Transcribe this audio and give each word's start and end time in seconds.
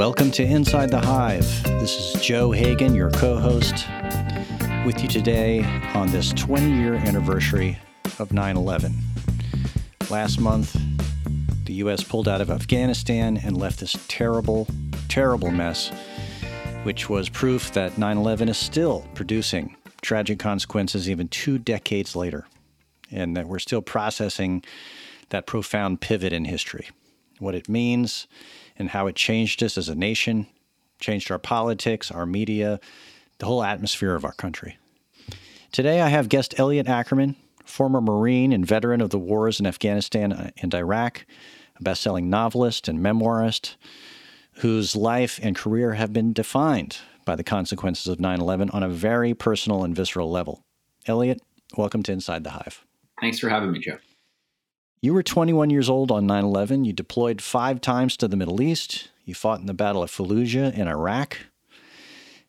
Welcome 0.00 0.30
to 0.30 0.42
Inside 0.42 0.90
the 0.90 0.98
Hive. 0.98 1.62
This 1.64 2.14
is 2.14 2.22
Joe 2.22 2.52
Hagan, 2.52 2.94
your 2.94 3.10
co 3.10 3.36
host, 3.36 3.86
with 4.86 5.02
you 5.02 5.08
today 5.08 5.62
on 5.92 6.10
this 6.10 6.32
20 6.32 6.72
year 6.72 6.94
anniversary 6.94 7.78
of 8.18 8.32
9 8.32 8.56
11. 8.56 8.94
Last 10.08 10.40
month, 10.40 10.74
the 11.66 11.74
U.S. 11.74 12.02
pulled 12.02 12.28
out 12.28 12.40
of 12.40 12.50
Afghanistan 12.50 13.36
and 13.36 13.58
left 13.58 13.80
this 13.80 13.94
terrible, 14.08 14.66
terrible 15.08 15.50
mess, 15.50 15.92
which 16.84 17.10
was 17.10 17.28
proof 17.28 17.70
that 17.74 17.98
9 17.98 18.16
11 18.16 18.48
is 18.48 18.56
still 18.56 19.06
producing 19.14 19.76
tragic 20.00 20.38
consequences 20.38 21.10
even 21.10 21.28
two 21.28 21.58
decades 21.58 22.16
later, 22.16 22.46
and 23.10 23.36
that 23.36 23.46
we're 23.46 23.58
still 23.58 23.82
processing 23.82 24.64
that 25.28 25.44
profound 25.44 26.00
pivot 26.00 26.32
in 26.32 26.46
history, 26.46 26.88
what 27.38 27.54
it 27.54 27.68
means 27.68 28.26
and 28.80 28.90
how 28.90 29.06
it 29.06 29.14
changed 29.14 29.62
us 29.62 29.78
as 29.78 29.88
a 29.88 29.94
nation, 29.94 30.46
changed 30.98 31.30
our 31.30 31.38
politics, 31.38 32.10
our 32.10 32.26
media, 32.26 32.80
the 33.38 33.46
whole 33.46 33.62
atmosphere 33.62 34.14
of 34.14 34.24
our 34.24 34.32
country. 34.32 34.78
Today, 35.70 36.00
I 36.00 36.08
have 36.08 36.28
guest 36.28 36.58
Elliot 36.58 36.88
Ackerman, 36.88 37.36
former 37.64 38.00
Marine 38.00 38.52
and 38.52 38.66
veteran 38.66 39.00
of 39.00 39.10
the 39.10 39.18
wars 39.18 39.60
in 39.60 39.66
Afghanistan 39.66 40.52
and 40.60 40.74
Iraq, 40.74 41.26
a 41.78 41.82
best 41.82 42.02
selling 42.02 42.28
novelist 42.28 42.88
and 42.88 42.98
memoirist 42.98 43.76
whose 44.54 44.96
life 44.96 45.38
and 45.42 45.54
career 45.54 45.94
have 45.94 46.12
been 46.12 46.32
defined 46.32 46.98
by 47.24 47.36
the 47.36 47.44
consequences 47.44 48.06
of 48.08 48.18
9 48.18 48.40
11 48.40 48.70
on 48.70 48.82
a 48.82 48.88
very 48.88 49.34
personal 49.34 49.84
and 49.84 49.94
visceral 49.94 50.30
level. 50.30 50.62
Elliot, 51.06 51.40
welcome 51.76 52.02
to 52.02 52.12
Inside 52.12 52.44
the 52.44 52.50
Hive. 52.50 52.84
Thanks 53.20 53.38
for 53.38 53.48
having 53.48 53.72
me, 53.72 53.78
Joe. 53.78 53.98
You 55.02 55.14
were 55.14 55.22
21 55.22 55.70
years 55.70 55.88
old 55.88 56.10
on 56.10 56.26
9 56.26 56.44
11. 56.44 56.84
You 56.84 56.92
deployed 56.92 57.40
five 57.40 57.80
times 57.80 58.18
to 58.18 58.28
the 58.28 58.36
Middle 58.36 58.60
East. 58.60 59.08
You 59.24 59.34
fought 59.34 59.60
in 59.60 59.64
the 59.64 59.72
Battle 59.72 60.02
of 60.02 60.10
Fallujah 60.10 60.76
in 60.76 60.88
Iraq. 60.88 61.38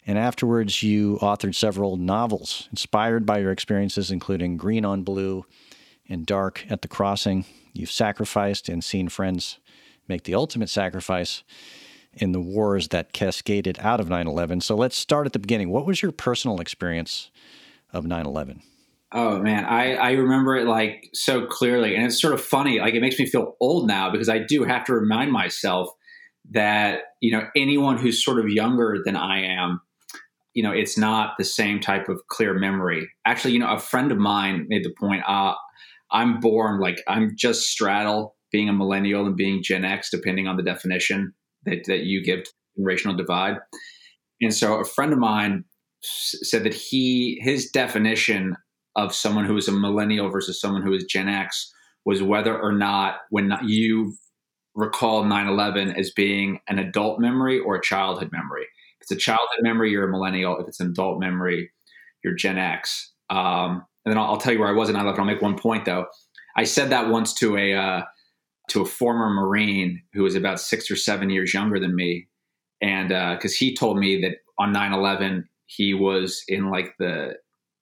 And 0.06 0.18
afterwards, 0.18 0.84
you 0.84 1.18
authored 1.22 1.56
several 1.56 1.96
novels 1.96 2.68
inspired 2.70 3.26
by 3.26 3.38
your 3.38 3.54
experiences, 3.54 4.12
including 4.12 4.58
Green 4.58 4.84
on 4.84 5.04
Blue 5.04 5.46
and 6.10 6.26
Dark 6.26 6.66
at 6.70 6.82
the 6.82 6.90
Crossing. 6.90 7.46
You've 7.72 7.92
sacrificed 7.92 8.68
and 8.68 8.84
seen 8.84 9.08
friends 9.08 9.60
make 10.10 10.24
the 10.26 10.36
ultimate 10.36 10.70
sacrifice 10.70 11.44
in 12.14 12.34
the 12.34 12.42
wars 12.42 12.90
that 12.90 13.14
cascaded 13.14 13.80
out 13.80 14.02
of 14.02 14.10
9 14.10 14.28
11. 14.28 14.60
So 14.60 14.76
let's 14.76 14.98
start 14.98 15.26
at 15.26 15.32
the 15.32 15.40
beginning. 15.40 15.70
What 15.70 15.86
was 15.86 16.02
your 16.02 16.12
personal 16.12 16.60
experience 16.60 17.32
of 17.94 18.06
9 18.06 18.26
11? 18.26 18.62
Oh 19.14 19.40
man, 19.40 19.66
I, 19.66 19.96
I 19.96 20.12
remember 20.12 20.56
it 20.56 20.68
like 20.68 21.10
so 21.14 21.46
clearly. 21.46 21.96
And 21.96 22.06
it's 22.06 22.22
sort 22.22 22.34
of 22.34 22.42
funny. 22.42 22.80
Like 22.80 22.94
it 22.94 23.02
makes 23.02 23.20
me 23.20 23.26
feel 23.26 23.56
old 23.60 23.88
now 23.88 24.10
because 24.10 24.30
I 24.30 24.40
do 24.40 24.64
have 24.64 24.86
to 24.86 24.94
remind 24.94 25.32
myself 25.32 25.90
that, 26.52 27.02
you 27.20 27.32
know, 27.32 27.48
anyone 27.56 27.98
who's 27.98 28.24
sort 28.24 28.40
of 28.40 28.50
younger 28.50 29.00
than 29.04 29.16
I 29.16 29.44
am, 29.44 29.82
you 30.54 30.64
know, 30.64 30.72
it's 30.72 30.98
not 30.98 31.34
the 31.38 31.44
same 31.44 31.80
type 31.80 32.10
of 32.10 32.22
clear 32.30 32.54
memory. 32.58 33.10
Actually, 33.26 33.54
you 33.54 33.60
know, 33.60 33.72
a 33.74 33.80
friend 33.80 34.12
of 34.12 34.18
mine 34.18 34.66
made 34.70 34.84
the 34.84 34.94
point, 34.98 35.24
uh, 35.28 35.54
I'm 36.12 36.40
born 36.40 36.80
like 36.80 37.02
I'm 37.08 37.36
just 37.38 37.68
straddle 37.68 38.36
being 38.52 38.70
a 38.70 38.74
millennial 38.74 39.26
and 39.26 39.36
being 39.36 39.64
Gen 39.64 39.86
X, 39.86 40.10
depending 40.12 40.48
on 40.48 40.58
the 40.58 40.64
definition 40.64 41.34
that, 41.66 41.84
that 41.88 42.02
you 42.02 42.24
give 42.24 42.44
to 42.44 42.52
generational 42.80 43.18
divide. 43.18 43.58
And 44.42 44.54
so 44.54 44.76
a 44.76 44.86
friend 44.86 45.14
of 45.14 45.20
mine 45.20 45.66
said 46.02 46.64
that 46.64 46.74
he 46.74 47.40
his 47.44 47.70
definition 47.70 48.56
of 48.96 49.14
someone 49.14 49.46
who 49.46 49.58
is 49.58 49.68
a 49.68 49.72
millennial 49.72 50.30
versus 50.30 50.60
someone 50.60 50.82
who 50.82 50.94
is 50.94 51.06
Gen 51.06 51.30
X 51.30 51.74
was 52.06 52.22
whether 52.22 52.58
or 52.58 52.72
not 52.72 53.18
when 53.30 53.54
you 53.64 54.14
recall 54.76 55.24
9-11 55.24 55.98
as 55.98 56.12
being 56.12 56.60
an 56.68 56.80
adult 56.80 57.20
memory 57.20 57.60
or 57.60 57.76
a 57.76 57.82
childhood 57.82 58.30
memory. 58.32 58.64
If 58.64 59.02
it's 59.02 59.12
a 59.12 59.16
childhood 59.16 59.60
memory, 59.62 59.92
you're 59.92 60.08
a 60.08 60.12
millennial. 60.12 60.58
If 60.60 60.68
it's 60.68 60.80
an 60.80 60.88
adult 60.88 61.20
memory, 61.20 61.72
you're 62.24 62.36
Gen 62.36 62.58
X. 62.58 63.12
Um, 63.30 63.86
and 64.06 64.12
then 64.12 64.18
I'll, 64.18 64.32
I'll, 64.32 64.38
tell 64.38 64.54
you 64.54 64.60
where 64.60 64.70
I 64.70 64.74
was 64.74 64.90
in 64.90 64.96
9-11. 64.96 65.20
I'll 65.20 65.26
make 65.26 65.42
one 65.42 65.58
point 65.58 65.86
though. 65.86 66.06
I 66.56 66.64
said 66.64 66.90
that 66.90 67.10
once 67.10 67.34
to 67.36 67.58
a 67.58 67.74
uh, 67.74 68.02
to 68.70 68.82
a 68.82 68.86
former 68.86 69.30
Marine 69.30 70.02
who 70.14 70.24
was 70.24 70.36
about 70.36 70.60
six 70.60 70.90
or 70.92 70.96
seven 70.96 71.30
years 71.30 71.54
younger 71.54 71.80
than 71.80 71.96
me, 71.96 72.28
and 72.82 73.10
because 73.10 73.54
uh, 73.54 73.58
he 73.58 73.76
told 73.76 73.98
me 73.98 74.22
that 74.22 74.38
on 74.58 74.74
9-11 74.74 75.44
he 75.66 75.94
was 75.94 76.44
in 76.48 76.70
like 76.70 76.94
the 77.00 77.36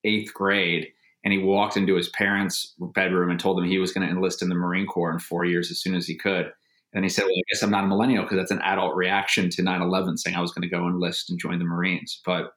eighth 0.04 0.34
grade 0.34 0.88
and 1.24 1.34
he 1.34 1.40
walked 1.40 1.76
into 1.76 1.96
his 1.96 2.10
parents' 2.10 2.76
bedroom 2.80 3.30
and 3.30 3.40
told 3.40 3.58
them 3.58 3.66
he 3.66 3.80
was 3.80 3.92
going 3.92 4.08
to 4.08 4.14
enlist 4.14 4.42
in 4.42 4.50
the 4.50 4.56
Marine 4.56 4.86
Corps 4.86 5.12
in 5.12 5.20
four 5.20 5.46
years 5.46 5.70
as 5.70 5.82
soon 5.82 5.96
as 5.96 6.08
he 6.08 6.18
could. 6.18 6.52
And 6.94 7.06
he 7.06 7.10
said, 7.10 7.24
"Well, 7.24 7.34
I 7.34 7.42
guess 7.52 7.62
I'm 7.62 7.70
not 7.70 7.84
a 7.84 7.88
millennial 7.88 8.24
because 8.24 8.38
that's 8.38 8.52
an 8.52 8.62
adult 8.62 8.96
reaction 8.96 9.50
to 9.52 9.62
9/11, 9.62 10.18
saying 10.18 10.36
I 10.36 10.42
was 10.42 10.52
going 10.52 10.68
to 10.68 10.76
go 10.76 10.88
enlist 10.88 11.30
and 11.30 11.40
join 11.40 11.60
the 11.60 11.66
Marines." 11.66 12.20
But, 12.26 12.52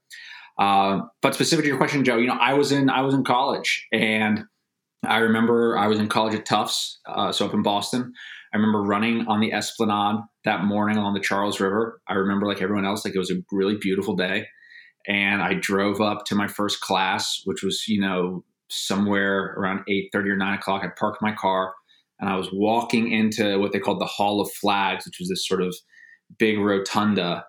uh, 0.59 1.01
but 1.21 1.35
specific 1.35 1.65
to 1.65 1.69
your 1.69 1.77
question, 1.77 2.05
Joe, 2.05 2.17
you 2.17 2.29
know, 2.29 2.39
I 2.41 2.55
was 2.55 2.73
in 2.73 2.89
I 2.89 3.03
was 3.03 3.15
in 3.15 3.25
college, 3.25 3.87
and 3.93 4.45
I 5.05 5.19
remember 5.19 5.77
I 5.77 5.87
was 5.89 5.99
in 5.99 6.09
college 6.09 6.35
at 6.35 6.47
Tufts, 6.47 7.01
uh, 7.07 7.33
so 7.33 7.45
up 7.45 7.55
in 7.55 7.63
Boston. 7.63 8.13
I 8.55 8.57
remember 8.57 8.83
running 8.83 9.27
on 9.29 9.41
the 9.41 9.53
Esplanade 9.53 10.23
that 10.45 10.65
morning 10.65 10.97
along 10.97 11.15
the 11.15 11.21
Charles 11.21 11.59
River. 11.61 12.01
I 12.07 12.15
remember, 12.15 12.47
like 12.47 12.63
everyone 12.63 12.85
else, 12.85 13.05
like 13.05 13.15
it 13.15 13.19
was 13.19 13.31
a 13.31 13.43
really 13.51 13.77
beautiful 13.77 14.15
day, 14.15 14.47
and 15.07 15.43
I 15.43 15.55
drove 15.55 16.01
up 16.01 16.25
to 16.27 16.35
my 16.35 16.47
first 16.47 16.81
class, 16.81 17.43
which 17.45 17.63
was 17.63 17.87
you 17.87 18.01
know 18.01 18.45
somewhere 18.73 19.55
around 19.59 19.81
8.30 19.89 20.15
or 20.15 20.37
9 20.37 20.59
o'clock 20.59 20.83
i 20.85 20.89
parked 20.89 21.23
my 21.23 21.33
car 21.33 21.75
and 22.21 22.31
i 22.31 22.37
was 22.37 22.49
walking 22.53 23.13
into 23.13 23.59
what 23.59 23.73
they 23.73 23.79
called 23.79 24.01
the 24.01 24.07
hall 24.07 24.41
of 24.41 24.51
flags 24.53 25.07
which 25.07 25.19
was 25.19 25.29
this 25.29 25.47
sort 25.47 25.63
of 25.63 25.75
big 26.39 26.59
rotunda 26.59 27.45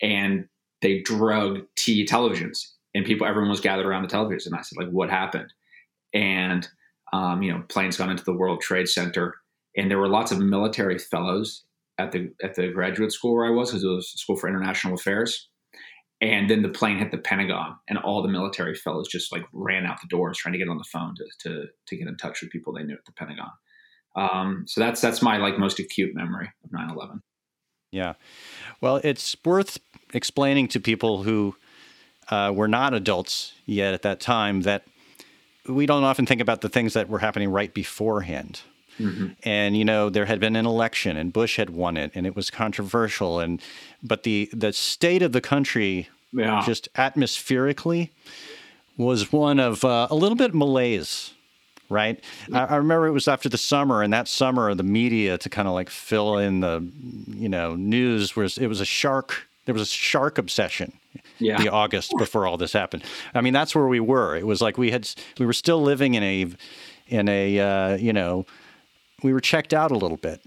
and 0.00 0.46
they 0.80 1.00
drug 1.00 1.60
t 1.76 2.06
televisions 2.06 2.58
and 2.94 3.04
people 3.04 3.26
everyone 3.26 3.50
was 3.50 3.60
gathered 3.60 3.86
around 3.86 4.02
the 4.02 4.08
television 4.08 4.52
and 4.52 4.60
i 4.60 4.62
said 4.62 4.78
like 4.78 4.90
what 4.90 5.10
happened? 5.10 5.52
And 6.14 6.66
um, 7.12 7.42
you 7.42 7.52
know 7.52 7.62
planes 7.68 7.96
gone 7.96 8.10
into 8.10 8.24
the 8.24 8.32
world 8.32 8.60
trade 8.60 8.88
center 8.88 9.34
and 9.76 9.90
there 9.90 9.98
were 9.98 10.08
lots 10.08 10.32
of 10.32 10.38
military 10.38 10.98
fellows 10.98 11.64
at 11.98 12.12
the 12.12 12.32
at 12.42 12.54
the 12.54 12.68
graduate 12.68 13.12
school 13.12 13.34
where 13.34 13.46
i 13.46 13.50
was 13.50 13.70
because 13.70 13.84
it 13.84 13.88
was 13.88 14.12
a 14.14 14.18
school 14.18 14.36
for 14.36 14.48
international 14.48 14.94
affairs 14.94 15.48
and 16.20 16.50
then 16.50 16.62
the 16.62 16.68
plane 16.68 16.98
hit 16.98 17.10
the 17.10 17.18
Pentagon, 17.18 17.76
and 17.88 17.98
all 17.98 18.22
the 18.22 18.28
military 18.28 18.74
fellows 18.74 19.08
just 19.08 19.32
like 19.32 19.44
ran 19.52 19.86
out 19.86 20.00
the 20.00 20.08
doors 20.08 20.38
trying 20.38 20.52
to 20.52 20.58
get 20.58 20.68
on 20.68 20.78
the 20.78 20.84
phone 20.92 21.14
to 21.16 21.24
to, 21.48 21.66
to 21.86 21.96
get 21.96 22.08
in 22.08 22.16
touch 22.16 22.40
with 22.42 22.50
people 22.50 22.72
they 22.72 22.82
knew 22.82 22.94
at 22.94 23.04
the 23.06 23.12
Pentagon. 23.12 23.50
Um, 24.16 24.64
so 24.66 24.80
that's 24.80 25.00
that's 25.00 25.22
my 25.22 25.36
like 25.36 25.58
most 25.58 25.78
acute 25.78 26.14
memory 26.14 26.50
of 26.64 26.70
9/11. 26.70 27.20
Yeah, 27.92 28.14
well, 28.80 29.00
it's 29.02 29.36
worth 29.44 29.78
explaining 30.12 30.68
to 30.68 30.80
people 30.80 31.22
who 31.22 31.56
uh, 32.28 32.52
were 32.54 32.68
not 32.68 32.94
adults 32.94 33.54
yet 33.64 33.94
at 33.94 34.02
that 34.02 34.20
time 34.20 34.62
that 34.62 34.84
we 35.66 35.86
don't 35.86 36.04
often 36.04 36.26
think 36.26 36.40
about 36.40 36.60
the 36.60 36.68
things 36.68 36.94
that 36.94 37.08
were 37.08 37.18
happening 37.18 37.50
right 37.50 37.72
beforehand. 37.72 38.62
Mm-hmm. 38.98 39.28
And 39.44 39.76
you 39.76 39.84
know 39.84 40.10
there 40.10 40.26
had 40.26 40.40
been 40.40 40.56
an 40.56 40.66
election, 40.66 41.16
and 41.16 41.32
Bush 41.32 41.56
had 41.56 41.70
won 41.70 41.96
it, 41.96 42.10
and 42.14 42.26
it 42.26 42.34
was 42.34 42.50
controversial. 42.50 43.40
And 43.40 43.60
but 44.02 44.22
the 44.22 44.50
the 44.52 44.72
state 44.72 45.22
of 45.22 45.32
the 45.32 45.40
country, 45.40 46.08
yeah. 46.32 46.62
just 46.64 46.88
atmospherically, 46.94 48.10
was 48.96 49.32
one 49.32 49.60
of 49.60 49.84
uh, 49.84 50.08
a 50.10 50.14
little 50.14 50.36
bit 50.36 50.54
malaise. 50.54 51.32
Right, 51.90 52.22
I, 52.52 52.64
I 52.64 52.76
remember 52.76 53.06
it 53.06 53.12
was 53.12 53.28
after 53.28 53.48
the 53.48 53.56
summer, 53.56 54.02
and 54.02 54.12
that 54.12 54.28
summer 54.28 54.74
the 54.74 54.82
media 54.82 55.38
to 55.38 55.48
kind 55.48 55.66
of 55.66 55.72
like 55.72 55.88
fill 55.88 56.36
in 56.36 56.60
the, 56.60 56.86
you 57.28 57.48
know, 57.48 57.76
news 57.76 58.36
was 58.36 58.58
it 58.58 58.66
was 58.66 58.82
a 58.82 58.84
shark. 58.84 59.48
There 59.64 59.72
was 59.72 59.82
a 59.82 59.86
shark 59.86 60.36
obsession 60.36 60.92
yeah. 61.38 61.56
the 61.58 61.68
August 61.68 62.12
before 62.18 62.46
all 62.46 62.56
this 62.56 62.72
happened. 62.72 63.04
I 63.34 63.40
mean, 63.40 63.52
that's 63.52 63.74
where 63.74 63.86
we 63.86 64.00
were. 64.00 64.36
It 64.36 64.46
was 64.46 64.60
like 64.60 64.78
we 64.78 64.90
had 64.90 65.08
we 65.38 65.46
were 65.46 65.52
still 65.52 65.82
living 65.82 66.14
in 66.14 66.22
a 66.22 66.46
in 67.08 67.28
a 67.28 67.60
uh, 67.60 67.96
you 67.96 68.12
know 68.12 68.46
we 69.22 69.32
were 69.32 69.40
checked 69.40 69.74
out 69.74 69.90
a 69.90 69.96
little 69.96 70.16
bit. 70.16 70.42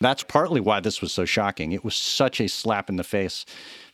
That's 0.00 0.22
partly 0.22 0.60
why 0.60 0.80
this 0.80 1.02
was 1.02 1.12
so 1.12 1.24
shocking. 1.24 1.72
It 1.72 1.84
was 1.84 1.94
such 1.94 2.40
a 2.40 2.48
slap 2.48 2.88
in 2.88 2.96
the 2.96 3.04
face 3.04 3.44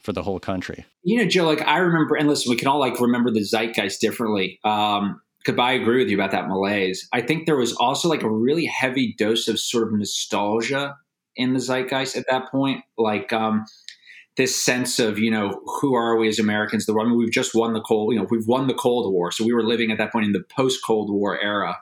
for 0.01 0.13
the 0.13 0.23
whole 0.23 0.39
country. 0.39 0.87
You 1.03 1.19
know, 1.19 1.27
Joe, 1.27 1.45
like 1.45 1.63
I 1.63 1.79
remember, 1.79 2.15
and 2.15 2.29
listen, 2.29 2.51
we 2.51 2.57
can 2.57 2.69
all 2.69 2.79
like 2.79 3.01
remember 3.01 3.31
the 3.33 3.43
zeitgeist 3.43 4.01
differently. 4.01 4.61
Um, 4.65 5.21
because 5.45 5.61
I 5.61 5.73
agree 5.73 5.99
with 5.99 6.11
you 6.11 6.17
about 6.17 6.33
that 6.33 6.49
malaise. 6.49 7.09
I 7.13 7.21
think 7.21 7.47
there 7.47 7.57
was 7.57 7.73
also 7.75 8.09
like 8.09 8.23
a 8.23 8.31
really 8.31 8.67
heavy 8.67 9.15
dose 9.17 9.47
of 9.47 9.61
sort 9.61 9.87
of 9.87 9.93
nostalgia 9.93 10.97
in 11.37 11.53
the 11.53 11.61
zeitgeist 11.61 12.17
at 12.17 12.25
that 12.29 12.51
point. 12.51 12.83
Like, 12.99 13.33
um, 13.33 13.65
this 14.37 14.61
sense 14.61 14.99
of 14.99 15.19
you 15.19 15.31
know 15.31 15.61
who 15.81 15.95
are 15.95 16.17
we 16.17 16.29
as 16.29 16.39
Americans? 16.39 16.87
The 16.87 16.95
I 16.99 17.05
mean, 17.05 17.17
we've 17.17 17.31
just 17.31 17.55
won 17.55 17.73
the 17.73 17.81
cold 17.81 18.13
you 18.13 18.21
know 18.21 18.27
we've 18.31 18.47
won 18.47 18.67
the 18.67 18.75
Cold 18.75 19.13
War, 19.13 19.31
so 19.33 19.45
we 19.45 19.53
were 19.53 19.63
living 19.63 19.91
at 19.91 19.99
that 19.99 20.13
point 20.13 20.27
in 20.27 20.33
the 20.33 20.45
post 20.55 20.81
Cold 20.85 21.11
War 21.11 21.41
era, 21.41 21.79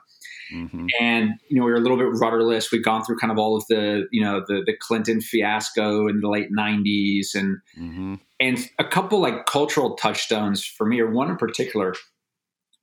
Mm-hmm. 0.53 0.87
And 0.99 1.31
you 1.49 1.59
know 1.59 1.65
we 1.65 1.71
were 1.71 1.77
a 1.77 1.81
little 1.81 1.97
bit 1.97 2.09
rudderless. 2.19 2.71
We'd 2.71 2.83
gone 2.83 3.03
through 3.03 3.17
kind 3.17 3.31
of 3.31 3.37
all 3.39 3.55
of 3.55 3.65
the 3.67 4.07
you 4.11 4.21
know 4.21 4.43
the 4.47 4.61
the 4.65 4.73
Clinton 4.79 5.21
fiasco 5.21 6.07
in 6.07 6.19
the 6.19 6.29
late 6.29 6.49
'90s, 6.57 7.33
and 7.33 7.57
mm-hmm. 7.79 8.15
and 8.39 8.69
a 8.79 8.85
couple 8.85 9.19
like 9.19 9.45
cultural 9.45 9.95
touchstones 9.95 10.63
for 10.65 10.85
me, 10.85 10.99
or 10.99 11.09
one 11.09 11.29
in 11.29 11.37
particular. 11.37 11.95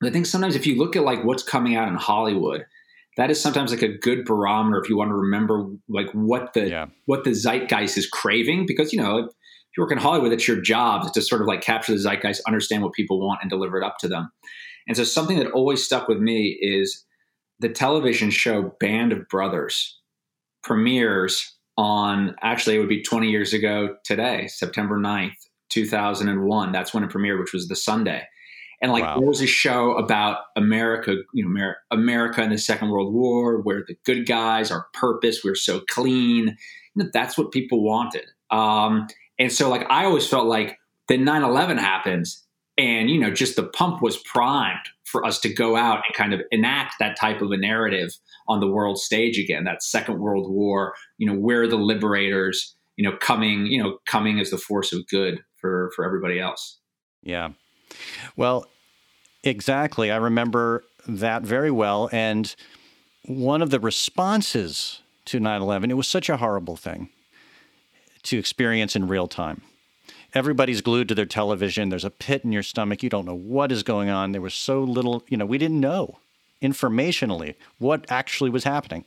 I 0.03 0.11
think 0.11 0.27
sometimes 0.27 0.57
if 0.57 0.67
you 0.67 0.77
look 0.77 0.97
at 0.97 1.05
like 1.05 1.25
what's 1.25 1.45
coming 1.45 1.77
out 1.77 1.87
in 1.87 1.95
Hollywood, 1.95 2.67
that 3.17 3.31
is 3.31 3.41
sometimes 3.41 3.71
like 3.71 3.83
a 3.83 3.97
good 3.97 4.25
barometer 4.25 4.81
if 4.83 4.89
you 4.89 4.97
want 4.97 5.11
to 5.11 5.15
remember 5.15 5.67
like 5.89 6.11
what 6.13 6.55
the 6.55 6.69
yeah. 6.69 6.87
what 7.07 7.25
the 7.25 7.31
zeitgeist 7.35 7.97
is 7.97 8.09
craving 8.09 8.67
because 8.67 8.93
you 8.93 9.01
know 9.01 9.19
If 9.19 9.79
you 9.79 9.85
work 9.85 9.93
in 9.93 9.99
Hollywood, 9.99 10.33
it's 10.33 10.47
your 10.47 10.61
job 10.61 11.11
to 11.13 11.23
sort 11.23 11.41
of 11.41 11.47
like 11.47 11.63
capture 11.63 11.93
the 11.93 11.99
zeitgeist, 11.99 12.43
understand 12.47 12.83
what 12.83 12.93
people 12.93 13.21
want, 13.21 13.41
and 13.41 13.49
deliver 13.49 13.81
it 13.81 13.85
up 13.85 13.97
to 14.01 14.09
them. 14.09 14.31
And 14.87 14.97
so 14.97 15.05
something 15.05 15.39
that 15.39 15.51
always 15.53 15.83
stuck 15.83 16.09
with 16.09 16.19
me 16.19 16.59
is 16.61 17.05
the 17.63 17.69
television 17.69 18.31
show 18.31 18.75
Band 18.81 19.13
of 19.13 19.27
Brothers 19.29 19.99
premieres 20.63 21.57
on 21.79 22.37
actually 22.43 22.77
it 22.77 22.81
would 22.81 22.89
be 22.89 23.03
20 23.03 23.31
years 23.31 23.55
ago 23.55 23.97
today, 24.05 24.47
September 24.49 24.99
9th, 24.99 25.33
2001. 25.71 26.73
That's 26.73 26.93
when 26.93 27.05
it 27.05 27.11
premiered, 27.11 27.41
which 27.41 27.55
was 27.55 27.69
the 27.69 27.77
Sunday. 27.77 28.25
And 28.83 28.93
like 28.93 29.05
wow. 29.05 29.19
there 29.19 29.29
was 29.29 29.41
a 29.41 29.47
show 29.47 29.93
about 29.93 30.39
America, 30.57 31.15
you 31.33 31.49
know, 31.49 31.73
America 31.93 32.43
in 32.43 32.51
the 32.51 32.59
Second 32.59 32.91
World 32.91 33.15
War, 33.15 33.61
where 33.63 33.85
the 33.87 33.97
good 34.05 34.27
guys, 34.27 34.73
our 34.73 34.89
purpose, 34.93 35.43
we're 35.45 35.55
so 35.55 35.81
clean. 35.89 36.57
You 36.95 37.05
know, 37.05 37.11
that's 37.13 37.39
what 37.39 37.53
people 37.53 37.83
wanted. 37.85 38.27
Um, 38.51 39.07
and 39.39 39.53
so 39.53 39.71
like 39.71 39.87
I 39.89 40.05
always 40.05 40.27
felt 40.27 40.47
like 40.47 40.79
then 41.07 41.25
9-11 41.25 41.79
happens 41.79 42.45
and 42.77 43.11
you 43.11 43.19
know 43.19 43.31
just 43.31 43.57
the 43.57 43.63
pump 43.63 44.03
was 44.03 44.17
primed 44.19 44.89
for 45.13 45.25
us 45.25 45.39
to 45.39 45.53
go 45.53 45.77
out 45.77 46.03
and 46.07 46.17
kind 46.17 46.35
of 46.35 46.41
enact 46.51 46.95
that 46.99 47.17
type 47.17 47.43
of 47.43 47.53
a 47.53 47.57
narrative 47.57 48.11
on 48.49 48.59
the 48.59 48.67
world 48.67 48.99
stage 48.99 49.39
again 49.39 49.65
that 49.65 49.83
second 49.83 50.19
world 50.19 50.51
war 50.51 50.95
you 51.19 51.27
know 51.27 51.39
we're 51.39 51.69
the 51.69 51.77
liberators 51.77 52.75
you 52.97 53.09
know 53.09 53.17
coming 53.19 53.67
you 53.67 53.83
know 53.83 53.99
coming 54.07 54.41
as 54.41 54.51
the 54.51 54.59
force 54.59 54.93
of 54.93 55.07
good 55.09 55.41
for 55.57 55.91
for 55.95 56.05
everybody 56.05 56.39
else. 56.39 56.79
Yeah. 57.23 57.51
Well 58.37 58.67
exactly. 59.45 60.11
I 60.11 60.17
remember 60.17 60.85
that 61.07 61.43
very 61.43 61.71
well. 61.71 62.09
And 62.13 62.55
one 63.25 63.63
of 63.63 63.71
the 63.71 63.81
responses 63.81 65.01
to 65.25 65.39
9-11 65.39 65.91
it 65.91 65.95
was 65.95 66.09
such 66.09 66.29
a 66.29 66.37
horrible 66.37 66.77
thing 66.77 67.09
to 68.25 68.39
experience 68.39 68.97
in 68.97 69.07
real 69.07 69.29
time 69.29 69.63
everybody's 70.35 70.81
glued 70.81 71.09
to 71.09 71.15
their 71.15 71.27
television. 71.27 71.89
There's 71.89 72.05
a 72.05 72.11
pit 72.11 72.45
in 72.45 72.53
your 72.53 72.63
stomach. 72.63 73.03
You 73.03 73.11
don't 73.11 73.27
know 73.27 73.37
what 73.37 73.73
is 73.73 73.83
going 73.83 74.09
on. 74.09 74.33
There 74.33 74.41
was 74.41 74.55
so 74.55 74.83
little, 74.83 75.23
you 75.29 75.37
know, 75.37 75.47
we 75.47 75.59
didn't 75.59 75.81
know 75.81 76.19
informationally 76.63 77.55
what 77.79 78.07
actually 78.09 78.51
was 78.51 78.65
happening 78.65 79.05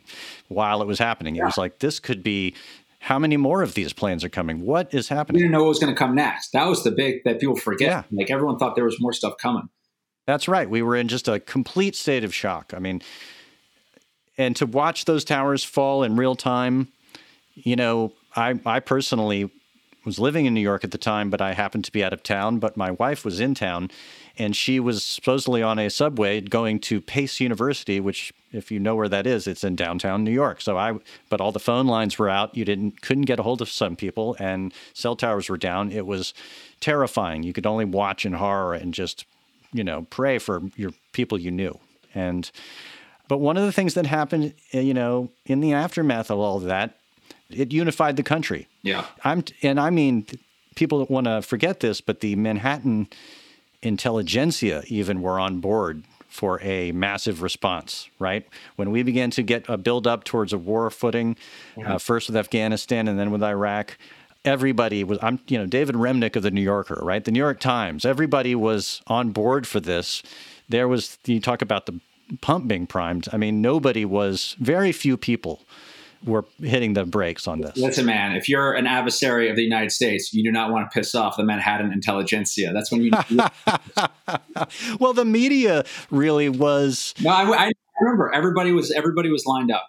while 0.50 0.81
it 0.81 0.88
was 0.88 1.00
happening. 1.00 1.36
Yeah. 1.36 1.44
It 1.44 1.45
was 1.45 1.57
like, 1.57 1.80
this 1.80 2.00
could 2.00 2.22
be 2.22 2.54
how 3.00 3.19
many 3.19 3.38
more 3.38 3.62
of 3.62 3.75
these 3.75 3.94
planes 3.94 4.24
are 4.24 4.30
coming? 4.30 4.62
What 4.62 4.94
is 4.94 5.10
happening? 5.10 5.36
We 5.36 5.44
didn't 5.44 5.51
know 5.51 5.63
what 5.63 5.69
was 5.69 5.80
going 5.80 5.94
to 5.94 5.98
come 5.98 6.16
next. 6.16 6.51
That 6.54 6.66
was 6.66 6.83
the 6.83 6.92
big 6.92 7.24
that 7.24 7.39
people 7.39 7.56
forget. 7.56 7.88
Yeah. 7.88 8.04
Like 8.12 8.31
everyone 8.31 8.57
thought 8.57 8.75
there 8.75 8.83
was 8.83 9.00
more 9.00 9.13
stuff 9.13 9.38
coming. 9.38 9.69
That's 10.25 10.48
right. 10.48 10.68
We 10.68 10.81
were 10.81 10.95
in 10.95 11.07
just 11.07 11.27
a 11.27 11.39
complete 11.39 11.95
state 11.95 12.24
of 12.24 12.33
shock. 12.33 12.74
I 12.75 12.80
mean, 12.80 13.01
and 14.38 14.56
to 14.56 14.66
watch 14.66 15.06
those 15.06 15.24
towers 15.24 15.63
fall 15.63 16.04
in 16.04 16.16
real 16.16 16.36
time, 16.36 16.88
you 17.54 17.75
know, 17.75 18.12
I, 18.36 18.60
I 18.66 18.80
personally 18.80 19.51
was 20.05 20.19
living 20.19 20.45
in 20.45 20.53
New 20.53 20.61
York 20.61 20.83
at 20.83 20.91
the 20.91 20.97
time, 20.97 21.29
but 21.29 21.41
I 21.41 21.53
happened 21.53 21.83
to 21.85 21.91
be 21.91 22.03
out 22.03 22.13
of 22.13 22.23
town. 22.23 22.59
But 22.59 22.77
my 22.77 22.91
wife 22.91 23.25
was 23.25 23.39
in 23.39 23.55
town, 23.55 23.89
and 24.37 24.55
she 24.55 24.79
was 24.79 25.03
supposedly 25.03 25.61
on 25.63 25.79
a 25.79 25.89
subway 25.89 26.39
going 26.41 26.79
to 26.81 27.01
Pace 27.01 27.39
University, 27.39 27.99
which, 27.99 28.31
if 28.51 28.71
you 28.71 28.79
know 28.79 28.95
where 28.95 29.09
that 29.09 29.25
is, 29.25 29.47
it's 29.47 29.63
in 29.63 29.75
downtown 29.75 30.23
New 30.23 30.31
York. 30.31 30.61
So 30.61 30.77
I, 30.77 30.97
but 31.29 31.41
all 31.41 31.51
the 31.51 31.59
phone 31.59 31.87
lines 31.87 32.17
were 32.19 32.29
out. 32.29 32.55
You 32.55 32.63
didn't 32.63 33.01
couldn't 33.01 33.23
get 33.23 33.39
a 33.39 33.43
hold 33.43 33.61
of 33.61 33.69
some 33.69 33.95
people, 33.95 34.35
and 34.39 34.73
cell 34.93 35.15
towers 35.15 35.49
were 35.49 35.57
down. 35.57 35.91
It 35.91 36.05
was 36.05 36.33
terrifying. 36.79 37.43
You 37.43 37.53
could 37.53 37.65
only 37.65 37.85
watch 37.85 38.25
in 38.25 38.33
horror 38.33 38.73
and 38.73 38.93
just, 38.93 39.25
you 39.73 39.83
know, 39.83 40.05
pray 40.09 40.37
for 40.37 40.61
your 40.75 40.91
people 41.11 41.39
you 41.39 41.51
knew. 41.51 41.79
And 42.13 42.49
but 43.27 43.39
one 43.39 43.57
of 43.57 43.63
the 43.63 43.71
things 43.71 43.95
that 43.95 44.05
happened, 44.05 44.53
eh, 44.71 44.81
you 44.81 44.93
know, 44.93 45.31
in 45.45 45.59
the 45.59 45.73
aftermath 45.73 46.29
of 46.29 46.39
all 46.39 46.57
of 46.57 46.63
that 46.63 46.99
it 47.50 47.71
unified 47.71 48.18
the 48.18 48.24
country. 48.24 48.68
Yeah. 48.81 49.06
I'm 49.24 49.44
and 49.62 49.80
I 49.80 49.89
mean 49.89 50.25
people 50.75 51.06
want 51.09 51.25
to 51.25 51.42
forget 51.42 51.80
this, 51.80 52.01
but 52.01 52.19
the 52.19 52.36
Manhattan 52.36 53.07
intelligentsia 53.81 54.83
even 54.88 55.21
were 55.21 55.39
on 55.39 55.59
board 55.59 56.03
for 56.27 56.62
a 56.62 56.92
massive 56.92 57.42
response, 57.42 58.09
right? 58.19 58.45
When 58.75 58.92
we 58.92 59.03
began 59.03 59.31
to 59.31 59.42
get 59.42 59.63
a 59.69 59.77
build 59.77 60.06
up 60.06 60.25
towards 60.25 60.51
a 60.51 60.57
war 60.57 60.89
footing, 60.89 61.38
yeah. 61.77 61.95
uh, 61.95 61.97
first 61.97 62.27
with 62.27 62.36
Afghanistan 62.36 63.07
and 63.07 63.18
then 63.18 63.31
with 63.31 63.42
Iraq, 63.42 63.98
everybody 64.44 65.03
was 65.03 65.18
I'm 65.21 65.39
you 65.48 65.57
know 65.57 65.65
David 65.65 65.95
Remnick 65.95 66.36
of 66.36 66.44
the 66.44 66.51
New 66.51 66.62
Yorker, 66.62 67.00
right? 67.01 67.24
The 67.24 67.31
New 67.31 67.39
York 67.39 67.59
Times, 67.59 68.06
everybody 68.06 68.53
was 68.53 69.01
on 69.07 69.31
board 69.31 69.65
for 69.65 69.80
this. 69.80 70.24
There 70.68 70.88
was 70.88 71.18
you 71.25 71.39
talk 71.39 71.62
about 71.62 71.86
the 71.86 72.00
pump 72.41 72.68
being 72.68 72.88
primed. 72.88 73.27
I 73.31 73.38
mean, 73.38 73.62
nobody 73.62 74.03
was 74.03 74.56
very 74.59 74.91
few 74.91 75.15
people 75.15 75.62
we're 76.25 76.44
hitting 76.62 76.94
the 76.94 77.06
brakes 77.06 77.48
on 77.48 77.62
this. 77.62 77.77
Listen, 77.77 78.06
man, 78.06 78.36
if 78.36 78.50
you're 78.50 78.74
an 78.74 78.88
adversary 78.88 79.50
of 79.50 79.56
the 79.56 79.63
United 79.63 79.92
States, 79.92 80.33
you 80.33 80.44
do 80.44 80.51
not 80.51 80.72
want 80.72 80.89
to 80.89 80.94
piss 81.00 81.16
off 81.16 81.38
the 81.38 81.44
Manhattan 81.44 81.92
intelligentsia. 81.92 82.74
That's 82.74 82.92
when 82.92 83.04
you. 83.04 83.12
well, 85.00 85.13
the 85.13 85.25
media 85.25 85.86
really 86.10 86.50
was. 86.50 87.13
No, 87.22 87.30
I, 87.30 87.68
I, 87.68 87.72
remember 88.01 88.33
everybody 88.33 88.72
was 88.72 88.92
everybody 88.92 89.30
was 89.30 89.45
lined 89.45 89.72
up, 89.72 89.88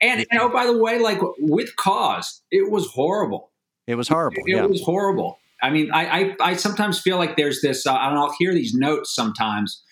and, 0.00 0.26
and 0.30 0.40
oh, 0.40 0.48
by 0.48 0.66
the 0.66 0.76
way, 0.76 0.98
like 0.98 1.20
with 1.38 1.74
cause, 1.76 2.42
it 2.50 2.70
was 2.70 2.88
horrible. 2.88 3.50
It 3.86 3.94
was 3.94 4.08
horrible. 4.08 4.42
It, 4.46 4.56
yeah. 4.56 4.66
was 4.66 4.82
horrible. 4.82 5.38
I 5.62 5.70
mean, 5.70 5.90
I, 5.90 6.04
I, 6.04 6.36
I 6.40 6.56
sometimes 6.56 7.00
feel 7.00 7.16
like 7.16 7.36
there's 7.36 7.60
this. 7.62 7.86
Uh, 7.86 7.94
I 7.94 8.06
don't 8.06 8.14
know. 8.14 8.26
I'll 8.26 8.36
hear 8.38 8.52
these 8.52 8.74
notes 8.74 9.14
sometimes. 9.14 9.82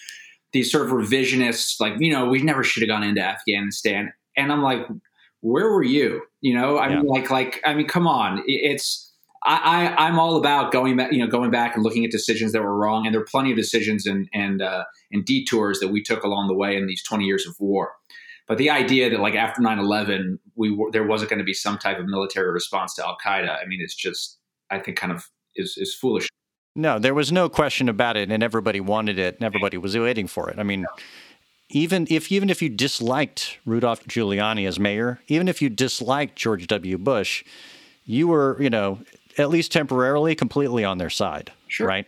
These 0.52 0.70
sort 0.70 0.87
of 0.87 0.93
revisionists, 0.93 1.81
like 1.81 1.94
you 1.99 2.12
know, 2.12 2.26
we 2.26 2.43
never 2.43 2.62
should 2.62 2.82
have 2.82 2.88
gone 2.88 3.02
into 3.02 3.23
Afghanistan, 3.23 4.12
and 4.37 4.52
I'm 4.52 4.62
like 4.62 4.87
where 5.44 5.70
were 5.70 5.82
you? 5.82 6.23
You 6.41 6.55
know, 6.55 6.79
I 6.79 6.88
yeah. 6.88 6.96
mean, 6.96 7.06
like, 7.06 7.31
like, 7.31 7.61
I 7.64 7.75
mean, 7.75 7.87
come 7.87 8.06
on, 8.06 8.43
it's. 8.46 9.12
I, 9.46 9.94
I, 9.99 10.08
am 10.08 10.19
all 10.19 10.37
about 10.37 10.73
going 10.73 10.96
back, 10.96 11.12
you 11.12 11.19
know, 11.19 11.26
going 11.26 11.50
back 11.50 11.75
and 11.75 11.85
looking 11.85 12.02
at 12.02 12.11
decisions 12.11 12.52
that 12.52 12.62
were 12.62 12.75
wrong, 12.75 13.05
and 13.05 13.14
there 13.14 13.20
are 13.20 13.26
plenty 13.26 13.50
of 13.50 13.58
decisions 13.58 14.06
and 14.06 14.26
and 14.32 14.62
uh, 14.62 14.85
and 15.12 15.23
detours 15.26 15.81
that 15.81 15.88
we 15.88 16.02
took 16.02 16.25
along 16.25 16.49
the 16.49 16.55
way 16.55 16.79
in 16.79 16.87
these 16.87 17.02
20 17.02 17.26
years 17.26 17.46
of 17.46 17.55
war. 17.61 17.93
But 18.49 18.56
the 18.56 18.70
idea 18.70 19.11
that 19.11 19.20
like 19.20 19.35
after 19.35 19.61
9/11, 19.61 20.38
we 20.56 20.75
were, 20.75 20.91
there 20.91 21.06
wasn't 21.06 21.29
going 21.29 21.41
to 21.41 21.44
be 21.44 21.52
some 21.52 21.76
type 21.76 21.99
of 21.99 22.06
military 22.06 22.50
response 22.50 22.94
to 22.94 23.05
Al 23.05 23.19
Qaeda, 23.23 23.62
I 23.62 23.67
mean, 23.67 23.81
it's 23.82 23.94
just, 23.94 24.38
I 24.70 24.79
think, 24.79 24.96
kind 24.96 25.12
of 25.12 25.29
is 25.56 25.76
is 25.76 25.94
foolish. 25.94 26.26
No, 26.75 26.99
there 26.99 27.14
was 27.14 27.31
no 27.31 27.50
question 27.50 27.91
about 27.91 28.17
it, 28.17 28.31
and 28.31 28.43
everybody 28.43 28.81
wanted 28.81 29.19
it, 29.19 29.35
and 29.35 29.44
everybody 29.44 29.76
was 29.76 29.94
waiting 29.94 30.26
for 30.26 30.49
it. 30.49 30.58
I 30.58 30.62
mean, 30.62 30.87
even 31.74 32.06
if 32.08 32.30
even 32.30 32.48
if 32.48 32.62
you 32.62 32.68
disliked 32.68 33.58
Rudolph 33.66 34.04
Giuliani 34.06 34.66
as 34.66 34.78
mayor, 34.78 35.20
even 35.26 35.48
if 35.48 35.60
you 35.60 35.68
disliked 35.68 36.36
George 36.36 36.66
W. 36.68 36.96
Bush, 36.96 37.44
you 38.04 38.28
were, 38.28 38.56
you 38.62 38.70
know, 38.70 39.00
at 39.36 39.50
least 39.50 39.72
temporarily 39.72 40.34
completely 40.36 40.84
on 40.84 40.98
their 40.98 41.10
side, 41.10 41.52
sure. 41.66 41.86
right? 41.86 42.06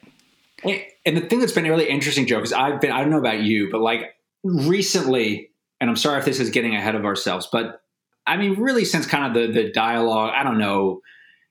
And 0.65 1.17
the 1.17 1.23
thing 1.23 1.41
that's 1.41 1.53
been 1.53 1.65
really 1.65 1.89
interesting, 1.89 2.27
Joe, 2.27 2.37
because 2.37 2.53
I've 2.53 2.81
been, 2.81 2.93
I 2.93 3.01
don't 3.01 3.11
know 3.11 3.19
about 3.19 3.41
you, 3.41 3.69
but 3.71 3.81
like 3.81 4.15
recently, 4.43 5.51
and 5.81 5.91
I'm 5.91 5.97
sorry 5.97 6.19
if 6.21 6.25
this 6.25 6.41
is 6.41 6.51
getting 6.51 6.75
ahead 6.75 6.95
of 6.95 7.05
ourselves, 7.05 7.49
but 7.51 7.83
I 8.27 8.37
mean, 8.37 8.55
really 8.55 8.85
since 8.85 9.07
kind 9.07 9.27
of 9.27 9.35
the, 9.35 9.53
the 9.53 9.73
dialogue, 9.73 10.33
I 10.35 10.43
don't 10.43 10.59
know, 10.59 11.03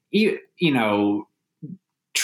you, 0.09 0.39
you 0.57 0.73
know, 0.73 1.27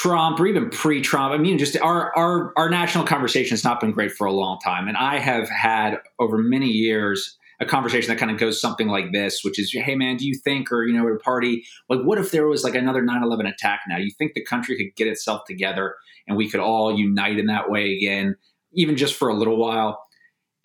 Trump 0.01 0.39
or 0.39 0.47
even 0.47 0.69
pre-Trump. 0.69 1.31
I 1.31 1.37
mean, 1.37 1.59
just 1.59 1.77
our 1.79 2.15
our 2.17 2.53
our 2.57 2.69
national 2.69 3.03
conversation 3.05 3.51
has 3.51 3.63
not 3.63 3.79
been 3.79 3.91
great 3.91 4.11
for 4.11 4.25
a 4.25 4.31
long 4.31 4.57
time, 4.63 4.87
and 4.87 4.97
I 4.97 5.19
have 5.19 5.47
had 5.47 5.99
over 6.19 6.39
many 6.39 6.69
years 6.69 7.37
a 7.59 7.65
conversation 7.67 8.09
that 8.09 8.17
kind 8.17 8.31
of 8.31 8.39
goes 8.39 8.59
something 8.59 8.87
like 8.87 9.11
this, 9.11 9.41
which 9.43 9.59
is, 9.59 9.71
"Hey, 9.71 9.93
man, 9.93 10.17
do 10.17 10.25
you 10.25 10.33
think, 10.33 10.71
or 10.71 10.85
you 10.85 10.93
know, 10.93 11.07
at 11.07 11.13
a 11.13 11.19
party, 11.19 11.63
like, 11.87 12.01
what 12.01 12.17
if 12.17 12.31
there 12.31 12.47
was 12.47 12.63
like 12.63 12.73
another 12.73 13.03
9/11 13.03 13.45
attack? 13.45 13.81
Now, 13.87 13.97
you 13.97 14.09
think 14.17 14.33
the 14.33 14.43
country 14.43 14.75
could 14.75 14.95
get 14.95 15.07
itself 15.07 15.41
together 15.45 15.93
and 16.27 16.35
we 16.35 16.49
could 16.49 16.61
all 16.61 16.97
unite 16.97 17.37
in 17.37 17.45
that 17.45 17.69
way 17.69 17.95
again, 17.95 18.35
even 18.73 18.97
just 18.97 19.13
for 19.13 19.29
a 19.29 19.35
little 19.35 19.57
while?" 19.57 20.01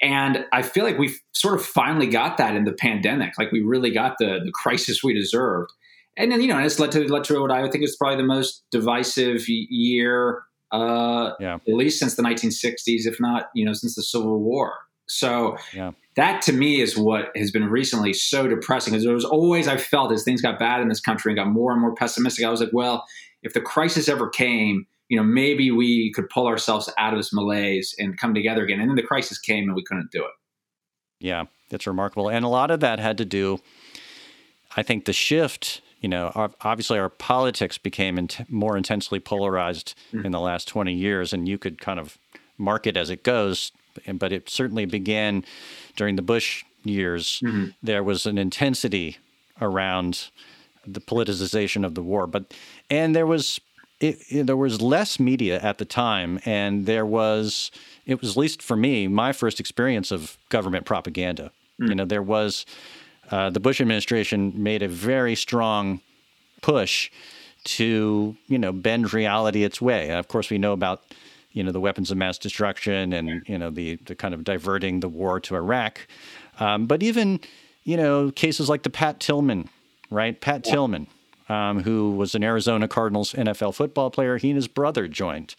And 0.00 0.46
I 0.52 0.62
feel 0.62 0.84
like 0.84 0.98
we've 0.98 1.20
sort 1.32 1.54
of 1.54 1.64
finally 1.64 2.06
got 2.06 2.38
that 2.38 2.56
in 2.56 2.64
the 2.64 2.72
pandemic. 2.72 3.34
Like 3.38 3.52
we 3.52 3.60
really 3.60 3.90
got 3.90 4.16
the 4.18 4.40
the 4.42 4.52
crisis 4.54 5.04
we 5.04 5.12
deserved 5.12 5.70
and 6.16 6.32
then 6.32 6.40
you 6.40 6.48
know, 6.48 6.58
it's 6.58 6.78
led 6.78 6.92
to 6.92 7.06
led 7.12 7.24
to 7.24 7.40
what 7.40 7.50
I 7.50 7.68
think 7.68 7.84
is 7.84 7.96
probably 7.96 8.16
the 8.16 8.26
most 8.26 8.64
divisive 8.70 9.48
year, 9.48 10.42
uh, 10.72 11.32
yeah. 11.38 11.54
at 11.54 11.74
least 11.74 11.98
since 11.98 12.14
the 12.14 12.22
1960s, 12.22 13.06
if 13.06 13.20
not 13.20 13.48
you 13.54 13.64
know 13.64 13.72
since 13.72 13.94
the 13.94 14.02
Civil 14.02 14.40
War. 14.40 14.74
So 15.08 15.56
yeah. 15.72 15.92
that 16.16 16.42
to 16.42 16.52
me 16.52 16.80
is 16.80 16.96
what 16.96 17.30
has 17.36 17.50
been 17.50 17.68
recently 17.68 18.12
so 18.12 18.48
depressing. 18.48 18.92
Because 18.92 19.04
there 19.04 19.14
was 19.14 19.24
always 19.24 19.68
I 19.68 19.76
felt 19.76 20.12
as 20.12 20.24
things 20.24 20.42
got 20.42 20.58
bad 20.58 20.80
in 20.80 20.88
this 20.88 21.00
country 21.00 21.32
and 21.32 21.38
got 21.38 21.48
more 21.48 21.72
and 21.72 21.80
more 21.80 21.94
pessimistic. 21.94 22.44
I 22.44 22.50
was 22.50 22.60
like, 22.60 22.72
well, 22.72 23.04
if 23.42 23.52
the 23.52 23.60
crisis 23.60 24.08
ever 24.08 24.28
came, 24.28 24.86
you 25.08 25.16
know, 25.16 25.22
maybe 25.22 25.70
we 25.70 26.12
could 26.12 26.28
pull 26.28 26.46
ourselves 26.46 26.92
out 26.98 27.12
of 27.12 27.18
this 27.18 27.32
malaise 27.32 27.94
and 27.98 28.18
come 28.18 28.34
together 28.34 28.64
again. 28.64 28.80
And 28.80 28.88
then 28.88 28.96
the 28.96 29.02
crisis 29.02 29.38
came 29.38 29.64
and 29.64 29.76
we 29.76 29.84
couldn't 29.84 30.10
do 30.10 30.20
it. 30.20 30.30
Yeah, 31.20 31.44
it's 31.70 31.86
remarkable, 31.86 32.28
and 32.28 32.44
a 32.44 32.48
lot 32.48 32.70
of 32.70 32.80
that 32.80 32.98
had 32.98 33.16
to 33.18 33.24
do. 33.24 33.58
I 34.76 34.82
think 34.82 35.06
the 35.06 35.14
shift 35.14 35.80
you 36.06 36.10
know, 36.10 36.30
obviously 36.60 37.00
our 37.00 37.08
politics 37.08 37.78
became 37.78 38.16
int- 38.16 38.48
more 38.48 38.76
intensely 38.76 39.18
polarized 39.18 39.96
mm-hmm. 40.12 40.24
in 40.24 40.30
the 40.30 40.38
last 40.38 40.68
20 40.68 40.94
years, 40.94 41.32
and 41.32 41.48
you 41.48 41.58
could 41.58 41.80
kind 41.80 41.98
of 41.98 42.16
mark 42.58 42.86
it 42.86 42.96
as 42.96 43.10
it 43.10 43.24
goes. 43.24 43.72
But 44.14 44.32
it 44.32 44.48
certainly 44.48 44.84
began 44.84 45.44
during 45.96 46.14
the 46.14 46.22
Bush 46.22 46.64
years. 46.84 47.40
Mm-hmm. 47.44 47.70
There 47.82 48.04
was 48.04 48.24
an 48.24 48.38
intensity 48.38 49.16
around 49.60 50.28
the 50.86 51.00
politicization 51.00 51.84
of 51.84 51.96
the 51.96 52.02
war, 52.02 52.28
but 52.28 52.54
and 52.88 53.16
there 53.16 53.26
was 53.26 53.60
it, 53.98 54.18
it, 54.28 54.46
there 54.46 54.56
was 54.56 54.80
less 54.80 55.18
media 55.18 55.58
at 55.58 55.78
the 55.78 55.84
time, 55.84 56.38
and 56.44 56.86
there 56.86 57.04
was 57.04 57.72
it 58.04 58.20
was 58.20 58.30
at 58.30 58.36
least 58.36 58.62
for 58.62 58.76
me 58.76 59.08
my 59.08 59.32
first 59.32 59.58
experience 59.58 60.12
of 60.12 60.38
government 60.50 60.84
propaganda. 60.84 61.50
Mm. 61.80 61.88
You 61.88 61.94
know, 61.96 62.04
there 62.04 62.22
was 62.22 62.64
uh, 63.30 63.50
the 63.50 63.60
Bush 63.60 63.80
administration 63.80 64.52
made 64.54 64.82
a 64.82 64.88
very 64.88 65.34
strong 65.34 66.00
push 66.62 67.10
to 67.64 68.36
you 68.46 68.58
know 68.58 68.72
bend 68.72 69.12
reality 69.12 69.64
its 69.64 69.80
way. 69.80 70.10
of 70.10 70.28
course, 70.28 70.50
we 70.50 70.58
know 70.58 70.72
about 70.72 71.02
you 71.52 71.62
know 71.64 71.72
the 71.72 71.80
weapons 71.80 72.10
of 72.10 72.16
mass 72.16 72.38
destruction 72.38 73.12
and 73.12 73.42
you 73.46 73.58
know 73.58 73.70
the 73.70 73.96
the 74.06 74.14
kind 74.14 74.34
of 74.34 74.44
diverting 74.44 75.00
the 75.00 75.08
war 75.08 75.40
to 75.40 75.56
Iraq, 75.56 76.06
um, 76.60 76.86
but 76.86 77.02
even 77.02 77.40
you 77.84 77.96
know 77.96 78.30
cases 78.30 78.68
like 78.68 78.82
the 78.82 78.90
Pat 78.90 79.20
Tillman, 79.20 79.68
right? 80.10 80.40
Pat 80.40 80.66
yeah. 80.66 80.72
Tillman, 80.72 81.06
um, 81.48 81.82
who 81.82 82.12
was 82.12 82.34
an 82.34 82.44
Arizona 82.44 82.88
Cardinals 82.88 83.32
NFL 83.32 83.74
football 83.74 84.10
player. 84.10 84.36
He 84.36 84.50
and 84.50 84.56
his 84.56 84.68
brother 84.68 85.08
joined 85.08 85.54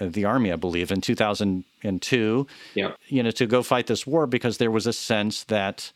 uh, 0.00 0.06
the 0.08 0.24
army, 0.24 0.52
I 0.52 0.56
believe, 0.56 0.90
in 0.90 1.00
2002. 1.00 2.46
Yeah. 2.74 2.92
You 3.08 3.22
know, 3.22 3.30
to 3.32 3.46
go 3.46 3.62
fight 3.62 3.86
this 3.86 4.06
war 4.06 4.26
because 4.26 4.58
there 4.58 4.70
was 4.70 4.86
a 4.86 4.92
sense 4.92 5.44
that, 5.44 5.92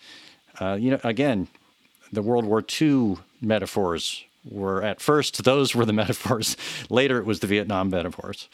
uh, 0.60 0.74
you 0.74 0.90
know, 0.90 1.00
again, 1.04 1.48
the 2.12 2.22
World 2.22 2.44
War 2.44 2.64
II 2.80 3.18
metaphors 3.40 4.24
were 4.44 4.82
at 4.82 5.00
first 5.00 5.44
those 5.44 5.74
were 5.74 5.84
the 5.84 5.92
metaphors. 5.92 6.56
Later, 6.88 7.18
it 7.18 7.26
was 7.26 7.40
the 7.40 7.46
Vietnam 7.46 7.90
metaphors. 7.90 8.48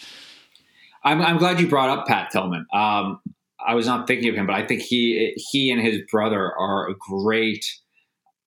I'm, 1.04 1.20
I'm 1.20 1.38
glad 1.38 1.60
you 1.60 1.68
brought 1.68 1.90
up 1.90 2.06
Pat 2.06 2.30
Tillman. 2.30 2.66
Um, 2.72 3.20
I 3.64 3.74
was 3.74 3.86
not 3.86 4.06
thinking 4.06 4.28
of 4.28 4.34
him, 4.34 4.46
but 4.46 4.56
I 4.56 4.66
think 4.66 4.82
he 4.82 5.34
he 5.36 5.70
and 5.70 5.80
his 5.80 6.00
brother 6.10 6.52
are 6.56 6.88
a 6.88 6.94
great, 6.94 7.64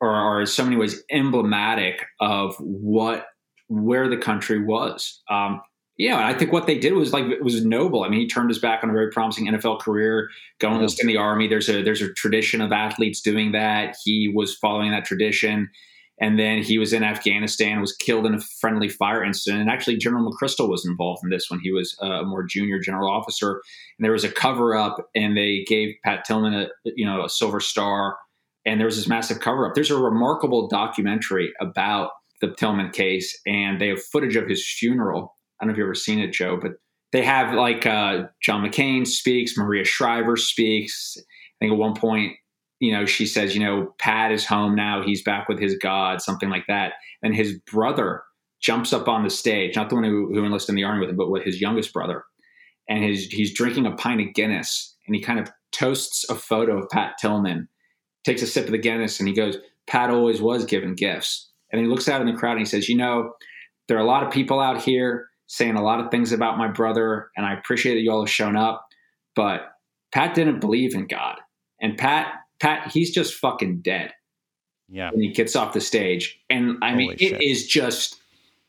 or 0.01 0.09
are 0.09 0.41
in 0.41 0.47
so 0.47 0.63
many 0.63 0.75
ways 0.75 1.01
emblematic 1.12 2.05
of 2.19 2.55
what 2.59 3.25
where 3.67 4.09
the 4.09 4.17
country 4.17 4.63
was. 4.63 5.21
Um, 5.29 5.62
yeah, 5.97 6.17
and 6.17 6.25
I 6.25 6.37
think 6.37 6.51
what 6.51 6.67
they 6.67 6.77
did 6.77 6.93
was 6.93 7.13
like 7.13 7.25
it 7.25 7.43
was 7.43 7.63
noble. 7.63 8.03
I 8.03 8.09
mean, 8.09 8.19
he 8.19 8.27
turned 8.27 8.49
his 8.49 8.59
back 8.59 8.83
on 8.83 8.89
a 8.89 8.93
very 8.93 9.09
promising 9.11 9.47
NFL 9.47 9.79
career, 9.79 10.29
going 10.59 10.81
mm-hmm. 10.81 11.01
in 11.01 11.07
the 11.07 11.17
army. 11.17 11.47
There's 11.47 11.69
a 11.69 11.81
there's 11.81 12.01
a 12.01 12.11
tradition 12.13 12.59
of 12.59 12.71
athletes 12.73 13.21
doing 13.21 13.53
that. 13.53 13.95
He 14.03 14.31
was 14.33 14.55
following 14.55 14.91
that 14.91 15.05
tradition. 15.05 15.69
And 16.21 16.39
then 16.39 16.63
he 16.63 16.77
was 16.77 16.93
in 16.93 17.03
Afghanistan, 17.03 17.81
was 17.81 17.93
killed 17.93 18.25
in 18.25 18.35
a 18.35 18.39
friendly 18.39 18.87
fire 18.87 19.21
incident. 19.21 19.61
And 19.61 19.69
actually, 19.69 19.97
General 19.97 20.31
McChrystal 20.31 20.69
was 20.69 20.85
involved 20.85 21.21
in 21.25 21.29
this 21.29 21.49
when 21.49 21.59
he 21.59 21.71
was 21.71 21.97
a 22.01 22.23
more 22.23 22.43
junior 22.43 22.79
general 22.79 23.09
officer. 23.09 23.61
And 23.97 24.05
there 24.05 24.13
was 24.13 24.23
a 24.23 24.31
cover 24.31 24.75
up, 24.75 24.97
and 25.13 25.35
they 25.35 25.65
gave 25.67 25.95
Pat 26.03 26.23
Tillman 26.25 26.53
a 26.53 26.67
you 26.85 27.05
know 27.05 27.23
a 27.23 27.29
Silver 27.29 27.59
Star. 27.59 28.17
And 28.65 28.79
there 28.79 28.85
was 28.85 28.97
this 28.97 29.07
massive 29.07 29.39
cover 29.39 29.67
up. 29.67 29.75
There's 29.75 29.91
a 29.91 29.97
remarkable 29.97 30.67
documentary 30.67 31.53
about 31.61 32.11
the 32.41 32.53
Tillman 32.53 32.91
case, 32.91 33.37
and 33.45 33.79
they 33.79 33.89
have 33.89 34.03
footage 34.03 34.35
of 34.35 34.47
his 34.47 34.67
funeral. 34.67 35.34
I 35.65 35.67
don't 35.67 35.67
know 35.67 35.72
if 35.74 35.77
you've 35.77 35.86
ever 35.86 35.95
seen 35.95 36.19
it, 36.19 36.34
Joe, 36.34 36.57
but 36.62 36.74
they 37.12 37.24
have 37.24 37.53
like 37.53 37.86
uh, 37.86 38.25
John 38.41 38.63
McCain 38.65 39.07
speaks, 39.07 39.57
Maria 39.57 39.86
Shriver 39.86 40.38
speaks. 40.38 41.15
I 41.17 41.24
think 41.60 41.74
at 41.74 41.77
one 41.77 41.95
point 41.95 42.34
you 42.79 42.91
know, 42.91 43.05
she 43.05 43.25
says, 43.25 43.55
you 43.55 43.63
know, 43.63 43.93
Pat 44.00 44.31
is 44.31 44.45
home 44.45 44.75
now. 44.75 45.01
He's 45.01 45.24
back 45.24 45.48
with 45.48 45.60
his 45.60 45.77
God, 45.77 46.22
something 46.22 46.50
like 46.50 46.65
that. 46.67 46.93
And 47.24 47.36
his 47.36 47.57
brother 47.72 48.24
jumps 48.62 48.93
up 48.93 49.07
on 49.07 49.24
the 49.24 49.29
stage, 49.29 49.75
not 49.75 49.89
the 49.89 49.95
one 49.95 50.03
who, 50.03 50.34
who 50.34 50.43
enlisted 50.43 50.74
in 50.74 50.75
the 50.75 50.84
army 50.84 51.01
with 51.01 51.10
him, 51.10 51.15
but 51.15 51.31
with 51.31 51.43
his 51.43 51.62
youngest 51.62 51.93
brother. 51.93 52.24
And 52.89 53.03
his, 53.03 53.25
he's 53.25 53.53
drinking 53.53 53.86
a 53.86 53.95
pint 53.95 54.22
of 54.22 54.34
Guinness 54.34 54.95
and 55.07 55.15
he 55.15 55.22
kind 55.22 55.39
of 55.39 55.50
toasts 55.72 56.25
a 56.29 56.36
photo 56.36 56.77
of 56.77 56.89
Pat 56.89 57.13
Tillman, 57.19 57.67
takes 58.25 58.41
a 58.41 58.48
sip 58.48 58.65
of 58.65 58.72
the 58.72 58.77
Guinness 58.77 59.19
and 59.19 59.27
he 59.27 59.34
goes, 59.34 59.57
Pat 59.88 60.10
always 60.10 60.41
was 60.41 60.65
given 60.65 60.95
gifts. 60.95 61.50
And 61.72 61.81
he 61.81 61.88
looks 61.88 62.07
out 62.07 62.22
in 62.22 62.27
the 62.27 62.38
crowd 62.38 62.51
and 62.51 62.60
he 62.60 62.65
says, 62.65 62.89
you 62.89 62.98
know, 62.98 63.34
there 63.88 63.98
are 63.98 64.01
a 64.01 64.07
lot 64.07 64.24
of 64.24 64.31
people 64.31 64.60
out 64.60 64.81
here 64.81 65.27
saying 65.47 65.75
a 65.75 65.83
lot 65.83 65.99
of 65.99 66.11
things 66.11 66.31
about 66.31 66.57
my 66.57 66.67
brother, 66.67 67.29
and 67.35 67.45
I 67.45 67.53
appreciate 67.53 67.95
that 67.95 68.01
you 68.01 68.11
all 68.11 68.21
have 68.21 68.29
shown 68.29 68.55
up, 68.55 68.87
but 69.35 69.73
Pat 70.11 70.33
didn't 70.33 70.59
believe 70.59 70.95
in 70.95 71.07
God. 71.07 71.37
And 71.81 71.97
Pat 71.97 72.33
Pat, 72.59 72.91
he's 72.91 73.11
just 73.11 73.35
fucking 73.35 73.81
dead. 73.81 74.13
Yeah. 74.87 75.11
When 75.11 75.21
he 75.21 75.29
gets 75.29 75.55
off 75.55 75.73
the 75.73 75.81
stage. 75.81 76.39
And 76.49 76.77
I 76.81 76.91
Holy 76.91 77.07
mean, 77.07 77.17
shit. 77.17 77.33
it 77.33 77.41
is 77.43 77.67
just 77.67 78.17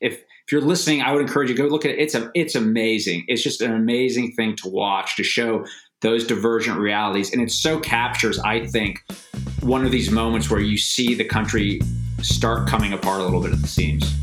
if 0.00 0.14
if 0.14 0.52
you're 0.52 0.60
listening, 0.60 1.02
I 1.02 1.12
would 1.12 1.22
encourage 1.22 1.50
you 1.50 1.56
go 1.56 1.64
look 1.66 1.84
at 1.84 1.92
it. 1.92 1.98
It's 1.98 2.14
a 2.14 2.30
it's 2.34 2.54
amazing. 2.54 3.24
It's 3.28 3.42
just 3.42 3.60
an 3.60 3.72
amazing 3.72 4.32
thing 4.32 4.56
to 4.56 4.68
watch 4.68 5.16
to 5.16 5.22
show 5.22 5.64
those 6.02 6.26
divergent 6.26 6.78
realities. 6.78 7.32
And 7.32 7.42
it 7.42 7.50
so 7.50 7.80
captures, 7.80 8.38
I 8.40 8.66
think, 8.66 9.02
one 9.60 9.84
of 9.84 9.92
these 9.92 10.10
moments 10.10 10.50
where 10.50 10.60
you 10.60 10.78
see 10.78 11.14
the 11.14 11.24
country 11.24 11.80
start 12.22 12.68
coming 12.68 12.92
apart 12.92 13.20
a 13.20 13.24
little 13.24 13.42
bit 13.42 13.52
at 13.52 13.60
the 13.60 13.68
seams. 13.68 14.14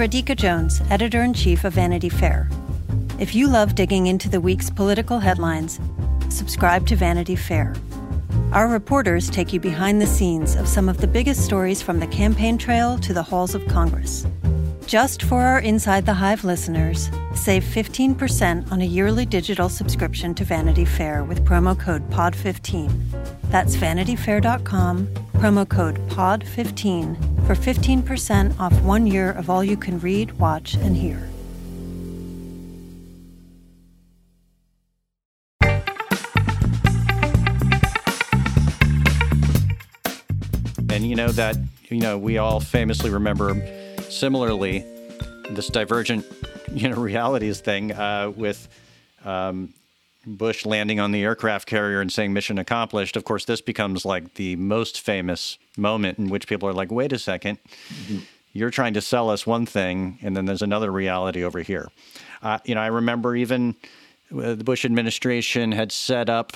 Radhika 0.00 0.34
Jones, 0.34 0.80
editor 0.88 1.22
in 1.22 1.34
chief 1.34 1.62
of 1.62 1.74
Vanity 1.74 2.08
Fair. 2.08 2.48
If 3.18 3.34
you 3.34 3.46
love 3.46 3.74
digging 3.74 4.06
into 4.06 4.30
the 4.30 4.40
week's 4.40 4.70
political 4.70 5.18
headlines, 5.18 5.78
subscribe 6.30 6.86
to 6.86 6.96
Vanity 6.96 7.36
Fair. 7.36 7.74
Our 8.52 8.66
reporters 8.66 9.28
take 9.28 9.52
you 9.52 9.60
behind 9.60 10.00
the 10.00 10.06
scenes 10.06 10.56
of 10.56 10.66
some 10.66 10.88
of 10.88 11.02
the 11.02 11.06
biggest 11.06 11.44
stories 11.44 11.82
from 11.82 12.00
the 12.00 12.06
campaign 12.06 12.56
trail 12.56 12.96
to 12.96 13.12
the 13.12 13.22
halls 13.22 13.54
of 13.54 13.68
Congress. 13.68 14.26
Just 14.90 15.22
for 15.22 15.42
our 15.42 15.60
Inside 15.60 16.04
the 16.04 16.14
Hive 16.14 16.42
listeners, 16.42 17.12
save 17.32 17.62
15% 17.62 18.72
on 18.72 18.80
a 18.80 18.84
yearly 18.84 19.24
digital 19.24 19.68
subscription 19.68 20.34
to 20.34 20.42
Vanity 20.42 20.84
Fair 20.84 21.22
with 21.22 21.44
promo 21.44 21.78
code 21.78 22.10
POD15. 22.10 22.90
That's 23.52 23.76
vanityfair.com, 23.76 25.06
promo 25.34 25.68
code 25.68 25.94
POD15 26.08 27.46
for 27.46 27.54
15% 27.54 28.58
off 28.58 28.72
one 28.80 29.06
year 29.06 29.30
of 29.30 29.48
all 29.48 29.62
you 29.62 29.76
can 29.76 30.00
read, 30.00 30.32
watch, 30.40 30.74
and 30.74 30.96
hear. 30.96 31.24
and 40.92 41.08
you 41.08 41.14
know 41.14 41.28
that 41.28 41.56
you 41.88 42.00
know 42.00 42.18
we 42.18 42.36
all 42.38 42.58
famously 42.58 43.10
remember 43.10 43.54
similarly 44.10 44.84
this 45.50 45.68
divergent 45.68 46.24
you 46.72 46.88
know 46.88 46.96
realities 46.96 47.60
thing 47.60 47.92
uh, 47.92 48.30
with 48.34 48.68
um, 49.24 49.72
Bush 50.26 50.66
landing 50.66 51.00
on 51.00 51.12
the 51.12 51.22
aircraft 51.22 51.66
carrier 51.66 52.00
and 52.00 52.12
saying 52.12 52.32
mission 52.32 52.58
accomplished. 52.58 53.16
Of 53.16 53.24
course, 53.24 53.44
this 53.44 53.60
becomes 53.60 54.04
like 54.04 54.34
the 54.34 54.56
most 54.56 55.00
famous 55.00 55.58
moment 55.76 56.18
in 56.18 56.28
which 56.28 56.46
people 56.46 56.68
are 56.68 56.72
like, 56.72 56.90
wait 56.90 57.12
a 57.12 57.16
2nd 57.16 57.58
mm-hmm. 57.58 58.18
you're 58.52 58.70
trying 58.70 58.94
to 58.94 59.00
sell 59.00 59.30
us 59.30 59.46
one 59.46 59.66
thing, 59.66 60.18
and 60.22 60.36
then 60.36 60.44
there's 60.44 60.62
another 60.62 60.90
reality 60.90 61.42
over 61.42 61.60
here. 61.60 61.90
Uh, 62.42 62.58
you 62.64 62.74
know, 62.74 62.80
I 62.80 62.88
remember 62.88 63.34
even 63.34 63.76
uh, 64.32 64.54
the 64.54 64.64
Bush 64.64 64.84
administration 64.84 65.72
had 65.72 65.92
set 65.92 66.28
up 66.28 66.52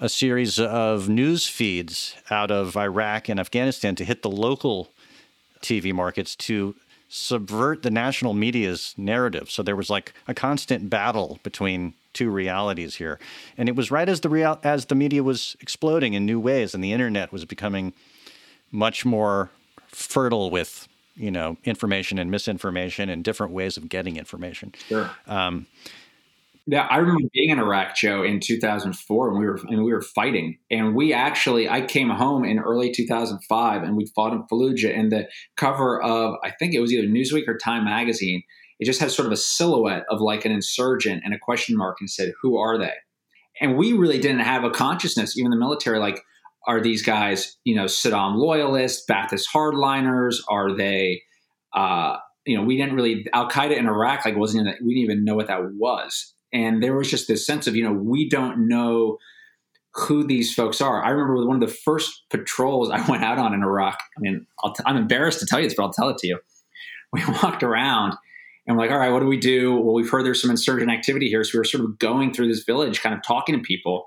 a 0.00 0.08
series 0.08 0.60
of 0.60 1.08
news 1.08 1.48
feeds 1.48 2.14
out 2.30 2.50
of 2.50 2.76
Iraq 2.76 3.28
and 3.28 3.40
Afghanistan 3.40 3.96
to 3.96 4.04
hit 4.04 4.22
the 4.22 4.30
local 4.30 4.92
TV 5.60 5.92
markets 5.92 6.36
to 6.36 6.76
subvert 7.08 7.82
the 7.82 7.90
national 7.90 8.34
media's 8.34 8.94
narrative. 8.96 9.50
So 9.50 9.62
there 9.62 9.76
was 9.76 9.88
like 9.88 10.12
a 10.26 10.34
constant 10.34 10.90
battle 10.90 11.38
between 11.42 11.94
two 12.12 12.30
realities 12.30 12.96
here. 12.96 13.18
And 13.56 13.68
it 13.68 13.76
was 13.76 13.90
right 13.90 14.08
as 14.08 14.20
the 14.20 14.28
real 14.28 14.58
as 14.62 14.86
the 14.86 14.94
media 14.94 15.22
was 15.22 15.56
exploding 15.60 16.14
in 16.14 16.26
new 16.26 16.38
ways 16.38 16.74
and 16.74 16.84
the 16.84 16.92
internet 16.92 17.32
was 17.32 17.44
becoming 17.44 17.92
much 18.70 19.04
more 19.04 19.50
fertile 19.86 20.50
with 20.50 20.86
you 21.16 21.30
know 21.30 21.56
information 21.64 22.18
and 22.18 22.30
misinformation 22.30 23.08
and 23.08 23.24
different 23.24 23.52
ways 23.52 23.76
of 23.76 23.88
getting 23.88 24.16
information. 24.16 24.74
Sure. 24.86 25.10
Um, 25.26 25.66
yeah, 26.70 26.86
I 26.90 26.98
remember 26.98 27.22
being 27.32 27.48
in 27.48 27.58
Iraq, 27.58 27.96
Joe, 27.96 28.22
in 28.22 28.40
2004, 28.40 29.30
and 29.30 29.38
we 29.38 29.46
were 29.46 29.58
and 29.68 29.84
we 29.84 29.90
were 29.90 30.02
fighting. 30.02 30.58
And 30.70 30.94
we 30.94 31.14
actually, 31.14 31.66
I 31.66 31.80
came 31.80 32.10
home 32.10 32.44
in 32.44 32.58
early 32.58 32.92
2005, 32.92 33.82
and 33.82 33.96
we 33.96 34.04
fought 34.14 34.34
in 34.34 34.42
Fallujah. 34.52 34.94
And 34.94 35.10
the 35.10 35.28
cover 35.56 36.02
of, 36.02 36.34
I 36.44 36.50
think 36.50 36.74
it 36.74 36.80
was 36.80 36.92
either 36.92 37.08
Newsweek 37.08 37.48
or 37.48 37.56
Time 37.56 37.86
magazine, 37.86 38.42
it 38.78 38.84
just 38.84 39.00
had 39.00 39.10
sort 39.10 39.24
of 39.24 39.32
a 39.32 39.36
silhouette 39.36 40.04
of 40.10 40.20
like 40.20 40.44
an 40.44 40.52
insurgent 40.52 41.22
and 41.24 41.32
a 41.32 41.38
question 41.38 41.74
mark, 41.74 41.96
and 42.00 42.10
said, 42.10 42.34
"Who 42.42 42.58
are 42.58 42.76
they?" 42.76 42.92
And 43.62 43.78
we 43.78 43.94
really 43.94 44.18
didn't 44.18 44.40
have 44.40 44.62
a 44.62 44.70
consciousness, 44.70 45.38
even 45.38 45.50
the 45.50 45.56
military, 45.56 45.98
like, 45.98 46.22
are 46.66 46.82
these 46.82 47.02
guys, 47.02 47.56
you 47.64 47.74
know, 47.76 47.86
Saddam 47.86 48.36
loyalists, 48.36 49.06
Ba'athist 49.10 49.46
hardliners? 49.54 50.36
Are 50.50 50.76
they? 50.76 51.22
Uh, 51.74 52.18
you 52.44 52.58
know, 52.58 52.62
we 52.62 52.76
didn't 52.76 52.94
really 52.94 53.26
Al 53.32 53.48
Qaeda 53.48 53.74
in 53.74 53.86
Iraq 53.86 54.26
like 54.26 54.36
wasn't 54.36 54.68
in, 54.68 54.74
we 54.84 54.94
didn't 54.94 55.12
even 55.12 55.24
know 55.24 55.34
what 55.34 55.46
that 55.46 55.62
was 55.62 56.34
and 56.52 56.82
there 56.82 56.96
was 56.96 57.10
just 57.10 57.28
this 57.28 57.46
sense 57.46 57.66
of 57.66 57.76
you 57.76 57.84
know 57.84 57.92
we 57.92 58.28
don't 58.28 58.68
know 58.68 59.18
who 59.94 60.24
these 60.24 60.54
folks 60.54 60.80
are. 60.80 61.02
I 61.02 61.10
remember 61.10 61.46
one 61.46 61.62
of 61.62 61.68
the 61.68 61.74
first 61.74 62.24
patrols 62.30 62.90
I 62.92 63.04
went 63.10 63.24
out 63.24 63.38
on 63.38 63.54
in 63.54 63.62
Iraq. 63.62 63.98
I 64.16 64.20
mean, 64.20 64.46
i 64.64 64.72
am 64.86 64.96
embarrassed 64.96 65.40
to 65.40 65.46
tell 65.46 65.60
you 65.60 65.66
this, 65.66 65.74
but 65.74 65.84
I'll 65.84 65.92
tell 65.92 66.08
it 66.08 66.18
to 66.18 66.26
you. 66.26 66.38
We 67.10 67.24
walked 67.42 67.62
around 67.62 68.18
and 68.66 68.76
we're 68.76 68.82
like, 68.82 68.90
all 68.90 68.98
right, 68.98 69.10
what 69.10 69.20
do 69.20 69.26
we 69.26 69.38
do? 69.38 69.74
Well, 69.74 69.94
we've 69.94 70.10
heard 70.10 70.26
there's 70.26 70.42
some 70.42 70.50
insurgent 70.50 70.90
activity 70.90 71.28
here. 71.28 71.42
So 71.42 71.52
we 71.54 71.60
were 71.60 71.64
sort 71.64 71.84
of 71.84 71.98
going 71.98 72.34
through 72.34 72.48
this 72.48 72.64
village, 72.64 73.00
kind 73.00 73.14
of 73.14 73.22
talking 73.26 73.54
to 73.54 73.62
people. 73.62 74.04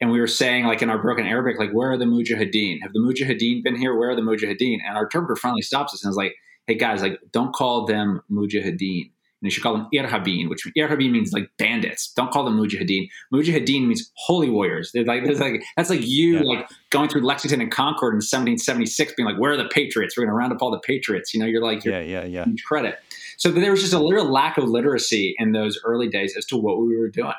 and 0.00 0.10
we 0.10 0.18
were 0.18 0.26
saying 0.26 0.64
like 0.64 0.80
in 0.80 0.88
our 0.88 0.96
broken 1.00 1.26
Arabic, 1.26 1.58
like 1.58 1.72
where 1.72 1.92
are 1.92 1.98
the 1.98 2.06
Mujahideen? 2.06 2.78
Have 2.80 2.94
the 2.94 3.00
Mujahideen 3.00 3.62
been 3.62 3.76
here? 3.76 3.94
Where 3.94 4.08
are 4.08 4.16
the 4.16 4.22
Mujahideen? 4.22 4.78
And 4.82 4.96
our 4.96 5.04
interpreter 5.04 5.36
finally 5.36 5.60
stops 5.60 5.92
us 5.92 6.02
and 6.02 6.10
is 6.10 6.16
like, 6.16 6.34
hey 6.66 6.74
guys, 6.74 7.02
like 7.02 7.20
don't 7.32 7.54
call 7.54 7.84
them 7.84 8.22
Mujahideen. 8.30 9.10
And 9.42 9.48
you 9.48 9.50
should 9.50 9.64
call 9.64 9.74
them 9.74 9.88
Irhabin, 9.92 10.48
which 10.48 10.64
Irhabin 10.78 11.10
means 11.10 11.32
like 11.32 11.50
bandits. 11.58 12.12
Don't 12.14 12.30
call 12.30 12.44
them 12.44 12.56
Mujahideen. 12.56 13.08
Mujahideen 13.34 13.88
means 13.88 14.12
holy 14.14 14.48
warriors. 14.48 14.92
They're 14.94 15.04
like, 15.04 15.24
like 15.24 15.64
that's 15.76 15.90
like 15.90 16.06
you 16.06 16.38
yeah. 16.38 16.42
like 16.42 16.68
going 16.90 17.08
through 17.08 17.22
Lexington 17.22 17.60
and 17.60 17.70
Concord 17.70 18.12
in 18.12 18.18
1776, 18.18 19.14
being 19.16 19.28
like, 19.28 19.40
where 19.40 19.50
are 19.52 19.56
the 19.56 19.68
patriots? 19.68 20.16
We're 20.16 20.22
going 20.22 20.30
to 20.30 20.36
round 20.36 20.52
up 20.52 20.62
all 20.62 20.70
the 20.70 20.78
patriots. 20.78 21.34
You 21.34 21.40
know, 21.40 21.46
you're 21.46 21.60
like, 21.60 21.84
you're 21.84 22.00
yeah, 22.00 22.24
yeah, 22.24 22.44
yeah. 22.46 22.52
Credit. 22.64 22.98
So 23.36 23.50
there 23.50 23.72
was 23.72 23.80
just 23.80 23.92
a 23.92 23.98
little 23.98 24.30
lack 24.30 24.58
of 24.58 24.68
literacy 24.68 25.34
in 25.38 25.50
those 25.50 25.76
early 25.84 26.08
days 26.08 26.36
as 26.36 26.44
to 26.46 26.56
what 26.56 26.78
we 26.78 26.96
were 26.96 27.08
doing. 27.08 27.32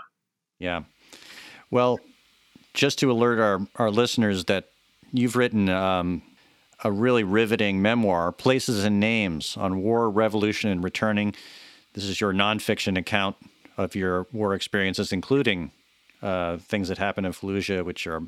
Yeah. 0.59 0.83
Well, 1.71 1.99
just 2.73 2.99
to 2.99 3.11
alert 3.11 3.39
our, 3.39 3.65
our 3.77 3.89
listeners 3.89 4.45
that 4.45 4.69
you've 5.13 5.37
written 5.37 5.69
um, 5.69 6.21
a 6.83 6.91
really 6.91 7.23
riveting 7.23 7.81
memoir, 7.81 8.31
Places 8.31 8.83
and 8.83 8.99
Names 8.99 9.55
on 9.57 9.81
War, 9.81 10.09
Revolution, 10.09 10.69
and 10.69 10.83
Returning. 10.83 11.33
This 11.93 12.05
is 12.05 12.19
your 12.19 12.33
nonfiction 12.33 12.97
account 12.97 13.35
of 13.77 13.95
your 13.95 14.27
war 14.31 14.53
experiences, 14.53 15.11
including 15.11 15.71
uh, 16.21 16.57
things 16.57 16.89
that 16.89 16.97
happened 16.97 17.27
in 17.27 17.33
Fallujah, 17.33 17.83
which 17.85 18.07
are, 18.07 18.23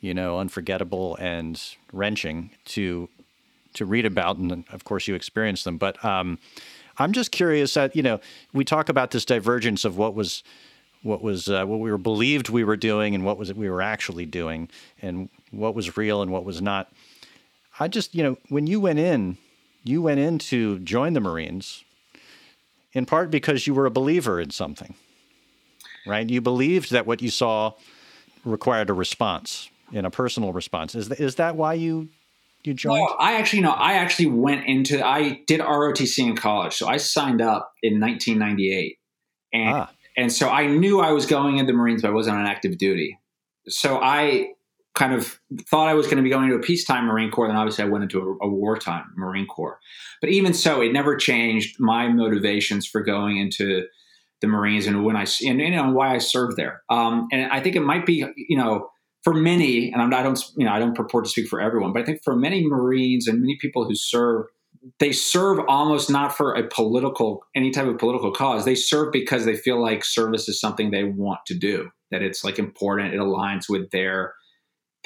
you 0.00 0.14
know, 0.14 0.38
unforgettable 0.38 1.16
and 1.16 1.62
wrenching 1.92 2.50
to 2.66 3.08
to 3.74 3.84
read 3.84 4.06
about, 4.06 4.38
and 4.38 4.64
of 4.72 4.84
course 4.84 5.06
you 5.06 5.14
experienced 5.14 5.64
them. 5.64 5.76
But 5.76 6.02
um, 6.02 6.38
I'm 6.98 7.12
just 7.12 7.30
curious 7.30 7.74
that 7.74 7.94
you 7.94 8.02
know 8.02 8.20
we 8.54 8.64
talk 8.64 8.88
about 8.88 9.10
this 9.10 9.24
divergence 9.24 9.84
of 9.84 9.98
what 9.98 10.14
was 10.14 10.42
what 11.02 11.22
was 11.22 11.48
uh, 11.48 11.64
what 11.66 11.80
we 11.80 11.90
were 11.90 11.98
believed 11.98 12.48
we 12.48 12.64
were 12.64 12.76
doing 12.76 13.14
and 13.14 13.24
what 13.24 13.36
was 13.36 13.50
it 13.50 13.56
we 13.56 13.68
were 13.68 13.82
actually 13.82 14.24
doing 14.24 14.68
and 15.02 15.28
what 15.50 15.74
was 15.74 15.96
real 15.96 16.22
and 16.22 16.30
what 16.30 16.44
was 16.44 16.62
not. 16.62 16.90
I 17.78 17.88
just 17.88 18.14
you 18.14 18.22
know 18.22 18.38
when 18.48 18.66
you 18.66 18.80
went 18.80 18.98
in, 18.98 19.36
you 19.84 20.00
went 20.00 20.20
in 20.20 20.38
to 20.38 20.78
join 20.78 21.12
the 21.12 21.20
Marines 21.20 21.84
in 22.96 23.04
part 23.04 23.30
because 23.30 23.66
you 23.66 23.74
were 23.74 23.84
a 23.84 23.90
believer 23.90 24.40
in 24.40 24.50
something, 24.50 24.94
right? 26.06 26.28
You 26.28 26.40
believed 26.40 26.92
that 26.92 27.06
what 27.06 27.20
you 27.20 27.28
saw 27.30 27.74
required 28.42 28.88
a 28.88 28.94
response 28.94 29.68
in 29.92 30.06
a 30.06 30.10
personal 30.10 30.54
response. 30.54 30.94
Is 30.94 31.10
that, 31.10 31.20
is 31.20 31.34
that 31.34 31.56
why 31.56 31.74
you 31.74 32.08
you 32.64 32.72
joined? 32.72 33.02
Well, 33.02 33.14
I 33.20 33.34
actually 33.34 33.60
no. 33.60 33.72
I 33.72 33.94
actually 33.94 34.26
went 34.26 34.66
into. 34.66 35.06
I 35.06 35.42
did 35.46 35.60
ROTC 35.60 36.26
in 36.26 36.36
college, 36.36 36.72
so 36.72 36.88
I 36.88 36.96
signed 36.96 37.42
up 37.42 37.70
in 37.82 38.00
1998, 38.00 38.98
and 39.52 39.76
ah 39.76 39.90
and 40.16 40.32
so 40.32 40.48
I 40.48 40.66
knew 40.66 41.00
I 41.00 41.12
was 41.12 41.26
going 41.26 41.58
in 41.58 41.66
the 41.66 41.74
Marines, 41.74 42.00
but 42.02 42.08
I 42.08 42.14
wasn't 42.14 42.38
on 42.38 42.46
active 42.46 42.78
duty. 42.78 43.18
So 43.68 44.00
I 44.02 44.52
kind 44.96 45.12
of 45.12 45.38
thought 45.70 45.88
I 45.88 45.94
was 45.94 46.06
going 46.06 46.16
to 46.16 46.22
be 46.22 46.30
going 46.30 46.44
into 46.44 46.56
a 46.56 46.60
peacetime 46.60 47.04
Marine 47.04 47.30
Corps. 47.30 47.46
Then 47.46 47.56
obviously 47.56 47.84
I 47.84 47.88
went 47.88 48.02
into 48.02 48.20
a, 48.20 48.46
a 48.46 48.48
wartime 48.48 49.04
Marine 49.16 49.46
Corps. 49.46 49.78
But 50.20 50.30
even 50.30 50.54
so, 50.54 50.80
it 50.80 50.92
never 50.92 51.16
changed 51.16 51.76
my 51.78 52.08
motivations 52.08 52.86
for 52.86 53.02
going 53.02 53.36
into 53.36 53.86
the 54.40 54.46
Marines 54.46 54.86
and 54.86 55.04
when 55.04 55.16
I 55.16 55.26
and, 55.46 55.60
you 55.60 55.70
know 55.70 55.90
why 55.92 56.14
I 56.14 56.18
served 56.18 56.56
there. 56.56 56.82
Um, 56.90 57.28
and 57.32 57.50
I 57.52 57.60
think 57.60 57.76
it 57.76 57.80
might 57.80 58.04
be 58.04 58.24
you 58.36 58.56
know 58.56 58.88
for 59.22 59.32
many, 59.32 59.92
and 59.92 60.02
I'm, 60.02 60.12
I 60.12 60.22
don't 60.22 60.42
you 60.56 60.64
know 60.64 60.72
I 60.72 60.78
don't 60.78 60.94
purport 60.94 61.24
to 61.24 61.30
speak 61.30 61.48
for 61.48 61.60
everyone, 61.60 61.92
but 61.92 62.02
I 62.02 62.04
think 62.04 62.20
for 62.24 62.34
many 62.34 62.66
Marines 62.66 63.28
and 63.28 63.40
many 63.40 63.56
people 63.60 63.84
who 63.84 63.94
serve 63.94 64.46
they 65.00 65.10
serve 65.10 65.58
almost 65.68 66.10
not 66.10 66.36
for 66.36 66.54
a 66.54 66.68
political 66.68 67.44
any 67.54 67.70
type 67.70 67.86
of 67.86 67.98
political 67.98 68.30
cause 68.30 68.64
they 68.64 68.74
serve 68.74 69.12
because 69.12 69.44
they 69.44 69.56
feel 69.56 69.82
like 69.82 70.04
service 70.04 70.48
is 70.48 70.60
something 70.60 70.90
they 70.90 71.02
want 71.02 71.40
to 71.44 71.54
do 71.54 71.90
that 72.12 72.22
it's 72.22 72.44
like 72.44 72.56
important 72.56 73.12
it 73.12 73.18
aligns 73.18 73.68
with 73.68 73.90
their 73.90 74.34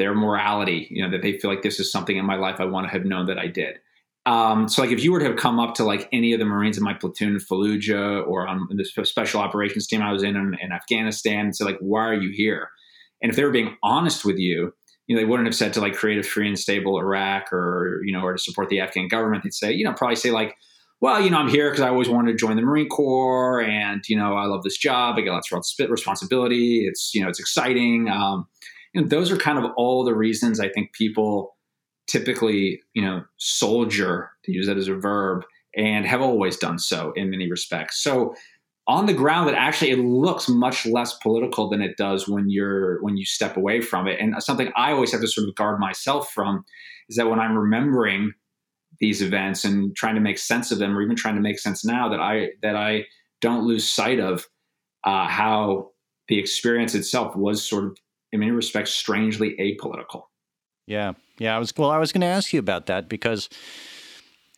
their 0.01 0.15
morality 0.15 0.89
you 0.91 1.03
know 1.03 1.11
that 1.11 1.23
they 1.23 1.39
feel 1.39 1.51
like 1.51 1.63
this 1.63 1.79
is 1.79 1.93
something 1.93 2.17
in 2.17 2.25
my 2.25 2.37
life 2.37 2.57
i 2.59 2.65
want 2.65 2.87
to 2.87 2.91
have 2.91 3.05
known 3.05 3.27
that 3.27 3.39
i 3.39 3.47
did 3.47 3.77
um, 4.27 4.69
so 4.69 4.83
like 4.83 4.91
if 4.91 5.03
you 5.03 5.13
were 5.13 5.19
to 5.19 5.25
have 5.25 5.37
come 5.37 5.59
up 5.59 5.75
to 5.77 5.85
like 5.85 6.07
any 6.13 6.35
of 6.35 6.39
the 6.39 6.45
marines 6.45 6.77
in 6.77 6.85
my 6.85 6.93
platoon 6.93 7.31
in 7.31 7.39
fallujah 7.39 8.27
or 8.27 8.47
on 8.47 8.69
the 8.71 8.85
special 9.05 9.41
operations 9.41 9.87
team 9.87 10.03
i 10.03 10.13
was 10.13 10.23
in, 10.23 10.37
in 10.37 10.57
in 10.61 10.73
afghanistan 10.73 11.47
and 11.47 11.57
say 11.57 11.65
like 11.65 11.79
why 11.81 12.03
are 12.03 12.15
you 12.15 12.31
here 12.35 12.69
and 13.23 13.31
if 13.31 13.37
they 13.37 13.45
were 13.45 13.51
being 13.51 13.77
honest 13.83 14.25
with 14.25 14.37
you 14.37 14.73
you 15.11 15.17
know, 15.17 15.23
they 15.23 15.27
wouldn't 15.27 15.49
have 15.49 15.57
said 15.57 15.73
to 15.73 15.81
like 15.81 15.95
create 15.95 16.19
a 16.19 16.23
free 16.23 16.47
and 16.47 16.57
stable 16.57 16.97
Iraq 16.97 17.53
or, 17.53 18.01
you 18.05 18.13
know, 18.13 18.21
or 18.21 18.35
to 18.35 18.39
support 18.39 18.69
the 18.69 18.79
Afghan 18.79 19.09
government. 19.09 19.43
They'd 19.43 19.53
say, 19.53 19.73
you 19.73 19.85
know, 19.85 19.93
probably 19.93 20.15
say 20.15 20.31
like, 20.31 20.55
well, 21.01 21.21
you 21.21 21.31
know, 21.31 21.39
I'm 21.39 21.49
here 21.49 21.69
because 21.69 21.81
I 21.81 21.89
always 21.89 22.09
wanted 22.09 22.31
to 22.31 22.39
join 22.39 22.55
the 22.55 22.63
Marine 22.63 22.89
Corps 22.89 23.61
and, 23.61 24.05
you 24.09 24.17
know, 24.17 24.35
I 24.35 24.45
love 24.45 24.63
this 24.63 24.79
job. 24.79 25.17
I 25.19 25.23
get 25.23 25.33
lots 25.33 25.51
of 25.51 25.91
responsibility. 25.91 26.87
It's, 26.87 27.11
you 27.13 27.23
know, 27.23 27.29
it's 27.29 27.41
exciting. 27.41 28.09
Um, 28.09 28.47
those 28.95 29.31
are 29.31 29.37
kind 29.37 29.59
of 29.59 29.71
all 29.77 30.05
the 30.05 30.15
reasons 30.15 30.61
I 30.61 30.69
think 30.69 30.93
people 30.93 31.57
typically, 32.07 32.81
you 32.95 33.03
know, 33.03 33.23
soldier, 33.37 34.31
to 34.45 34.53
use 34.53 34.67
that 34.67 34.77
as 34.77 34.89
a 34.89 34.95
verb, 34.95 35.45
and 35.77 36.05
have 36.07 36.21
always 36.21 36.57
done 36.57 36.79
so 36.79 37.13
in 37.15 37.31
many 37.31 37.49
respects. 37.49 38.03
So 38.03 38.35
on 38.91 39.07
the 39.07 39.15
ground 39.15 39.49
that 39.49 39.55
actually 39.55 39.91
it 39.91 40.01
looks 40.01 40.49
much 40.49 40.85
less 40.85 41.15
political 41.19 41.69
than 41.69 41.81
it 41.81 41.97
does 41.97 42.29
when 42.29 42.51
you're 42.51 43.01
when 43.03 43.17
you 43.17 43.25
step 43.25 43.57
away 43.57 43.81
from 43.81 44.09
it 44.09 44.19
and 44.19 44.35
something 44.43 44.73
i 44.75 44.91
always 44.91 45.13
have 45.13 45.21
to 45.21 45.29
sort 45.29 45.49
of 45.49 45.55
guard 45.55 45.79
myself 45.79 46.31
from 46.33 46.65
is 47.09 47.17
that 47.17 47.29
when 47.29 47.39
i'm 47.39 47.57
remembering 47.57 48.33
these 48.99 49.23
events 49.23 49.65
and 49.65 49.95
trying 49.95 50.17
to 50.17 50.21
make 50.21 50.39
sense 50.39 50.73
of 50.73 50.79
them 50.79 50.97
or 50.97 51.03
even 51.03 51.15
trying 51.15 51.37
to 51.37 51.41
make 51.41 51.59
sense 51.59 51.85
now 51.85 52.09
that 52.09 52.21
i 52.21 52.49
that 52.63 52.75
i 52.75 53.05
don't 53.41 53.67
lose 53.67 53.89
sight 53.89 54.19
of 54.19 54.47
uh, 55.05 55.27
how 55.27 55.91
the 56.29 56.39
experience 56.39 56.95
itself 56.95 57.35
was 57.37 57.67
sort 57.67 57.85
of 57.85 57.97
in 58.33 58.41
many 58.41 58.53
respects 58.53 58.91
strangely 58.91 59.57
apolitical 59.59 60.25
yeah 60.87 61.13
yeah 61.39 61.55
i 61.55 61.59
was 61.59 61.73
well 61.77 61.91
i 61.91 61.99
was 61.99 62.13
going 62.13 62.21
to 62.21 62.27
ask 62.27 62.53
you 62.53 62.59
about 62.59 62.87
that 62.87 63.09
because 63.09 63.49